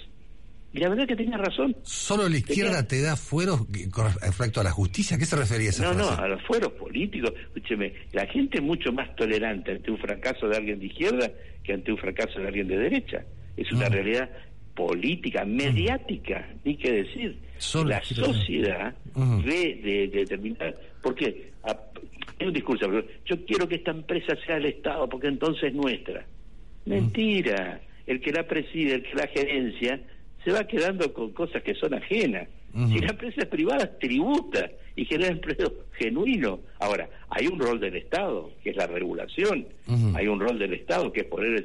y 0.75 0.81
la 0.81 0.89
verdad 0.89 1.07
que 1.07 1.15
tenía 1.15 1.37
razón. 1.37 1.77
¿Solo 1.83 2.29
la 2.29 2.37
izquierda 2.37 2.85
te 2.85 3.01
da 3.01 3.15
fueros 3.15 3.61
con 3.93 4.07
respecto 4.21 4.61
a 4.61 4.65
la 4.65 4.73
justicia? 4.73 5.17
¿A 5.17 5.21
qué 5.21 5.25
se 5.25 5.37
refería 5.37 5.71
esa 5.71 5.85
No, 5.85 5.95
no, 5.95 6.11
a 6.11 6.27
los 6.27 6.43
fueros 6.43 6.73
políticos. 6.73 7.33
Escúcheme, 7.47 7.93
la 8.13 8.27
gente 8.27 8.59
es 8.59 8.65
mucho 8.65 8.93
más 8.93 9.15
tolerante 9.15 9.71
ante 9.71 9.93
un 9.93 9.99
fracaso 9.99 10.49
de 10.49 10.57
alguien 10.57 10.81
de 10.81 10.87
izquierda 10.87 11.31
que 11.63 11.75
ante 11.75 11.93
un 11.93 11.99
fracaso 11.99 12.41
de 12.41 12.49
alguien 12.49 12.67
de 12.67 12.77
derecha. 12.77 13.25
Es 13.57 13.71
una 13.71 13.89
mm. 13.89 13.93
realidad 13.93 14.31
política, 14.75 15.45
mm. 15.45 15.55
mediática, 15.55 16.49
ni 16.65 16.77
que 16.77 16.91
decir. 16.91 17.39
la 17.87 18.03
sociedad 18.03 18.97
mm. 19.15 19.45
ve 19.45 19.81
de, 19.81 20.09
determinar. 20.09 20.75
¿Por 21.01 21.15
qué? 21.15 21.53
es 22.37 22.47
un 22.49 22.53
discurso, 22.53 22.91
yo 23.25 23.45
quiero 23.47 23.69
que 23.69 23.77
esta 23.77 23.93
empresa 23.93 24.35
sea 24.45 24.57
el 24.57 24.67
Estado 24.67 25.09
porque 25.09 25.29
entonces 25.29 25.65
es 25.69 25.75
nuestra. 25.75 26.27
Mentira. 26.85 27.81
El 28.07 28.21
que 28.21 28.33
la 28.33 28.47
preside, 28.47 28.97
el 28.97 29.03
que 29.03 29.15
la 29.15 29.27
gerencia, 29.29 29.99
se 30.45 30.53
va 30.53 30.67
quedando 30.67 31.13
con 31.13 31.33
cosas 31.33 31.63
que 31.63 31.75
son 31.75 31.95
ajenas. 31.95 32.49
Si 32.89 32.99
la 32.99 33.11
empresa 33.11 33.43
es 33.43 33.47
privada, 33.47 33.99
tributa 34.01 34.69
y 34.97 35.05
genera 35.05 35.31
empleo 35.31 35.73
genuino. 35.93 36.59
Ahora, 36.81 37.09
hay 37.31 37.47
un 37.47 37.59
rol 37.59 37.79
del 37.79 37.95
Estado, 37.95 38.51
que 38.65 38.71
es 38.71 38.77
la 38.77 38.89
regulación. 38.89 39.67
Hay 40.15 40.27
un 40.27 40.41
rol 40.41 40.59
del 40.59 40.75
Estado, 40.75 41.13
que 41.13 41.21
es 41.21 41.27
poner 41.27 41.65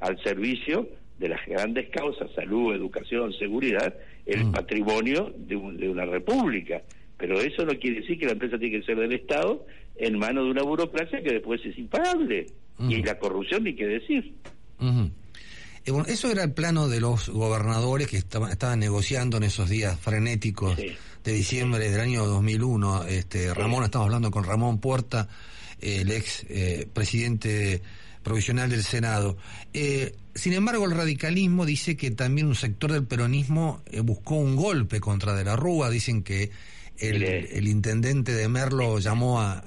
al 0.00 0.22
servicio 0.22 0.88
de 1.18 1.28
las 1.28 1.46
grandes 1.46 1.90
causas, 1.90 2.30
salud, 2.34 2.74
educación, 2.74 3.34
seguridad, 3.34 3.94
el 4.24 4.50
patrimonio 4.50 5.32
de, 5.36 5.56
una 5.56 6.06
república. 6.06 6.82
Pero 7.18 7.40
eso 7.40 7.64
no 7.66 7.78
quiere 7.78 8.00
decir 8.00 8.18
que 8.18 8.26
la 8.26 8.32
empresa 8.32 8.58
tiene 8.58 8.80
que 8.80 8.86
ser 8.86 8.98
del 8.98 9.12
Estado 9.12 9.66
en 9.96 10.18
manos 10.18 10.44
de 10.44 10.50
una 10.52 10.62
burocracia 10.62 11.22
que 11.22 11.34
después 11.34 11.64
es 11.66 11.78
impagable. 11.78 12.46
Y 12.88 13.02
la 13.02 13.18
corrupción, 13.18 13.64
ni 13.64 13.74
qué 13.74 13.86
decir. 13.86 14.32
Eh, 15.86 15.92
bueno, 15.92 16.06
eso 16.08 16.30
era 16.30 16.42
el 16.42 16.52
plano 16.52 16.88
de 16.88 17.00
los 17.00 17.28
gobernadores 17.28 18.08
que 18.08 18.18
estaban, 18.18 18.50
estaban 18.50 18.80
negociando 18.80 19.36
en 19.36 19.44
esos 19.44 19.70
días 19.70 19.98
frenéticos 19.98 20.76
de 20.76 21.32
diciembre 21.32 21.88
del 21.88 22.00
año 22.00 22.26
2001. 22.26 23.04
Este, 23.04 23.54
Ramón, 23.54 23.84
estamos 23.84 24.06
hablando 24.06 24.32
con 24.32 24.42
Ramón 24.42 24.80
Puerta, 24.80 25.28
el 25.80 26.10
ex 26.10 26.44
eh, 26.48 26.88
presidente 26.92 27.82
provisional 28.24 28.68
del 28.68 28.82
Senado. 28.82 29.36
Eh, 29.72 30.16
sin 30.34 30.54
embargo, 30.54 30.86
el 30.86 30.90
radicalismo 30.90 31.64
dice 31.64 31.96
que 31.96 32.10
también 32.10 32.48
un 32.48 32.56
sector 32.56 32.90
del 32.90 33.04
peronismo 33.04 33.82
buscó 34.02 34.34
un 34.34 34.56
golpe 34.56 34.98
contra 34.98 35.34
De 35.34 35.44
la 35.44 35.54
Rúa. 35.54 35.88
Dicen 35.88 36.24
que 36.24 36.50
el, 36.98 37.68
intendente 37.68 38.32
de 38.32 38.48
Merlo 38.48 38.98
llamó 38.98 39.40
a, 39.40 39.62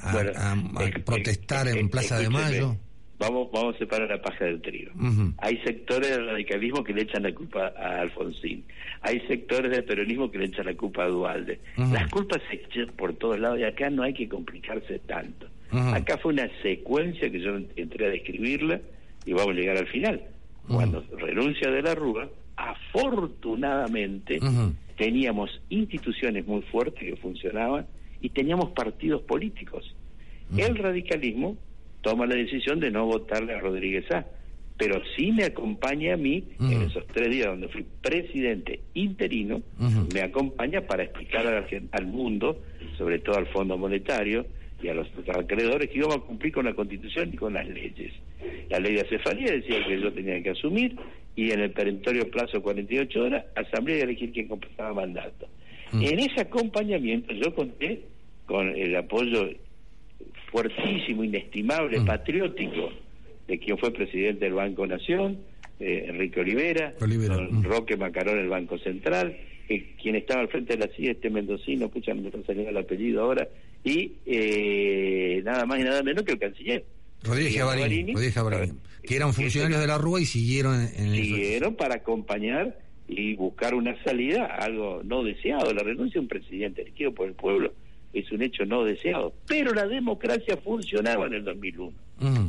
protestar 1.06 1.70
en 1.70 1.88
Plaza 1.88 2.20
de 2.20 2.30
Mayo 2.30 2.78
vamos 3.20 3.50
vamos 3.52 3.76
a 3.76 3.78
separar 3.78 4.10
la 4.10 4.22
paja 4.22 4.46
del 4.46 4.62
trigo. 4.62 4.92
Hay 5.38 5.58
sectores 5.58 6.10
del 6.10 6.26
radicalismo 6.26 6.84
que 6.84 6.94
le 6.94 7.04
echan 7.04 7.24
la 7.24 7.34
culpa 7.34 7.74
a 7.78 8.02
Alfonsín. 8.02 8.64
Hay 9.02 9.20
sectores 9.28 9.72
del 9.72 9.84
peronismo 9.84 10.32
que 10.32 10.40
le 10.40 10.46
echan 10.46 10.66
la 10.66 10.74
culpa 10.74 11.04
a 11.04 11.08
Dualde. 11.08 11.60
Las 11.78 12.10
culpas 12.10 12.42
se 12.50 12.56
echan 12.56 12.88
por 12.96 13.14
todos 13.14 13.40
lados 13.40 13.60
y 13.60 13.64
acá 13.64 13.90
no 13.90 14.04
hay 14.04 14.14
que 14.14 14.28
complicarse 14.28 15.00
tanto. 15.00 15.48
Acá 15.72 16.18
fue 16.18 16.34
una 16.34 16.50
secuencia 16.64 17.30
que 17.30 17.40
yo 17.40 17.58
entré 17.76 18.08
a 18.08 18.10
describirla 18.10 18.82
y 19.26 19.34
vamos 19.34 19.52
a 19.52 19.60
llegar 19.60 19.78
al 19.78 19.88
final. 19.88 20.22
Cuando 20.68 21.04
renuncia 21.18 21.70
de 21.70 21.82
la 21.82 21.96
Rúa, 21.96 22.30
afortunadamente 22.56 24.40
teníamos 24.98 25.62
instituciones 25.70 26.46
muy 26.48 26.62
fuertes 26.64 27.04
que 27.04 27.16
funcionaban 27.18 27.86
y 28.22 28.30
teníamos 28.30 28.72
partidos 28.72 29.22
políticos. 29.24 29.96
El 30.56 30.78
radicalismo 30.78 31.58
toma 32.02 32.26
la 32.26 32.36
decisión 32.36 32.80
de 32.80 32.92
no 32.92 33.06
votarle 33.06 33.54
a 33.54 33.60
Rodríguez 33.60 34.10
A, 34.12 34.26
pero 34.78 35.02
sí 35.18 35.32
me 35.34 35.44
acompaña 35.44 36.14
a 36.14 36.18
mí 36.18 36.44
en 36.60 36.84
esos 36.84 37.06
tres 37.08 37.30
días 37.30 37.48
donde 37.48 37.68
fui 37.68 37.86
presidente 38.02 38.80
interino, 38.94 39.62
me 40.14 40.22
acompaña 40.22 40.82
para 40.82 41.04
explicar 41.04 41.46
al, 41.46 41.66
al 41.92 42.06
mundo, 42.08 42.62
sobre 42.98 43.20
todo 43.20 43.38
al 43.38 43.48
Fondo 43.48 43.78
Monetario 43.78 44.46
y 44.82 44.88
a 44.88 44.94
los 44.94 45.08
acreedores, 45.36 45.90
que 45.90 45.98
íbamos 45.98 46.18
a 46.18 46.22
cumplir 46.22 46.54
con 46.54 46.66
la 46.66 46.74
Constitución 46.74 47.32
y 47.34 47.36
con 47.36 47.54
las 47.54 47.68
leyes. 47.68 48.14
La 48.70 48.80
ley 48.80 48.96
de 48.96 49.02
acefalía 49.02 49.52
decía 49.52 49.86
que 49.86 50.00
yo 50.00 50.14
tenía 50.14 50.42
que 50.42 50.52
asumir 50.52 50.96
y 51.36 51.52
en 51.52 51.60
el 51.60 51.72
perentorio 51.72 52.30
plazo 52.32 52.58
de 52.58 52.64
48 52.64 53.22
horas, 53.22 53.46
asamblea 53.56 54.00
y 54.00 54.02
elegir 54.02 54.32
quién 54.32 54.48
completaba 54.48 54.94
mandato. 54.94 55.48
En 55.92 56.20
ese 56.20 56.42
acompañamiento 56.42 57.34
yo 57.34 57.54
conté 57.54 58.04
con 58.46 58.70
el 58.76 58.96
apoyo 58.96 59.50
fuertísimo, 60.52 61.24
inestimable, 61.24 62.02
patriótico 62.02 62.90
de 63.48 63.60
quien 63.60 63.78
fue 63.78 63.92
presidente 63.92 64.46
del 64.46 64.54
Banco 64.54 64.86
Nación, 64.86 65.40
eh, 65.80 66.06
Enrique 66.08 66.40
Olivera, 66.40 66.94
con 67.00 67.64
Roque 67.64 67.98
Macarón, 67.98 68.38
el 68.38 68.50
Banco 68.50 68.78
Central, 68.78 69.36
quien 70.02 70.16
estaba 70.16 70.42
al 70.42 70.50
frente 70.50 70.76
de 70.76 70.86
la 70.86 70.94
CIA, 70.94 71.12
este 71.12 71.30
mendocino, 71.30 71.88
escucha, 71.88 72.14
me 72.14 72.28
está 72.28 72.42
saliendo 72.46 72.70
el 72.70 72.78
apellido 72.78 73.24
ahora, 73.24 73.48
y 73.84 74.14
eh, 74.26 75.42
nada 75.44 75.66
más 75.66 75.80
y 75.80 75.84
nada 75.84 76.04
menos 76.04 76.24
que 76.24 76.34
el 76.34 76.40
canciller. 76.40 76.86
Rodríguez 77.24 77.56
Javarini, 77.58 78.14
que 79.04 79.16
eran 79.16 79.34
funcionarios 79.34 79.80
de 79.80 79.88
la 79.88 79.98
Rúa 79.98 80.22
y 80.22 80.26
siguieron 80.26 80.82
en 80.82 81.16
Siguieron 81.16 81.76
para 81.76 81.96
acompañar 81.96 82.78
y 83.08 83.36
buscar 83.36 83.74
una 83.74 84.02
salida, 84.04 84.46
algo 84.46 85.02
no 85.04 85.24
deseado. 85.24 85.74
La 85.74 85.84
renuncia 85.84 86.20
de 86.20 86.20
un 86.20 86.28
presidente 86.28 86.84
elegido 86.84 87.14
por 87.14 87.28
el 87.28 87.34
pueblo 87.34 87.74
es 88.14 88.32
un 88.32 88.42
hecho 88.42 88.66
no 88.66 88.84
deseado. 88.84 89.34
Pero 89.48 89.74
la 89.74 89.88
democracia 89.88 90.58
funcionaba 90.58 91.28
en 91.28 91.34
el 91.34 91.44
2001. 91.44 91.94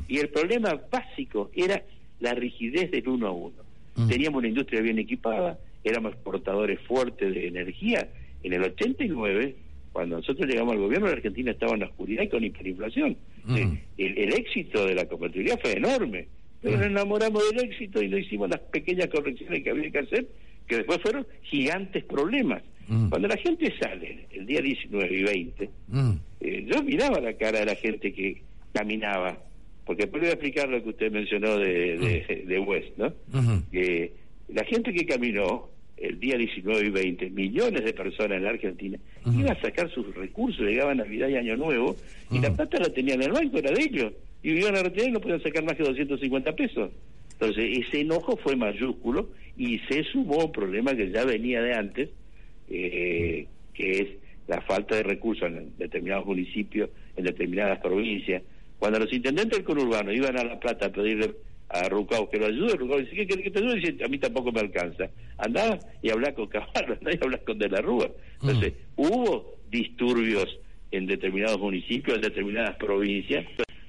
Y 0.08 0.18
el 0.18 0.28
problema 0.30 0.80
básico 0.90 1.50
era 1.54 1.82
la 2.18 2.34
rigidez 2.34 2.90
del 2.90 3.08
uno 3.08 3.28
a 3.28 3.32
uno. 3.32 3.62
Teníamos 4.08 4.38
una 4.38 4.48
industria 4.48 4.80
bien 4.80 4.98
equipada, 4.98 5.58
éramos 5.84 6.12
exportadores 6.12 6.80
fuertes 6.80 7.34
de 7.34 7.46
energía. 7.46 8.08
En 8.42 8.54
el 8.54 8.62
89 8.62 9.54
cuando 9.92 10.16
nosotros 10.16 10.48
llegamos 10.48 10.74
al 10.74 10.80
gobierno, 10.80 11.06
la 11.06 11.14
Argentina 11.14 11.50
estaba 11.50 11.74
en 11.74 11.80
la 11.80 11.86
oscuridad 11.86 12.22
y 12.22 12.28
con 12.28 12.44
hiperinflación. 12.44 13.16
Mm. 13.44 13.72
El, 13.98 14.32
éxito 14.34 14.86
de 14.86 14.94
la 14.94 15.06
compatibilidad 15.06 15.58
fue 15.60 15.72
enorme, 15.72 16.28
pero 16.62 16.76
mm. 16.76 16.80
nos 16.80 16.88
enamoramos 16.88 17.42
del 17.50 17.64
éxito 17.64 18.00
y 18.00 18.08
no 18.08 18.16
hicimos 18.16 18.48
las 18.48 18.60
pequeñas 18.60 19.08
correcciones 19.08 19.64
que 19.64 19.70
había 19.70 19.90
que 19.90 19.98
hacer, 19.98 20.28
que 20.68 20.76
después 20.76 21.00
fueron 21.02 21.26
gigantes 21.42 22.04
problemas. 22.04 22.62
Mm. 22.90 23.08
Cuando 23.08 23.28
la 23.28 23.36
gente 23.36 23.72
sale 23.80 24.26
el 24.32 24.46
día 24.46 24.60
19 24.60 25.16
y 25.16 25.22
20, 25.22 25.70
eh, 26.40 26.66
yo 26.66 26.82
miraba 26.82 27.20
la 27.20 27.34
cara 27.34 27.60
de 27.60 27.66
la 27.66 27.76
gente 27.76 28.12
que 28.12 28.42
caminaba, 28.72 29.38
porque 29.86 30.02
después 30.02 30.22
voy 30.22 30.30
a 30.30 30.34
explicar 30.34 30.68
lo 30.68 30.82
que 30.82 30.88
usted 30.88 31.12
mencionó 31.12 31.56
de, 31.56 32.44
de, 32.46 32.58
West, 32.58 32.98
¿no? 32.98 33.12
Que 33.70 34.12
la 34.48 34.64
gente 34.64 34.92
que 34.92 35.06
caminó 35.06 35.68
el 35.96 36.18
día 36.18 36.36
19 36.36 36.84
y 36.84 36.90
20, 36.90 37.30
millones 37.30 37.84
de 37.84 37.92
personas 37.92 38.38
en 38.38 38.44
la 38.44 38.50
Argentina, 38.50 38.98
iban 39.24 39.56
a 39.56 39.60
sacar 39.60 39.88
sus 39.90 40.12
recursos, 40.16 40.66
llegaba 40.66 40.92
Navidad 40.92 41.28
y 41.28 41.36
Año 41.36 41.56
Nuevo, 41.56 41.94
y 42.32 42.40
la 42.40 42.52
plata 42.52 42.78
la 42.80 42.92
tenían 42.92 43.22
en 43.22 43.28
el 43.28 43.32
banco, 43.32 43.58
era 43.58 43.70
de 43.70 43.82
ellos, 43.82 44.12
y 44.42 44.50
iban 44.50 44.74
a 44.76 44.82
retirar 44.82 45.10
y 45.10 45.12
no 45.12 45.20
podían 45.20 45.42
sacar 45.42 45.62
más 45.62 45.76
que 45.76 45.84
250 45.84 46.56
pesos. 46.56 46.90
Entonces, 47.34 47.86
ese 47.86 48.00
enojo 48.00 48.36
fue 48.36 48.56
mayúsculo 48.56 49.30
y 49.56 49.78
se 49.88 50.02
sumó 50.04 50.46
un 50.46 50.52
problema 50.52 50.94
que 50.94 51.10
ya 51.10 51.24
venía 51.24 51.62
de 51.62 51.74
antes, 51.74 52.10
eh, 52.70 53.46
que 53.74 53.90
es 53.98 54.08
la 54.46 54.60
falta 54.62 54.96
de 54.96 55.02
recursos 55.02 55.48
en 55.48 55.76
determinados 55.78 56.26
municipios, 56.26 56.90
en 57.16 57.24
determinadas 57.24 57.78
provincias. 57.80 58.42
Cuando 58.78 58.98
los 58.98 59.12
intendentes 59.12 59.58
del 59.58 59.66
conurbano 59.66 60.12
iban 60.12 60.38
a 60.38 60.44
La 60.44 60.58
Plata 60.58 60.86
a 60.86 60.92
pedirle 60.92 61.32
a 61.68 61.88
Rucao 61.88 62.28
que 62.28 62.38
lo 62.38 62.46
ayude, 62.46 62.76
Rucao 62.76 62.98
dice, 62.98 63.14
¿qué 63.14 63.26
quiere 63.26 63.42
que 63.42 63.50
te 63.50 63.58
ayude? 63.60 63.76
Dice, 63.76 64.04
a 64.04 64.08
mí 64.08 64.18
tampoco 64.18 64.50
me 64.50 64.60
alcanza. 64.60 65.10
Andá 65.38 65.78
y 66.02 66.10
habla 66.10 66.34
con 66.34 66.48
Caballo, 66.48 66.94
andá 67.00 67.10
y 67.12 67.18
habla 67.22 67.38
con 67.38 67.58
De 67.58 67.68
la 67.68 67.80
Rúa. 67.80 68.10
Entonces, 68.40 68.72
mm. 68.96 69.02
hubo 69.02 69.54
disturbios 69.70 70.58
en 70.90 71.06
determinados 71.06 71.58
municipios, 71.60 72.16
en 72.16 72.22
determinadas 72.22 72.76
provincias, 72.76 73.46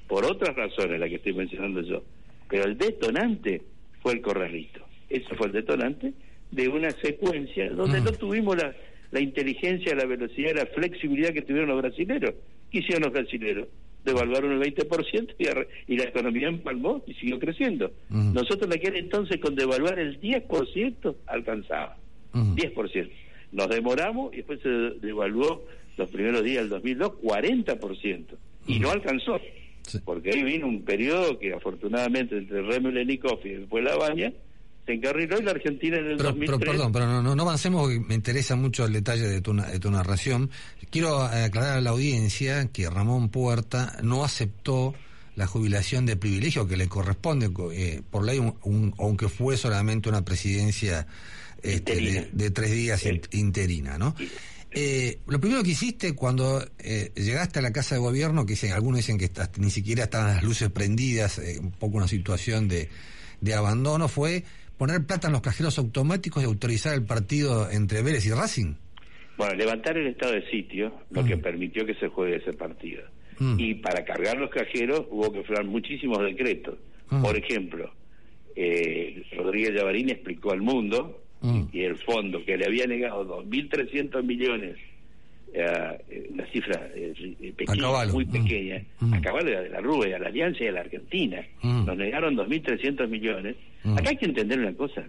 por 0.07 0.25
otras 0.25 0.55
razones, 0.55 0.99
las 0.99 1.09
que 1.09 1.15
estoy 1.15 1.34
mencionando 1.34 1.82
yo. 1.82 2.03
Pero 2.49 2.65
el 2.65 2.77
detonante 2.77 3.61
fue 4.01 4.13
el 4.13 4.21
corralito. 4.21 4.82
Ese 5.09 5.34
fue 5.36 5.47
el 5.47 5.53
detonante 5.53 6.13
de 6.51 6.67
una 6.67 6.91
secuencia 6.91 7.69
donde 7.69 8.01
mm. 8.01 8.03
no 8.03 8.11
tuvimos 8.11 8.57
la, 8.57 8.75
la 9.11 9.19
inteligencia, 9.19 9.95
la 9.95 10.05
velocidad, 10.05 10.55
la 10.55 10.65
flexibilidad 10.65 11.33
que 11.33 11.41
tuvieron 11.41 11.69
los 11.69 11.81
brasileños. 11.81 12.33
¿Qué 12.69 12.79
hicieron 12.79 13.03
los 13.03 13.13
brasileños? 13.13 13.67
devaluaron 14.03 14.51
el 14.53 14.73
20% 14.73 15.35
y, 15.37 15.93
y 15.93 15.97
la 15.97 16.05
economía 16.05 16.47
empalmó 16.47 17.03
y 17.05 17.13
siguió 17.15 17.39
creciendo. 17.39 17.91
Nosotros 18.09 18.63
en 18.63 18.73
aquel 18.73 18.95
entonces 18.95 19.39
con 19.39 19.55
devaluar 19.55 19.99
el 19.99 20.19
10% 20.19 21.15
alcanzaba. 21.27 21.97
10%. 22.33 23.09
Nos 23.51 23.69
demoramos 23.69 24.33
y 24.33 24.37
después 24.37 24.59
se 24.61 24.69
devaluó 24.69 25.65
los 25.97 26.09
primeros 26.09 26.43
días 26.43 26.63
del 26.63 26.69
2002 26.69 27.11
40% 27.21 28.25
y 28.67 28.79
no 28.79 28.91
alcanzó. 28.91 29.39
Porque 30.05 30.31
ahí 30.31 30.43
vino 30.43 30.67
un 30.67 30.83
periodo 30.83 31.37
que 31.37 31.53
afortunadamente 31.53 32.37
entre 32.37 32.61
Remelennikov 32.61 33.39
y 33.43 33.49
después 33.49 33.83
la 33.83 33.97
baña 33.97 34.31
se 34.91 34.97
encarriló 34.97 35.39
y 35.39 35.43
la 35.43 35.51
Argentina 35.51 35.97
en 35.97 36.05
el 36.05 36.17
pero, 36.17 36.29
2003... 36.29 36.59
Pero 36.59 36.71
perdón, 36.71 36.91
pero 36.91 37.05
no, 37.07 37.35
no, 37.35 37.43
avancemos 37.43 37.81
porque 37.81 37.99
me 37.99 38.15
interesa 38.15 38.55
mucho 38.55 38.85
el 38.85 38.93
detalle 38.93 39.27
de 39.27 39.41
tu, 39.41 39.53
de 39.53 39.79
tu 39.79 39.89
narración. 39.89 40.49
Quiero 40.89 41.21
aclarar 41.21 41.77
a 41.77 41.81
la 41.81 41.91
audiencia 41.91 42.67
que 42.71 42.89
Ramón 42.89 43.29
Puerta 43.29 43.97
no 44.03 44.23
aceptó 44.23 44.93
la 45.35 45.47
jubilación 45.47 46.05
de 46.05 46.17
privilegio 46.17 46.67
que 46.67 46.75
le 46.75 46.87
corresponde 46.87 47.49
eh, 47.73 48.01
por 48.09 48.25
ley, 48.25 48.41
aunque 48.97 49.29
fue 49.29 49.55
solamente 49.55 50.09
una 50.09 50.25
presidencia 50.25 51.07
este, 51.63 52.29
de, 52.31 52.51
tres 52.51 52.71
días 52.71 53.03
interina, 53.31 53.97
¿no? 53.97 54.13
Eh, 54.73 55.19
lo 55.27 55.39
primero 55.39 55.63
que 55.63 55.71
hiciste 55.71 56.13
cuando 56.13 56.65
eh, 56.79 57.11
llegaste 57.15 57.59
a 57.59 57.61
la 57.61 57.71
casa 57.71 57.95
de 57.95 58.01
gobierno, 58.01 58.45
que 58.45 58.53
dicen, 58.53 58.71
algunos 58.71 58.99
dicen 58.99 59.17
que 59.17 59.29
ni 59.57 59.69
siquiera 59.69 60.05
estaban 60.05 60.35
las 60.35 60.43
luces 60.43 60.69
prendidas, 60.69 61.41
un 61.59 61.71
poco 61.71 61.97
una 61.97 62.07
situación 62.07 62.67
de, 62.67 62.89
de 63.41 63.53
abandono, 63.53 64.07
fue 64.07 64.45
poner 64.82 65.05
plata 65.05 65.27
en 65.27 65.34
los 65.34 65.43
cajeros 65.43 65.77
automáticos 65.77 66.41
y 66.41 66.47
autorizar 66.47 66.95
el 66.95 67.05
partido 67.05 67.69
entre 67.69 68.01
Vélez 68.01 68.25
y 68.25 68.32
Racing? 68.32 68.73
Bueno, 69.38 69.53
levantar 69.53 69.95
el 69.95 70.07
estado 70.07 70.34
de 70.34 70.49
sitio, 70.49 70.91
lo 71.11 71.23
que 71.23 71.36
mm. 71.36 71.41
permitió 71.41 71.86
que 71.86 71.93
se 71.93 72.07
juegue 72.07 72.38
ese 72.38 72.53
partido. 72.53 73.03
Mm. 73.38 73.59
Y 73.59 73.75
para 73.75 74.03
cargar 74.03 74.39
los 74.39 74.49
cajeros 74.49 75.05
hubo 75.11 75.32
que 75.32 75.43
firmar 75.43 75.65
muchísimos 75.65 76.17
decretos. 76.23 76.79
Mm. 77.11 77.21
Por 77.21 77.38
ejemplo, 77.38 77.93
eh, 78.55 79.23
Rodríguez 79.38 79.75
Llavarín 79.75 80.09
explicó 80.09 80.51
al 80.51 80.61
mundo 80.61 81.21
y 81.71 81.84
el 81.84 81.97
fondo 81.97 82.43
que 82.43 82.57
le 82.57 82.65
había 82.65 82.88
negado 82.88 83.43
2.300 83.43 84.23
millones 84.23 84.77
eh, 85.53 86.29
una 86.31 86.45
cifra 86.47 86.87
eh, 86.95 87.53
pequeña, 87.55 88.05
muy 88.11 88.25
pequeña, 88.25 88.81
a 89.11 89.21
cabal 89.21 89.45
de 89.45 89.69
la 89.69 89.81
Rúa, 89.81 90.05
a 90.05 90.19
la 90.19 90.27
Alianza 90.27 90.63
y 90.63 90.67
a 90.67 90.71
la 90.71 90.81
Argentina. 90.81 91.45
Nos 91.61 91.97
negaron 91.97 92.35
2.300 92.35 93.07
millones. 93.07 93.55
Acá 93.83 94.11
hay 94.11 94.17
que 94.17 94.25
entender 94.25 94.59
una 94.59 94.73
cosa, 94.73 95.03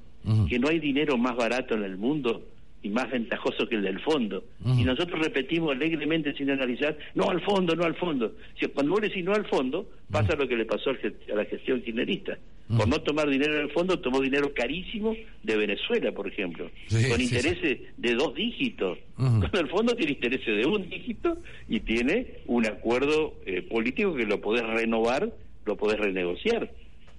que 0.49 0.59
no 0.59 0.69
hay 0.69 0.79
dinero 0.79 1.17
más 1.17 1.37
barato 1.37 1.75
en 1.75 1.85
el 1.85 1.97
mundo 1.97 2.43
y 2.83 2.89
más 2.89 3.11
ventajoso 3.11 3.69
que 3.69 3.77
el 3.77 3.83
del 3.83 4.01
fondo. 4.01 4.45
Y 4.65 4.85
nosotros 4.85 5.21
repetimos 5.21 5.73
alegremente 5.73 6.35
sin 6.35 6.51
analizar, 6.51 6.97
no 7.15 7.31
al 7.31 7.41
fondo, 7.43 7.77
no 7.77 7.85
al 7.85 7.95
fondo. 7.95 8.35
Si 8.59 8.67
cuando 8.67 8.93
vos 8.93 9.03
decís 9.03 9.25
no 9.25 9.33
al 9.33 9.47
fondo, 9.47 9.89
pasa 10.11 10.35
lo 10.35 10.49
que 10.49 10.57
le 10.57 10.65
pasó 10.65 10.91
a 10.91 11.35
la 11.35 11.45
gestión 11.45 11.81
kirchnerista. 11.81 12.39
Por 12.77 12.89
no 12.89 13.01
tomar 13.03 13.29
dinero 13.29 13.55
en 13.55 13.61
el 13.63 13.71
fondo, 13.71 13.99
tomó 13.99 14.21
dinero 14.21 14.53
carísimo 14.55 15.15
de 15.43 15.57
Venezuela, 15.57 16.11
por 16.13 16.27
ejemplo, 16.27 16.71
con 17.11 17.21
intereses 17.21 17.81
de 17.97 18.15
dos 18.15 18.35
dígitos. 18.35 18.99
Cuando 19.17 19.61
el 19.61 19.69
fondo 19.69 19.95
tiene 19.95 20.13
intereses 20.13 20.57
de 20.57 20.67
un 20.67 20.89
dígito 20.89 21.39
y 21.69 21.81
tiene 21.81 22.39
un 22.47 22.67
acuerdo 22.67 23.35
eh, 23.45 23.63
político 23.63 24.15
que 24.15 24.25
lo 24.25 24.41
podés 24.41 24.67
renovar, 24.67 25.31
lo 25.67 25.77
podés 25.77 26.01
renegociar. 26.01 26.71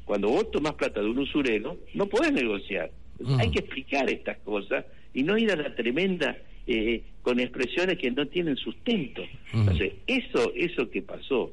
Cuando 0.05 0.29
vos 0.29 0.49
tomás 0.51 0.73
plata 0.73 1.01
de 1.01 1.07
un 1.07 1.19
usurero, 1.19 1.77
no 1.93 2.07
podés 2.07 2.33
negociar. 2.33 2.91
Hay 3.39 3.51
que 3.51 3.59
explicar 3.59 4.09
estas 4.09 4.37
cosas 4.39 4.85
y 5.13 5.23
no 5.23 5.37
ir 5.37 5.51
a 5.51 5.55
la 5.55 5.75
tremenda 5.75 6.37
eh, 6.65 7.03
con 7.21 7.39
expresiones 7.39 7.97
que 7.97 8.11
no 8.11 8.27
tienen 8.27 8.55
sustento. 8.57 9.21
Entonces, 9.53 9.93
eso, 10.07 10.51
eso 10.55 10.89
que 10.89 11.01
pasó 11.01 11.51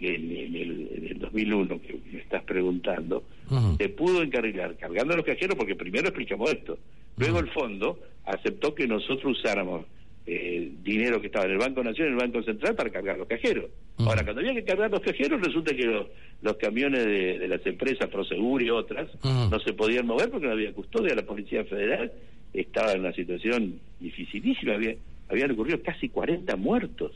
en, 0.00 0.54
el, 0.54 1.18
2001, 1.18 1.80
que 1.80 1.98
me 2.12 2.18
estás 2.20 2.42
preguntando, 2.44 3.24
se 3.78 3.88
pudo 3.88 4.22
encarrilar 4.22 4.76
cargando 4.76 5.14
a 5.14 5.16
los 5.16 5.26
cajeros 5.26 5.56
porque 5.56 5.74
primero 5.74 6.08
explicamos 6.08 6.52
esto. 6.52 6.78
Luego 7.16 7.40
el 7.40 7.48
fondo 7.50 7.98
aceptó 8.24 8.74
que 8.74 8.86
nosotros 8.86 9.38
usáramos 9.38 9.86
eh, 10.26 10.70
dinero 10.84 11.20
que 11.20 11.28
estaba 11.28 11.46
en 11.46 11.52
el 11.52 11.58
Banco 11.58 11.82
Nacional 11.82 12.12
y 12.12 12.16
en 12.16 12.20
el 12.20 12.30
Banco 12.30 12.44
Central 12.44 12.74
para 12.74 12.90
cargar 12.90 13.16
los 13.16 13.26
cajeros. 13.26 13.70
Ahora, 13.98 14.22
cuando 14.22 14.40
había 14.40 14.54
que 14.54 14.64
cargar 14.64 14.90
los 14.90 15.00
cajeros, 15.00 15.40
resulta 15.40 15.74
que 15.74 15.84
los, 15.84 16.06
los 16.42 16.56
camiones 16.56 17.04
de, 17.04 17.38
de 17.38 17.48
las 17.48 17.64
empresas 17.66 18.08
Prosegur 18.08 18.62
y 18.62 18.70
otras 18.70 19.08
no 19.24 19.58
se 19.58 19.72
podían 19.72 20.06
mover 20.06 20.30
porque 20.30 20.46
no 20.46 20.52
había 20.52 20.72
custodia. 20.72 21.14
La 21.14 21.24
Policía 21.24 21.64
Federal 21.64 22.12
estaba 22.52 22.92
en 22.92 23.00
una 23.00 23.12
situación 23.12 23.80
dificilísima. 24.00 24.74
Había, 24.74 24.94
habían 25.28 25.50
ocurrido 25.50 25.82
casi 25.82 26.08
40 26.08 26.56
muertos. 26.56 27.12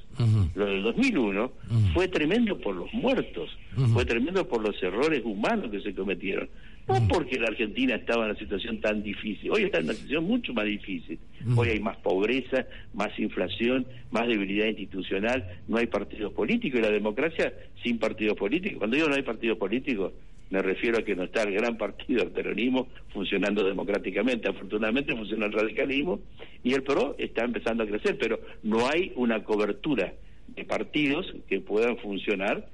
Lo 0.54 0.66
del 0.66 0.82
2001 0.82 1.52
fue 1.94 2.08
tremendo 2.08 2.58
por 2.58 2.76
los 2.76 2.92
muertos, 2.92 3.56
fue 3.92 4.04
tremendo 4.04 4.46
por 4.46 4.62
los 4.62 4.80
errores 4.82 5.22
humanos 5.24 5.70
que 5.70 5.80
se 5.80 5.94
cometieron. 5.94 6.48
No 6.88 7.06
porque 7.08 7.38
la 7.38 7.46
Argentina 7.48 7.94
estaba 7.94 8.24
en 8.24 8.30
una 8.30 8.38
situación 8.38 8.80
tan 8.80 9.04
difícil, 9.04 9.52
hoy 9.52 9.62
está 9.62 9.78
en 9.78 9.84
una 9.84 9.94
situación 9.94 10.24
mucho 10.24 10.52
más 10.52 10.64
difícil. 10.64 11.18
Hoy 11.56 11.68
hay 11.68 11.80
más 11.80 11.96
pobreza, 11.98 12.66
más 12.92 13.16
inflación, 13.18 13.86
más 14.10 14.26
debilidad 14.26 14.66
institucional, 14.66 15.46
no 15.68 15.76
hay 15.76 15.86
partidos 15.86 16.32
políticos 16.32 16.80
y 16.80 16.82
la 16.82 16.90
democracia 16.90 17.54
sin 17.82 17.98
partidos 17.98 18.36
políticos. 18.36 18.78
Cuando 18.78 18.96
digo 18.96 19.08
no 19.08 19.14
hay 19.14 19.22
partidos 19.22 19.58
políticos, 19.58 20.12
me 20.52 20.60
refiero 20.60 20.98
a 20.98 21.02
que 21.02 21.16
no 21.16 21.24
está 21.24 21.44
el 21.44 21.54
gran 21.54 21.78
partido 21.78 22.22
del 22.22 22.30
peronismo 22.30 22.86
funcionando 23.14 23.64
democráticamente. 23.64 24.50
Afortunadamente 24.50 25.16
funciona 25.16 25.46
el 25.46 25.52
radicalismo 25.52 26.20
y 26.62 26.74
el 26.74 26.82
PRO 26.82 27.16
está 27.18 27.42
empezando 27.42 27.84
a 27.84 27.86
crecer, 27.86 28.18
pero 28.18 28.38
no 28.62 28.86
hay 28.86 29.12
una 29.16 29.42
cobertura 29.44 30.12
de 30.48 30.64
partidos 30.66 31.32
que 31.48 31.60
puedan 31.60 31.96
funcionar 31.96 32.68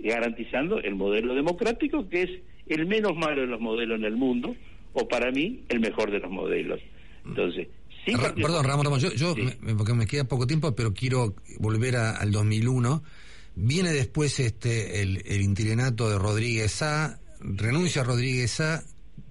garantizando 0.00 0.80
el 0.80 0.96
modelo 0.96 1.36
democrático 1.36 2.08
que 2.08 2.22
es 2.22 2.30
el 2.66 2.86
menos 2.86 3.14
malo 3.14 3.42
de 3.42 3.46
los 3.46 3.60
modelos 3.60 4.00
en 4.00 4.06
el 4.06 4.16
mundo 4.16 4.56
o 4.92 5.06
para 5.06 5.30
mí 5.30 5.62
el 5.68 5.78
mejor 5.78 6.10
de 6.10 6.18
los 6.18 6.32
modelos. 6.32 6.80
Entonces, 7.24 7.68
sí, 8.04 8.12
perdón, 8.34 8.64
Ramón, 8.64 8.98
yo, 8.98 9.12
yo 9.12 9.36
me, 9.36 9.76
porque 9.76 9.94
me 9.94 10.08
queda 10.08 10.24
poco 10.24 10.48
tiempo, 10.48 10.74
pero 10.74 10.92
quiero 10.92 11.36
volver 11.60 11.94
al 11.94 12.32
2001. 12.32 13.04
Viene 13.56 13.92
después 13.92 14.40
este 14.40 15.02
el, 15.02 15.22
el 15.26 15.40
interinato 15.42 16.10
de 16.10 16.18
Rodríguez 16.18 16.82
A, 16.82 17.18
renuncia 17.40 18.02
a 18.02 18.04
Rodríguez 18.04 18.60
A. 18.60 18.82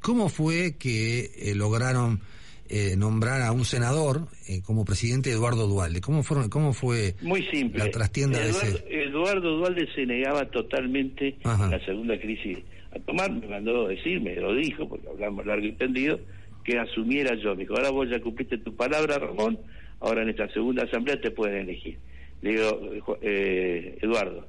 ¿Cómo 0.02 0.30
fue 0.30 0.78
que 0.78 1.32
eh, 1.36 1.56
lograron 1.56 2.22
eh, 2.70 2.96
nombrar 2.98 3.42
a 3.42 3.52
un 3.52 3.66
senador 3.66 4.28
eh, 4.48 4.62
como 4.62 4.86
presidente 4.86 5.30
Eduardo 5.32 5.68
Dualde? 5.68 6.02
¿Cómo, 6.02 6.24
fueron, 6.24 6.50
cómo 6.50 6.74
fue 6.74 7.16
Muy 7.22 7.44
simple. 7.48 7.80
la 7.84 7.92
trastienda 7.92 8.40
Eduardo, 8.42 8.60
de 8.60 8.68
ese...? 8.76 9.04
Eduardo 9.04 9.58
Dualde 9.58 9.88
se 9.94 10.06
negaba 10.06 10.46
totalmente 10.50 11.38
Ajá. 11.44 11.70
la 11.70 11.84
segunda 11.86 12.20
crisis 12.20 12.60
a 12.96 13.00
tomar, 13.00 13.32
me 13.32 13.48
mandó 13.48 13.88
decir, 13.88 14.22
me 14.22 14.36
lo 14.36 14.54
dijo, 14.54 14.88
porque 14.88 15.08
hablamos 15.08 15.46
largo 15.46 15.66
y 15.66 15.72
tendido, 15.74 16.20
que 16.64 16.78
asumiera 16.78 17.36
yo. 17.36 17.56
Me 17.56 17.62
dijo, 17.62 17.76
ahora 17.76 17.90
vos 17.90 18.10
ya 18.10 18.20
cumpliste 18.22 18.58
tu 18.60 18.76
palabra, 18.76 19.18
Ramón, 19.18 19.60
ahora 20.00 20.22
en 20.22 20.30
esta 20.30 20.48
segunda 20.50 20.84
asamblea 20.84 21.20
te 21.20 21.32
pueden 21.32 21.62
elegir. 21.62 21.98
Le 22.44 22.52
digo, 22.52 23.18
eh, 23.22 23.98
Eduardo, 24.02 24.46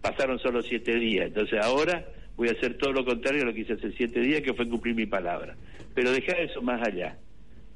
pasaron 0.00 0.38
solo 0.38 0.62
siete 0.62 0.94
días, 0.94 1.26
entonces 1.26 1.58
ahora 1.60 2.06
voy 2.36 2.48
a 2.48 2.52
hacer 2.52 2.78
todo 2.78 2.92
lo 2.92 3.04
contrario 3.04 3.42
a 3.42 3.46
lo 3.46 3.52
que 3.52 3.60
hice 3.60 3.72
hace 3.74 3.90
siete 3.92 4.20
días, 4.20 4.40
que 4.42 4.54
fue 4.54 4.68
cumplir 4.68 4.94
mi 4.94 5.06
palabra. 5.06 5.56
Pero 5.94 6.12
deja 6.12 6.32
eso 6.32 6.62
más 6.62 6.80
allá. 6.86 7.18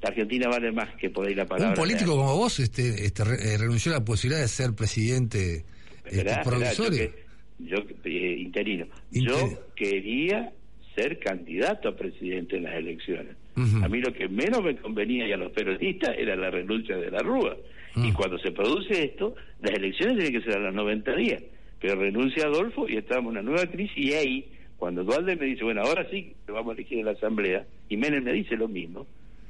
La 0.01 0.09
Argentina 0.09 0.47
vale 0.49 0.71
más 0.71 0.95
que 0.95 1.09
por 1.09 1.27
ahí 1.27 1.35
la 1.35 1.45
palabra. 1.45 1.69
Un 1.71 1.75
político 1.75 2.15
como 2.15 2.35
vos 2.37 2.59
este, 2.59 3.05
este, 3.05 3.23
re- 3.25 3.35
eh, 3.53 3.57
renunció 3.57 3.91
a 3.91 3.99
la 3.99 4.05
posibilidad 4.05 4.41
de 4.41 4.47
ser 4.47 4.73
presidente 4.73 5.65
este, 6.05 6.23
provisorio. 6.43 7.11
yo, 7.59 7.85
que- 7.85 7.99
yo, 7.99 8.09
eh, 8.09 8.35
interino. 8.39 8.85
Yo 9.11 9.35
quería 9.75 10.51
ser 10.95 11.19
candidato 11.19 11.89
a 11.89 11.95
presidente 11.95 12.55
en 12.57 12.63
las 12.63 12.75
elecciones. 12.75 13.35
A 13.55 13.87
mí 13.87 13.99
lo 14.01 14.11
que 14.13 14.27
menos 14.29 14.63
me 14.63 14.75
convenía 14.77 15.27
y 15.27 15.31
a 15.33 15.37
los 15.37 15.51
periodistas 15.51 16.15
era 16.17 16.35
la 16.35 16.49
renuncia 16.49 16.97
de 16.97 17.11
la 17.11 17.19
Rúa. 17.19 17.55
Y 17.95 18.11
cuando 18.11 18.37
se 18.39 18.51
produce 18.51 19.03
esto, 19.05 19.35
las 19.61 19.71
elecciones 19.73 20.17
tienen 20.17 20.41
que 20.41 20.47
ser 20.49 20.57
a 20.59 20.65
los 20.65 20.73
90 20.73 21.15
días. 21.15 21.43
Pero 21.79 21.95
renuncia 21.95 22.45
Adolfo 22.45 22.87
y 22.89 22.95
estamos 22.97 23.25
en 23.25 23.39
una 23.39 23.41
nueva 23.41 23.65
crisis 23.69 23.97
y 23.97 24.13
ahí, 24.13 24.45
cuando 24.77 25.03
Dualde 25.03 25.35
me 25.35 25.45
dice, 25.45 25.63
bueno, 25.63 25.81
ahora 25.81 26.07
sí 26.09 26.33
lo 26.47 26.53
vamos 26.55 26.71
a 26.71 26.73
elegir 26.79 26.99
en 26.99 27.05
la 27.05 27.11
Asamblea, 27.11 27.65
y 27.89 27.97
Menem 27.97 28.23
me 28.23 28.33
dice 28.33 28.55
lo 28.55 28.67
mismo, 28.67 29.05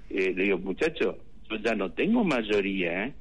eh, 0.10 0.34
le 0.36 0.44
digo, 0.44 0.58
muchacho, 0.58 1.18
yo 1.50 1.56
ya 1.58 1.74
no 1.76 1.91
tengo 1.91 2.24
mayoría, 2.24 3.06
¿eh? 3.06 3.14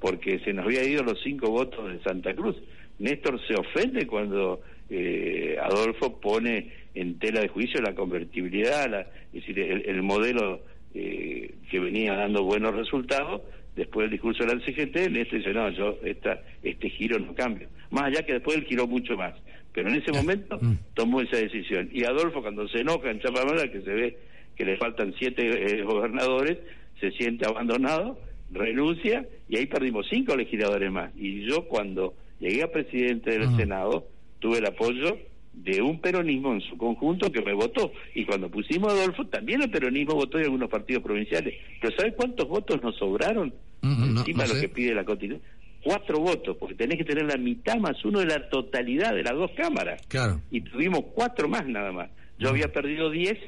porque 0.00 0.38
se 0.40 0.52
nos 0.52 0.64
había 0.66 0.84
ido 0.84 1.02
los 1.02 1.20
cinco 1.22 1.50
votos 1.50 1.90
de 1.92 2.00
Santa 2.02 2.34
Cruz. 2.34 2.56
Néstor 2.98 3.40
se 3.46 3.54
ofende 3.54 4.06
cuando 4.06 4.60
eh, 4.90 5.56
Adolfo 5.62 6.20
pone 6.20 6.72
en 6.94 7.18
tela 7.18 7.40
de 7.40 7.48
juicio 7.48 7.80
la 7.80 7.94
convertibilidad, 7.94 8.88
la- 8.90 9.00
es 9.02 9.32
decir, 9.46 9.58
el, 9.60 9.82
el 9.88 10.02
modelo 10.02 10.60
eh, 10.94 11.54
que 11.70 11.78
venía 11.78 12.14
dando 12.14 12.42
buenos 12.44 12.74
resultados. 12.74 13.42
Después 13.78 14.06
del 14.06 14.10
discurso 14.10 14.44
de 14.44 14.56
la 14.56 14.60
CGT, 14.60 15.08
Néstor 15.08 15.38
dice, 15.38 15.52
no, 15.52 15.70
yo 15.70 15.98
esta, 16.02 16.42
este 16.64 16.90
giro 16.90 17.16
no 17.20 17.32
cambio. 17.32 17.68
Más 17.90 18.06
allá 18.06 18.26
que 18.26 18.32
después 18.32 18.56
él 18.56 18.64
giró 18.64 18.88
mucho 18.88 19.16
más. 19.16 19.34
Pero 19.72 19.88
en 19.88 19.94
ese 19.94 20.10
momento 20.10 20.58
tomó 20.94 21.20
esa 21.20 21.36
decisión. 21.36 21.88
Y 21.92 22.02
Adolfo, 22.02 22.42
cuando 22.42 22.66
se 22.66 22.80
enoja 22.80 23.08
en 23.08 23.20
Chapamala, 23.20 23.70
que 23.70 23.82
se 23.82 23.92
ve 23.92 24.18
que 24.56 24.64
le 24.64 24.76
faltan 24.78 25.14
siete 25.16 25.78
eh, 25.78 25.84
gobernadores, 25.84 26.58
se 26.98 27.12
siente 27.12 27.46
abandonado, 27.46 28.18
renuncia 28.50 29.24
y 29.48 29.58
ahí 29.58 29.66
perdimos 29.66 30.08
cinco 30.10 30.34
legisladores 30.34 30.90
más. 30.90 31.12
Y 31.16 31.46
yo 31.48 31.68
cuando 31.68 32.14
llegué 32.40 32.64
a 32.64 32.72
presidente 32.72 33.38
del 33.38 33.54
Senado 33.54 34.08
tuve 34.40 34.58
el 34.58 34.66
apoyo 34.66 35.18
de 35.52 35.82
un 35.82 36.00
peronismo 36.00 36.52
en 36.52 36.62
su 36.62 36.76
conjunto 36.76 37.30
que 37.30 37.42
me 37.42 37.52
votó. 37.52 37.92
Y 38.12 38.24
cuando 38.24 38.50
pusimos 38.50 38.92
a 38.92 38.96
Adolfo, 38.96 39.24
también 39.28 39.62
el 39.62 39.70
peronismo 39.70 40.14
votó 40.14 40.40
y 40.40 40.42
algunos 40.42 40.68
partidos 40.68 41.04
provinciales. 41.04 41.54
Pero 41.80 41.94
¿sabe 41.96 42.12
cuántos 42.14 42.48
votos 42.48 42.82
nos 42.82 42.96
sobraron 42.96 43.54
no- 43.82 44.20
encima 44.20 44.42
no 44.44 44.48
de 44.48 44.54
lo 44.54 44.60
que 44.60 44.68
pide 44.68 44.94
la 44.94 45.04
Constitución? 45.04 45.42
Cuatro 45.82 46.18
votos, 46.18 46.56
porque 46.58 46.74
tenés 46.74 46.98
que 46.98 47.04
tener 47.04 47.24
la 47.26 47.36
mitad 47.36 47.76
más 47.76 48.04
uno 48.04 48.18
de 48.20 48.26
la 48.26 48.48
totalidad 48.48 49.14
de 49.14 49.22
las 49.22 49.34
dos 49.34 49.50
cámaras 49.56 50.02
Claro. 50.08 50.40
y 50.50 50.60
tuvimos 50.62 51.02
cuatro 51.14 51.48
más 51.48 51.66
nada 51.66 51.92
más. 51.92 52.10
Yo 52.38 52.48
había 52.50 52.72
perdido 52.72 53.10
diez, 53.10 53.38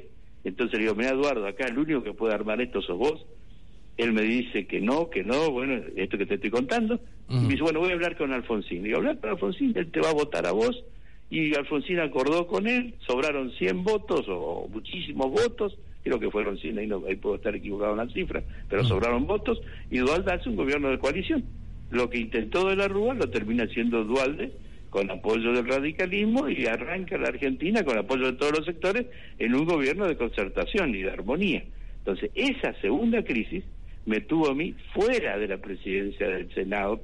entonces 0.45 0.79
le 0.79 0.85
digo, 0.85 0.95
mira 0.95 1.11
Eduardo, 1.11 1.47
acá 1.47 1.67
el 1.67 1.79
único 1.79 2.03
que 2.03 2.13
puede 2.13 2.35
armar 2.35 2.61
esto 2.61 2.81
sos 2.83 2.97
vos. 2.99 3.27
Él 3.97 4.13
me 4.13 4.23
dice 4.23 4.67
que 4.67 4.81
no, 4.81 5.11
que 5.11 5.23
no, 5.25 5.51
bueno, 5.51 5.83
esto 5.97 6.17
que 6.17 6.25
te 6.25 6.35
estoy 6.37 6.51
contando. 6.51 7.01
Y 7.29 7.35
me 7.37 7.49
dice, 7.49 7.63
bueno, 7.63 7.81
voy 7.81 7.91
a 7.91 7.95
hablar 7.95 8.17
con 8.17 8.33
Alfonsín. 8.33 8.79
Le 8.79 8.85
digo, 8.89 8.99
hablar 8.99 9.19
con 9.21 9.31
Alfonsín, 9.31 9.73
él 9.77 9.91
te 9.91 10.01
va 10.01 10.09
a 10.11 10.15
votar 10.15 10.47
a 10.47 10.53
vos. 10.53 10.83
Y 11.29 11.55
Alfonsín 11.55 12.01
acordó 12.01 12.47
con 12.47 12.67
él, 12.67 12.95
sobraron 13.07 13.53
100 13.53 13.85
votos 13.85 14.25
o 14.29 14.67
muchísimos 14.73 15.31
votos, 15.31 15.77
creo 16.03 16.19
que 16.19 16.31
fueron 16.31 16.59
100, 16.59 16.79
ahí, 16.79 16.87
no, 16.87 17.03
ahí 17.07 17.17
puedo 17.17 17.37
estar 17.37 17.55
equivocado 17.55 17.93
en 17.93 17.99
la 17.99 18.09
cifra, 18.13 18.43
pero 18.69 18.85
sobraron 18.85 19.27
votos, 19.27 19.61
y 19.91 19.99
Dualde 19.99 20.33
hace 20.33 20.49
un 20.49 20.57
gobierno 20.57 20.91
de 20.91 20.99
coalición. 20.99 21.45
Lo 21.91 22.09
que 22.09 22.19
intentó 22.19 22.69
de 22.69 22.77
la 22.77 22.89
Rúa 22.89 23.15
lo 23.15 23.29
termina 23.31 23.65
haciendo 23.65 24.05
Dualde 24.05 24.53
con 24.91 25.11
apoyo 25.11 25.53
del 25.53 25.67
radicalismo 25.67 26.49
y 26.49 26.67
arranca 26.67 27.17
la 27.17 27.29
Argentina 27.29 27.85
con 27.85 27.97
apoyo 27.97 28.27
de 28.27 28.33
todos 28.35 28.59
los 28.59 28.67
sectores 28.67 29.07
en 29.39 29.55
un 29.55 29.65
gobierno 29.65 30.07
de 30.07 30.17
concertación 30.17 30.95
y 30.95 31.03
de 31.03 31.11
armonía. 31.11 31.65
Entonces, 31.99 32.31
esa 32.35 32.75
segunda 32.81 33.23
crisis 33.23 33.65
me 34.07 34.21
tuvo 34.21 34.49
a 34.49 34.55
mí 34.55 34.75
fuera 34.95 35.39
de 35.39 35.49
la 35.49 35.59
presidencia 35.59 36.29
del 36.29 36.53
Senado, 36.55 37.01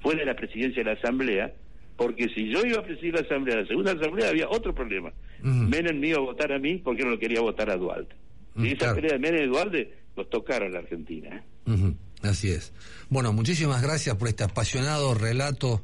fuera 0.00 0.20
de 0.20 0.26
la 0.26 0.34
presidencia 0.34 0.82
de 0.82 0.90
la 0.92 0.98
Asamblea, 0.98 1.52
porque 1.96 2.28
si 2.34 2.48
yo 2.48 2.64
iba 2.64 2.78
a 2.78 2.82
presidir 2.82 3.14
la 3.14 3.20
Asamblea, 3.20 3.56
la 3.56 3.66
segunda 3.66 3.92
Asamblea, 3.92 4.30
había 4.30 4.48
otro 4.48 4.74
problema. 4.74 5.12
Menem 5.42 5.98
me 5.98 6.08
iba 6.08 6.18
a 6.18 6.22
votar 6.22 6.52
a 6.52 6.58
mí 6.58 6.80
porque 6.82 7.04
no 7.04 7.10
lo 7.10 7.18
quería 7.18 7.40
votar 7.40 7.70
a 7.70 7.76
Dualde. 7.76 8.14
Y 8.56 8.68
esa 8.68 8.76
claro. 8.78 8.94
pelea 8.96 9.12
de 9.12 9.18
Menem 9.18 9.44
y 9.44 9.46
Dualde 9.48 9.98
nos 10.16 10.28
tocaron 10.30 10.72
la 10.72 10.80
Argentina. 10.80 11.42
Ujú, 11.66 11.94
Así 12.22 12.50
es. 12.50 12.72
Bueno, 13.08 13.32
muchísimas 13.32 13.80
gracias 13.82 14.16
por 14.16 14.28
este 14.28 14.44
apasionado 14.44 15.14
relato 15.14 15.82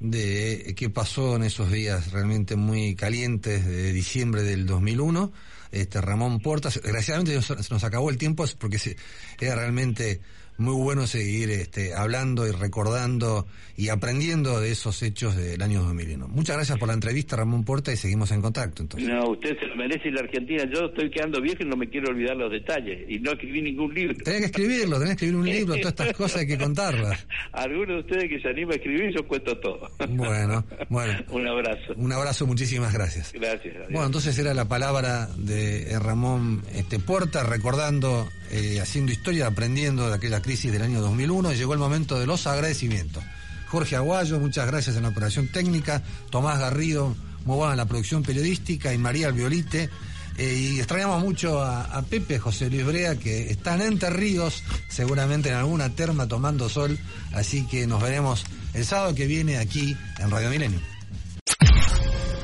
de 0.00 0.74
qué 0.76 0.90
pasó 0.90 1.36
en 1.36 1.42
esos 1.42 1.70
días 1.72 2.12
realmente 2.12 2.56
muy 2.56 2.94
calientes 2.94 3.66
de 3.66 3.92
diciembre 3.92 4.42
del 4.42 4.66
2001. 4.66 5.32
Este 5.70 6.00
Ramón 6.00 6.40
Portas, 6.40 6.74
desgraciadamente 6.82 7.40
se 7.42 7.54
nos 7.74 7.84
acabó 7.84 8.10
el 8.10 8.16
tiempo 8.16 8.44
porque 8.58 8.78
se- 8.78 8.96
era 9.40 9.54
realmente 9.56 10.20
muy 10.58 10.74
bueno 10.74 11.06
seguir 11.06 11.50
este, 11.50 11.94
hablando 11.94 12.46
y 12.46 12.50
recordando 12.50 13.46
y 13.76 13.90
aprendiendo 13.90 14.60
de 14.60 14.72
esos 14.72 15.02
hechos 15.04 15.36
del 15.36 15.62
año 15.62 15.82
2001. 15.84 16.26
Muchas 16.26 16.56
gracias 16.56 16.78
por 16.78 16.88
la 16.88 16.94
entrevista, 16.94 17.36
Ramón 17.36 17.64
Porta, 17.64 17.92
y 17.92 17.96
seguimos 17.96 18.32
en 18.32 18.42
contacto. 18.42 18.82
Entonces. 18.82 19.08
No, 19.08 19.30
usted 19.30 19.56
se 19.56 19.66
lo 19.66 19.76
merece 19.76 20.08
y 20.08 20.10
la 20.10 20.20
Argentina. 20.20 20.64
Yo 20.64 20.86
estoy 20.86 21.10
quedando 21.10 21.40
viejo 21.40 21.62
y 21.62 21.66
no 21.66 21.76
me 21.76 21.88
quiero 21.88 22.08
olvidar 22.08 22.36
los 22.36 22.50
detalles. 22.50 23.08
Y 23.08 23.20
no 23.20 23.32
escribí 23.32 23.62
ningún 23.62 23.94
libro. 23.94 24.16
Tenés 24.24 24.40
que 24.40 24.46
escribirlo, 24.46 24.98
tenés 24.98 25.16
que 25.16 25.26
escribir 25.26 25.36
un 25.36 25.46
libro, 25.46 25.76
todas 25.76 25.92
estas 25.92 26.12
cosas 26.14 26.40
hay 26.40 26.48
que 26.48 26.58
contarlas. 26.58 27.24
Algunos 27.52 27.88
de 27.88 27.98
ustedes 28.00 28.28
que 28.28 28.40
se 28.40 28.48
anima 28.48 28.72
a 28.72 28.76
escribir, 28.76 29.14
yo 29.16 29.26
cuento 29.28 29.56
todo. 29.58 29.88
Bueno, 30.08 30.64
bueno. 30.88 31.24
Un 31.30 31.46
abrazo. 31.46 31.94
Un 31.96 32.12
abrazo, 32.12 32.46
muchísimas 32.48 32.92
gracias. 32.92 33.32
Gracias. 33.32 33.76
adiós. 33.76 33.90
Bueno, 33.90 34.06
entonces 34.06 34.36
era 34.36 34.54
la 34.54 34.66
palabra 34.66 35.28
de 35.36 35.96
Ramón 36.00 36.62
este, 36.74 36.98
Puerta, 36.98 37.44
recordando, 37.44 38.26
eh, 38.50 38.80
haciendo 38.80 39.12
historia, 39.12 39.46
aprendiendo 39.46 40.08
de 40.08 40.14
aquella 40.14 40.42
crisis 40.42 40.72
del 40.72 40.82
año 40.82 41.00
2001. 41.00 41.52
Y 41.52 41.56
llegó 41.56 41.72
el 41.72 41.78
momento 41.78 42.18
de 42.18 42.26
los 42.26 42.46
agradecimientos. 42.46 43.22
Jorge 43.68 43.96
Aguayo, 43.96 44.38
muchas 44.40 44.66
gracias 44.66 44.96
en 44.96 45.02
la 45.02 45.10
operación 45.10 45.48
técnica. 45.48 46.02
Tomás 46.30 46.58
Garrido, 46.58 47.14
muy 47.44 47.56
buena 47.56 47.72
en 47.72 47.78
la 47.78 47.86
producción 47.86 48.22
periodística. 48.22 48.92
Y 48.92 48.98
María 48.98 49.28
Albiolite 49.28 49.90
Eh, 50.38 50.54
y 50.54 50.78
extrañamos 50.78 51.20
mucho 51.20 51.60
a, 51.60 52.00
Pepe, 52.08 52.38
José 52.38 52.70
Luis 52.70 52.86
Brea, 52.86 53.16
que 53.16 53.50
están 53.50 53.80
en 53.80 53.94
Entre 53.94 54.08
Ríos, 54.08 54.62
seguramente 54.88 55.48
en 55.48 55.56
alguna 55.56 55.90
terma 55.90 56.28
tomando 56.28 56.68
sol. 56.68 56.96
Así 57.34 57.66
que 57.66 57.88
nos 57.88 58.00
veremos 58.00 58.44
el 58.72 58.84
sábado 58.84 59.16
que 59.16 59.26
viene 59.26 59.58
aquí 59.58 59.96
en 60.20 60.30
Radio 60.30 60.48
Millennium. 60.48 60.80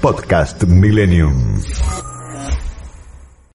Podcast 0.01 0.65
Millennium. 0.65 1.63